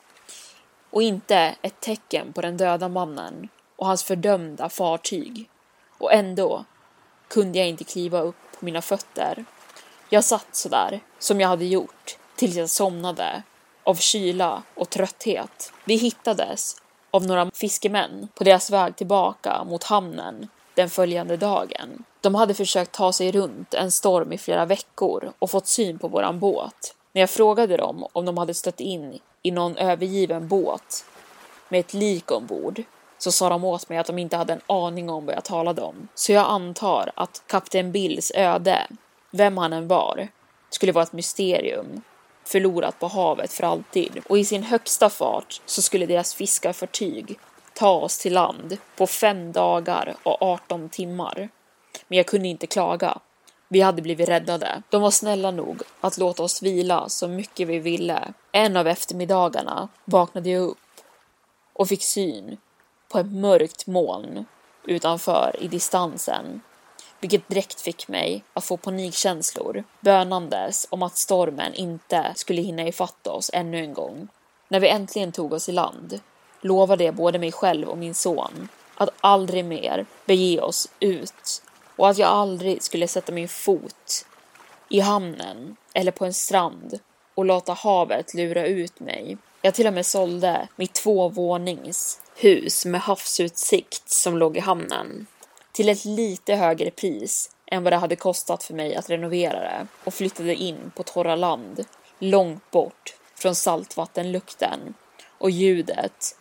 Och 0.89 1.01
inte 1.01 1.55
ett 1.61 1.79
tecken 1.79 2.33
på 2.33 2.41
den 2.41 2.57
döda 2.57 2.89
mannen 2.89 3.49
och 3.75 3.87
hans 3.87 4.03
fördömda 4.03 4.69
fartyg. 4.69 5.49
Och 5.97 6.13
ändå 6.13 6.65
kunde 7.27 7.59
jag 7.59 7.67
inte 7.67 7.83
kliva 7.83 8.21
upp 8.21 8.35
på 8.59 8.65
mina 8.65 8.81
fötter. 8.81 9.45
Jag 10.09 10.23
satt 10.23 10.47
sådär, 10.51 10.99
som 11.19 11.41
jag 11.41 11.47
hade 11.47 11.65
gjort, 11.65 12.17
tills 12.35 12.55
jag 12.55 12.69
somnade 12.69 13.43
av 13.83 13.95
kyla 13.95 14.63
och 14.75 14.89
trötthet. 14.89 15.71
Vi 15.85 15.95
hittades 15.95 16.75
av 17.11 17.25
några 17.25 17.51
fiskemän 17.53 18.27
på 18.35 18.43
deras 18.43 18.69
väg 18.69 18.95
tillbaka 18.95 19.63
mot 19.63 19.83
hamnen 19.83 20.47
den 20.73 20.89
följande 20.89 21.37
dagen. 21.37 22.03
De 22.21 22.35
hade 22.35 22.53
försökt 22.53 22.91
ta 22.91 23.13
sig 23.13 23.31
runt 23.31 23.73
en 23.73 23.91
storm 23.91 24.33
i 24.33 24.37
flera 24.37 24.65
veckor 24.65 25.31
och 25.39 25.51
fått 25.51 25.67
syn 25.67 25.99
på 25.99 26.07
våran 26.07 26.39
båt. 26.39 26.95
När 27.11 27.21
jag 27.21 27.29
frågade 27.29 27.77
dem 27.77 28.07
om 28.13 28.25
de 28.25 28.37
hade 28.37 28.53
stött 28.53 28.79
in 28.79 29.19
i 29.41 29.51
någon 29.51 29.77
övergiven 29.77 30.47
båt 30.47 31.05
med 31.69 31.79
ett 31.79 31.93
lik 31.93 32.31
ombord 32.31 32.83
så 33.17 33.31
sa 33.31 33.49
de 33.49 33.63
åt 33.63 33.89
mig 33.89 33.97
att 33.97 34.07
de 34.07 34.19
inte 34.19 34.37
hade 34.37 34.53
en 34.53 34.61
aning 34.67 35.09
om 35.09 35.25
vad 35.25 35.35
jag 35.35 35.43
talade 35.43 35.81
om. 35.81 36.07
Så 36.15 36.31
jag 36.31 36.45
antar 36.45 37.11
att 37.15 37.43
kapten 37.47 37.91
Bills 37.91 38.31
öde, 38.35 38.87
vem 39.35 39.57
han 39.57 39.73
än 39.73 39.87
var, 39.87 40.27
skulle 40.69 40.91
vara 40.91 41.03
ett 41.03 41.13
mysterium 41.13 42.01
förlorat 42.43 42.99
på 42.99 43.07
havet 43.07 43.53
för 43.53 43.63
alltid 43.63 44.21
och 44.29 44.37
i 44.37 44.45
sin 44.45 44.63
högsta 44.63 45.09
fart 45.09 45.61
så 45.65 45.81
skulle 45.81 46.05
deras 46.05 46.33
fiskarfartyg 46.33 47.39
ta 47.73 47.91
oss 47.91 48.17
till 48.17 48.33
land 48.33 48.77
på 48.95 49.07
fem 49.07 49.51
dagar 49.51 50.15
och 50.23 50.41
18 50.41 50.89
timmar. 50.89 51.49
Men 52.07 52.17
jag 52.17 52.25
kunde 52.25 52.47
inte 52.47 52.67
klaga. 52.67 53.17
Vi 53.67 53.81
hade 53.81 54.01
blivit 54.01 54.29
räddade. 54.29 54.83
De 54.89 55.01
var 55.01 55.11
snälla 55.11 55.51
nog 55.51 55.81
att 56.01 56.17
låta 56.17 56.43
oss 56.43 56.63
vila 56.63 57.09
så 57.09 57.27
mycket 57.27 57.67
vi 57.67 57.79
ville. 57.79 58.33
En 58.51 58.77
av 58.77 58.87
eftermiddagarna 58.87 59.87
vaknade 60.05 60.49
jag 60.49 60.63
upp 60.63 60.77
och 61.73 61.87
fick 61.87 62.03
syn 62.03 62.57
på 63.09 63.19
ett 63.19 63.31
mörkt 63.31 63.87
moln 63.87 64.45
utanför 64.87 65.55
i 65.59 65.67
distansen 65.67 66.61
vilket 67.25 67.49
direkt 67.49 67.81
fick 67.81 68.07
mig 68.07 68.43
att 68.53 68.65
få 68.65 68.77
panikkänslor, 68.77 69.83
bönandes 69.99 70.87
om 70.89 71.03
att 71.03 71.17
stormen 71.17 71.73
inte 71.73 72.33
skulle 72.35 72.61
hinna 72.61 72.87
ifatta 72.87 73.31
oss 73.31 73.51
ännu 73.53 73.79
en 73.79 73.93
gång. 73.93 74.27
När 74.67 74.79
vi 74.79 74.87
äntligen 74.87 75.31
tog 75.31 75.53
oss 75.53 75.69
i 75.69 75.71
land 75.71 76.19
lovade 76.61 77.03
jag 77.03 77.15
både 77.15 77.39
mig 77.39 77.51
själv 77.51 77.89
och 77.89 77.97
min 77.97 78.15
son 78.15 78.67
att 78.95 79.09
aldrig 79.21 79.65
mer 79.65 80.05
bege 80.25 80.59
oss 80.61 80.89
ut 80.99 81.61
och 81.95 82.09
att 82.09 82.17
jag 82.17 82.29
aldrig 82.29 82.83
skulle 82.83 83.07
sätta 83.07 83.31
min 83.31 83.49
fot 83.49 84.25
i 84.89 84.99
hamnen 84.99 85.75
eller 85.93 86.11
på 86.11 86.25
en 86.25 86.33
strand 86.33 86.99
och 87.35 87.45
låta 87.45 87.73
havet 87.73 88.33
lura 88.33 88.65
ut 88.65 88.99
mig. 88.99 89.37
Jag 89.61 89.73
till 89.73 89.87
och 89.87 89.93
med 89.93 90.05
sålde 90.05 90.67
mitt 90.75 90.93
tvåvånings 90.93 92.21
hus 92.35 92.85
med 92.85 93.01
havsutsikt 93.01 94.09
som 94.09 94.37
låg 94.37 94.57
i 94.57 94.59
hamnen 94.59 95.27
till 95.75 95.89
ett 95.89 96.05
lite 96.05 96.55
högre 96.55 96.91
pris 96.91 97.49
än 97.71 97.83
vad 97.83 97.93
det 97.93 97.97
hade 97.97 98.15
kostat 98.15 98.63
för 98.63 98.73
mig 98.73 98.95
att 98.95 99.09
renovera 99.09 99.59
det 99.59 99.87
och 100.03 100.13
flyttade 100.13 100.55
in 100.55 100.91
på 100.95 101.03
torra 101.03 101.35
land 101.35 101.85
långt 102.19 102.71
bort 102.71 103.15
från 103.35 103.55
saltvattenlukten 103.55 104.93
och 105.37 105.49
ljudet 105.49 106.37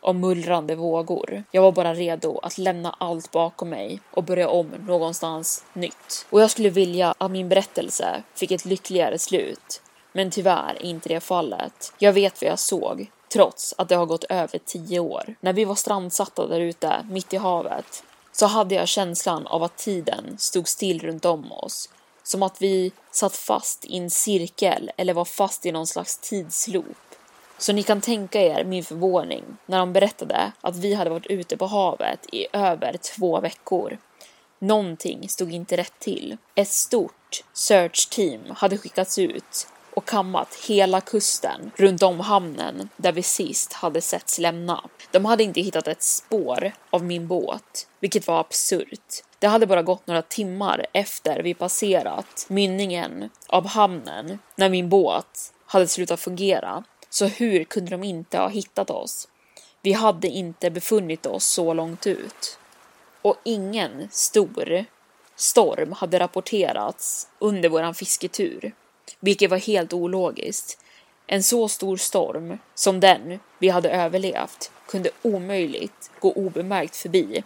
av 0.00 0.14
mullrande 0.14 0.74
vågor. 0.74 1.44
Jag 1.50 1.62
var 1.62 1.72
bara 1.72 1.94
redo 1.94 2.38
att 2.38 2.58
lämna 2.58 2.96
allt 3.00 3.30
bakom 3.30 3.68
mig 3.68 4.00
och 4.10 4.24
börja 4.24 4.48
om 4.48 4.70
någonstans 4.86 5.64
nytt. 5.72 6.26
Och 6.30 6.40
jag 6.40 6.50
skulle 6.50 6.70
vilja 6.70 7.14
att 7.18 7.30
min 7.30 7.48
berättelse 7.48 8.22
fick 8.34 8.50
ett 8.50 8.64
lyckligare 8.64 9.18
slut. 9.18 9.82
Men 10.12 10.30
tyvärr 10.30 10.82
inte 10.82 11.08
det 11.08 11.20
fallet. 11.20 11.92
Jag 11.98 12.12
vet 12.12 12.42
vad 12.42 12.50
jag 12.50 12.58
såg, 12.58 13.10
trots 13.32 13.74
att 13.78 13.88
det 13.88 13.96
har 13.96 14.06
gått 14.06 14.24
över 14.24 14.58
tio 14.64 15.00
år. 15.00 15.34
När 15.40 15.52
vi 15.52 15.64
var 15.64 15.74
strandsatta 15.74 16.46
där 16.46 16.60
ute, 16.60 17.06
mitt 17.10 17.32
i 17.32 17.36
havet, 17.36 18.04
så 18.38 18.46
hade 18.46 18.74
jag 18.74 18.88
känslan 18.88 19.46
av 19.46 19.62
att 19.62 19.76
tiden 19.76 20.36
stod 20.38 20.68
still 20.68 21.00
runt 21.00 21.24
om 21.24 21.52
oss. 21.52 21.88
Som 22.22 22.42
att 22.42 22.62
vi 22.62 22.92
satt 23.10 23.36
fast 23.36 23.84
i 23.84 23.96
en 23.96 24.10
cirkel 24.10 24.90
eller 24.96 25.14
var 25.14 25.24
fast 25.24 25.66
i 25.66 25.72
någon 25.72 25.86
slags 25.86 26.18
tidsloop. 26.18 27.14
Så 27.58 27.72
ni 27.72 27.82
kan 27.82 28.00
tänka 28.00 28.40
er 28.40 28.64
min 28.64 28.84
förvåning 28.84 29.44
när 29.66 29.78
de 29.78 29.92
berättade 29.92 30.52
att 30.60 30.76
vi 30.76 30.94
hade 30.94 31.10
varit 31.10 31.26
ute 31.26 31.56
på 31.56 31.66
havet 31.66 32.26
i 32.32 32.46
över 32.52 32.96
två 32.96 33.40
veckor. 33.40 33.98
Någonting 34.58 35.28
stod 35.28 35.52
inte 35.52 35.76
rätt 35.76 35.98
till. 35.98 36.36
Ett 36.54 36.68
stort 36.68 37.44
search 37.52 38.10
team 38.10 38.40
hade 38.56 38.78
skickats 38.78 39.18
ut 39.18 39.66
och 39.98 40.04
kammat 40.04 40.54
hela 40.54 41.00
kusten 41.00 41.70
runt 41.76 42.02
om 42.02 42.20
hamnen 42.20 42.88
där 42.96 43.12
vi 43.12 43.22
sist 43.22 43.72
hade 43.72 44.00
setts 44.00 44.38
lämna. 44.38 44.84
De 45.10 45.24
hade 45.24 45.42
inte 45.42 45.60
hittat 45.60 45.88
ett 45.88 46.02
spår 46.02 46.72
av 46.90 47.04
min 47.04 47.26
båt, 47.26 47.88
vilket 48.00 48.26
var 48.26 48.40
absurt. 48.40 49.22
Det 49.38 49.46
hade 49.46 49.66
bara 49.66 49.82
gått 49.82 50.06
några 50.06 50.22
timmar 50.22 50.86
efter 50.92 51.42
vi 51.42 51.54
passerat 51.54 52.46
mynningen 52.48 53.30
av 53.46 53.66
hamnen 53.66 54.38
när 54.56 54.68
min 54.68 54.88
båt 54.88 55.52
hade 55.66 55.86
slutat 55.86 56.20
fungera. 56.20 56.84
Så 57.10 57.26
hur 57.26 57.64
kunde 57.64 57.90
de 57.90 58.04
inte 58.04 58.38
ha 58.38 58.48
hittat 58.48 58.90
oss? 58.90 59.28
Vi 59.82 59.92
hade 59.92 60.28
inte 60.28 60.70
befunnit 60.70 61.26
oss 61.26 61.44
så 61.44 61.74
långt 61.74 62.06
ut. 62.06 62.58
Och 63.22 63.36
ingen 63.44 64.08
stor 64.10 64.84
storm 65.36 65.92
hade 65.92 66.18
rapporterats 66.18 67.28
under 67.38 67.68
våran 67.68 67.94
fisketur 67.94 68.74
vilket 69.20 69.50
var 69.50 69.58
helt 69.58 69.92
ologiskt. 69.92 70.78
En 71.26 71.42
så 71.42 71.68
stor 71.68 71.96
storm 71.96 72.58
som 72.74 73.00
den 73.00 73.40
vi 73.58 73.68
hade 73.68 73.90
överlevt 73.90 74.70
kunde 74.86 75.10
omöjligt 75.22 76.10
gå 76.20 76.32
obemärkt 76.32 76.96
förbi 76.96 77.44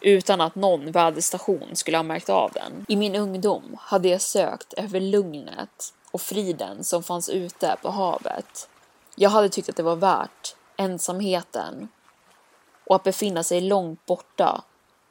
utan 0.00 0.40
att 0.40 0.54
någon 0.54 0.92
väderstation 0.92 1.76
skulle 1.76 1.98
ha 1.98 2.02
märkt 2.02 2.28
av 2.28 2.52
den. 2.52 2.86
I 2.88 2.96
min 2.96 3.14
ungdom 3.14 3.76
hade 3.80 4.08
jag 4.08 4.20
sökt 4.20 4.72
över 4.72 5.00
lugnet 5.00 5.94
och 6.10 6.20
friden 6.20 6.84
som 6.84 7.02
fanns 7.02 7.28
ute 7.28 7.76
på 7.82 7.90
havet. 7.90 8.68
Jag 9.16 9.30
hade 9.30 9.48
tyckt 9.48 9.68
att 9.68 9.76
det 9.76 9.82
var 9.82 9.96
värt 9.96 10.56
ensamheten 10.76 11.88
och 12.86 12.96
att 12.96 13.04
befinna 13.04 13.42
sig 13.42 13.60
långt 13.60 14.06
borta 14.06 14.62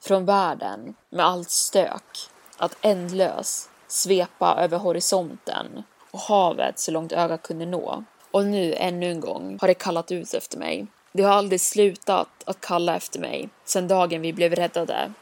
från 0.02 0.26
världen 0.26 0.96
med 1.10 1.26
allt 1.26 1.50
stök, 1.50 2.30
att 2.58 2.78
ändlös 2.82 3.70
svepa 3.88 4.56
över 4.60 4.78
horisonten 4.78 5.84
och 6.12 6.20
havet 6.20 6.80
så 6.80 6.92
långt 6.92 7.12
ögat 7.12 7.42
kunde 7.42 7.66
nå. 7.66 8.04
Och 8.32 8.46
nu 8.46 8.74
ännu 8.74 9.12
en 9.12 9.20
gång 9.20 9.58
har 9.62 9.68
det 9.68 9.74
kallat 9.74 10.12
ut 10.12 10.34
efter 10.34 10.58
mig. 10.58 10.88
Det 11.12 11.24
har 11.24 11.34
aldrig 11.34 11.62
slutat 11.62 12.30
att 12.46 12.62
kalla 12.62 12.96
efter 12.96 13.20
mig 13.20 13.50
sedan 13.66 13.88
dagen 13.88 14.22
vi 14.22 14.34
blev 14.34 14.56
räddade. 14.56 15.14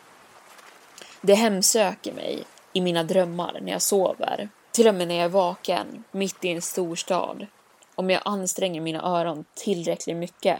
Det 1.21 1.33
hemsöker 1.33 2.13
mig 2.13 2.43
i 2.73 2.81
mina 2.81 3.03
drömmar 3.03 3.59
när 3.61 3.71
jag 3.71 3.81
sover. 3.81 4.49
Till 4.71 4.87
och 4.87 4.95
med 4.95 5.07
när 5.07 5.15
jag 5.15 5.25
är 5.25 5.29
vaken, 5.29 6.03
mitt 6.11 6.45
i 6.45 6.49
en 6.49 6.61
storstad. 6.61 7.47
Om 7.95 8.09
jag 8.09 8.21
anstränger 8.25 8.81
mina 8.81 9.01
öron 9.01 9.45
tillräckligt 9.53 10.17
mycket 10.17 10.59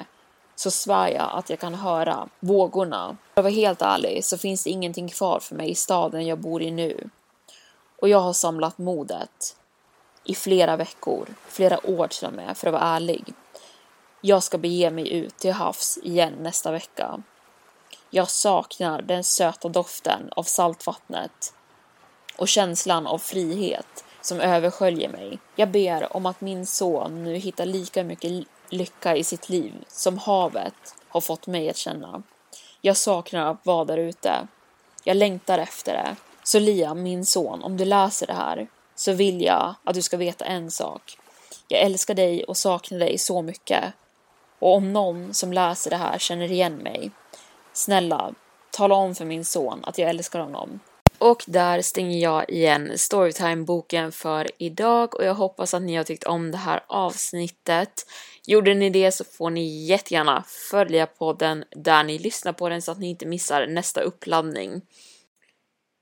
så 0.56 0.72
svär 0.72 1.10
jag 1.10 1.30
att 1.34 1.50
jag 1.50 1.60
kan 1.60 1.76
höra 1.76 2.30
vågorna. 2.40 3.18
För 3.34 3.42
att 3.42 3.44
vara 3.44 3.54
helt 3.54 3.82
ärlig 3.82 4.26
så 4.26 4.38
finns 4.38 4.64
det 4.64 4.70
ingenting 4.70 5.10
kvar 5.10 5.40
för 5.40 5.56
mig 5.56 5.70
i 5.70 5.76
staden 5.76 6.26
jag 6.26 6.40
bor 6.40 6.62
i 6.62 6.72
nu 6.72 7.10
och 8.06 8.10
jag 8.10 8.20
har 8.20 8.34
samlat 8.34 8.78
modet 8.78 9.56
i 10.24 10.36
flera 10.36 10.78
veckor, 10.78 11.30
flera 11.48 11.90
år 11.90 12.08
till 12.08 12.28
och 12.28 12.34
med, 12.34 12.58
för 12.58 12.68
att 12.68 12.74
vara 12.74 12.84
ärlig. 12.84 13.34
Jag 14.22 14.44
ska 14.44 14.58
bege 14.58 14.90
mig 14.90 15.14
ut 15.14 15.38
till 15.38 15.54
havs 15.54 16.00
igen 16.04 16.34
nästa 16.40 16.72
vecka. 16.72 17.24
Jag 18.10 18.30
saknar 18.30 19.02
den 19.02 19.24
söta 19.24 19.70
doften 19.70 20.30
av 20.36 20.44
saltvattnet 20.44 21.54
och 22.38 22.48
känslan 22.48 23.08
av 23.08 23.18
frihet 23.18 24.06
som 24.22 24.40
översköljer 24.40 25.10
mig. 25.10 25.40
Jag 25.56 25.72
ber 25.72 26.16
om 26.16 26.26
att 26.26 26.42
min 26.42 26.66
son 26.66 27.24
nu 27.24 27.36
hittar 27.36 27.66
lika 27.66 28.04
mycket 28.04 28.48
lycka 28.70 29.16
i 29.16 29.24
sitt 29.24 29.50
liv 29.50 29.74
som 29.88 30.18
havet 30.18 30.96
har 31.08 31.22
fått 31.22 31.48
mig 31.48 31.70
att 31.70 31.78
känna. 31.78 32.24
Jag 32.82 32.98
saknar 32.98 33.52
att 33.52 33.66
vara 33.66 33.86
där 33.86 33.98
ute. 33.98 34.48
Jag 35.04 35.18
längtar 35.18 35.60
efter 35.60 35.94
det 35.94 36.16
så 36.48 36.60
Liam, 36.60 37.04
min 37.04 37.26
son, 37.26 37.64
om 37.64 37.78
du 37.78 37.86
läser 37.86 38.28
det 38.28 38.34
här 38.34 38.68
så 38.96 39.14
vill 39.14 39.42
jag 39.42 39.76
att 39.84 39.96
du 39.96 40.02
ska 40.02 40.18
veta 40.18 40.46
en 40.46 40.72
sak. 40.72 41.18
Jag 41.68 41.82
älskar 41.82 42.14
dig 42.14 42.44
och 42.44 42.58
saknar 42.58 43.00
dig 43.00 43.18
så 43.18 43.42
mycket. 43.42 43.84
Och 44.60 44.76
om 44.76 44.94
någon 44.94 45.34
som 45.34 45.54
läser 45.54 45.90
det 45.90 45.98
här 45.98 46.18
känner 46.18 46.52
igen 46.52 46.76
mig, 46.76 47.12
snälla, 47.74 48.34
tala 48.72 48.96
om 48.96 49.16
för 49.16 49.26
min 49.26 49.46
son 49.46 49.80
att 49.84 49.98
jag 49.98 50.10
älskar 50.10 50.40
honom. 50.40 50.80
Och 51.18 51.44
där 51.48 51.82
stänger 51.82 52.20
jag 52.20 52.50
igen 52.50 52.92
Storytime-boken 52.96 54.12
för 54.12 54.48
idag 54.58 55.16
och 55.16 55.26
jag 55.26 55.34
hoppas 55.34 55.74
att 55.74 55.82
ni 55.82 55.96
har 55.96 56.04
tyckt 56.04 56.24
om 56.24 56.52
det 56.52 56.58
här 56.58 56.84
avsnittet. 56.88 58.06
Gjorde 58.46 58.74
ni 58.74 58.90
det 58.90 59.12
så 59.12 59.24
får 59.24 59.50
ni 59.50 59.86
jättegärna 59.86 60.44
följa 60.72 61.06
podden 61.06 61.64
där 61.72 62.04
ni 62.04 62.18
lyssnar 62.18 62.54
på 62.54 62.70
den 62.70 62.82
så 62.82 62.92
att 62.92 63.00
ni 63.00 63.10
inte 63.10 63.26
missar 63.26 63.68
nästa 63.68 64.02
uppladdning. 64.02 64.82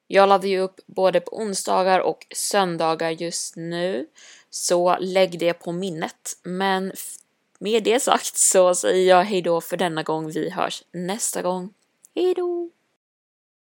Jag 0.07 0.29
laddar 0.29 0.47
ju 0.47 0.59
upp 0.59 0.79
både 0.85 1.19
på 1.19 1.37
onsdagar 1.37 1.99
och 1.99 2.27
söndagar 2.35 3.09
just 3.09 3.55
nu, 3.55 4.07
så 4.49 4.97
lägg 4.99 5.39
det 5.39 5.53
på 5.53 5.71
minnet. 5.71 6.37
Men 6.43 6.93
med 7.59 7.83
det 7.83 7.99
sagt 7.99 8.37
så 8.37 8.75
säger 8.75 9.09
jag 9.09 9.23
hejdå 9.23 9.61
för 9.61 9.77
denna 9.77 10.03
gång. 10.03 10.31
Vi 10.31 10.49
hörs 10.49 10.83
nästa 10.91 11.41
gång. 11.41 11.73
Hejdå! 12.15 12.69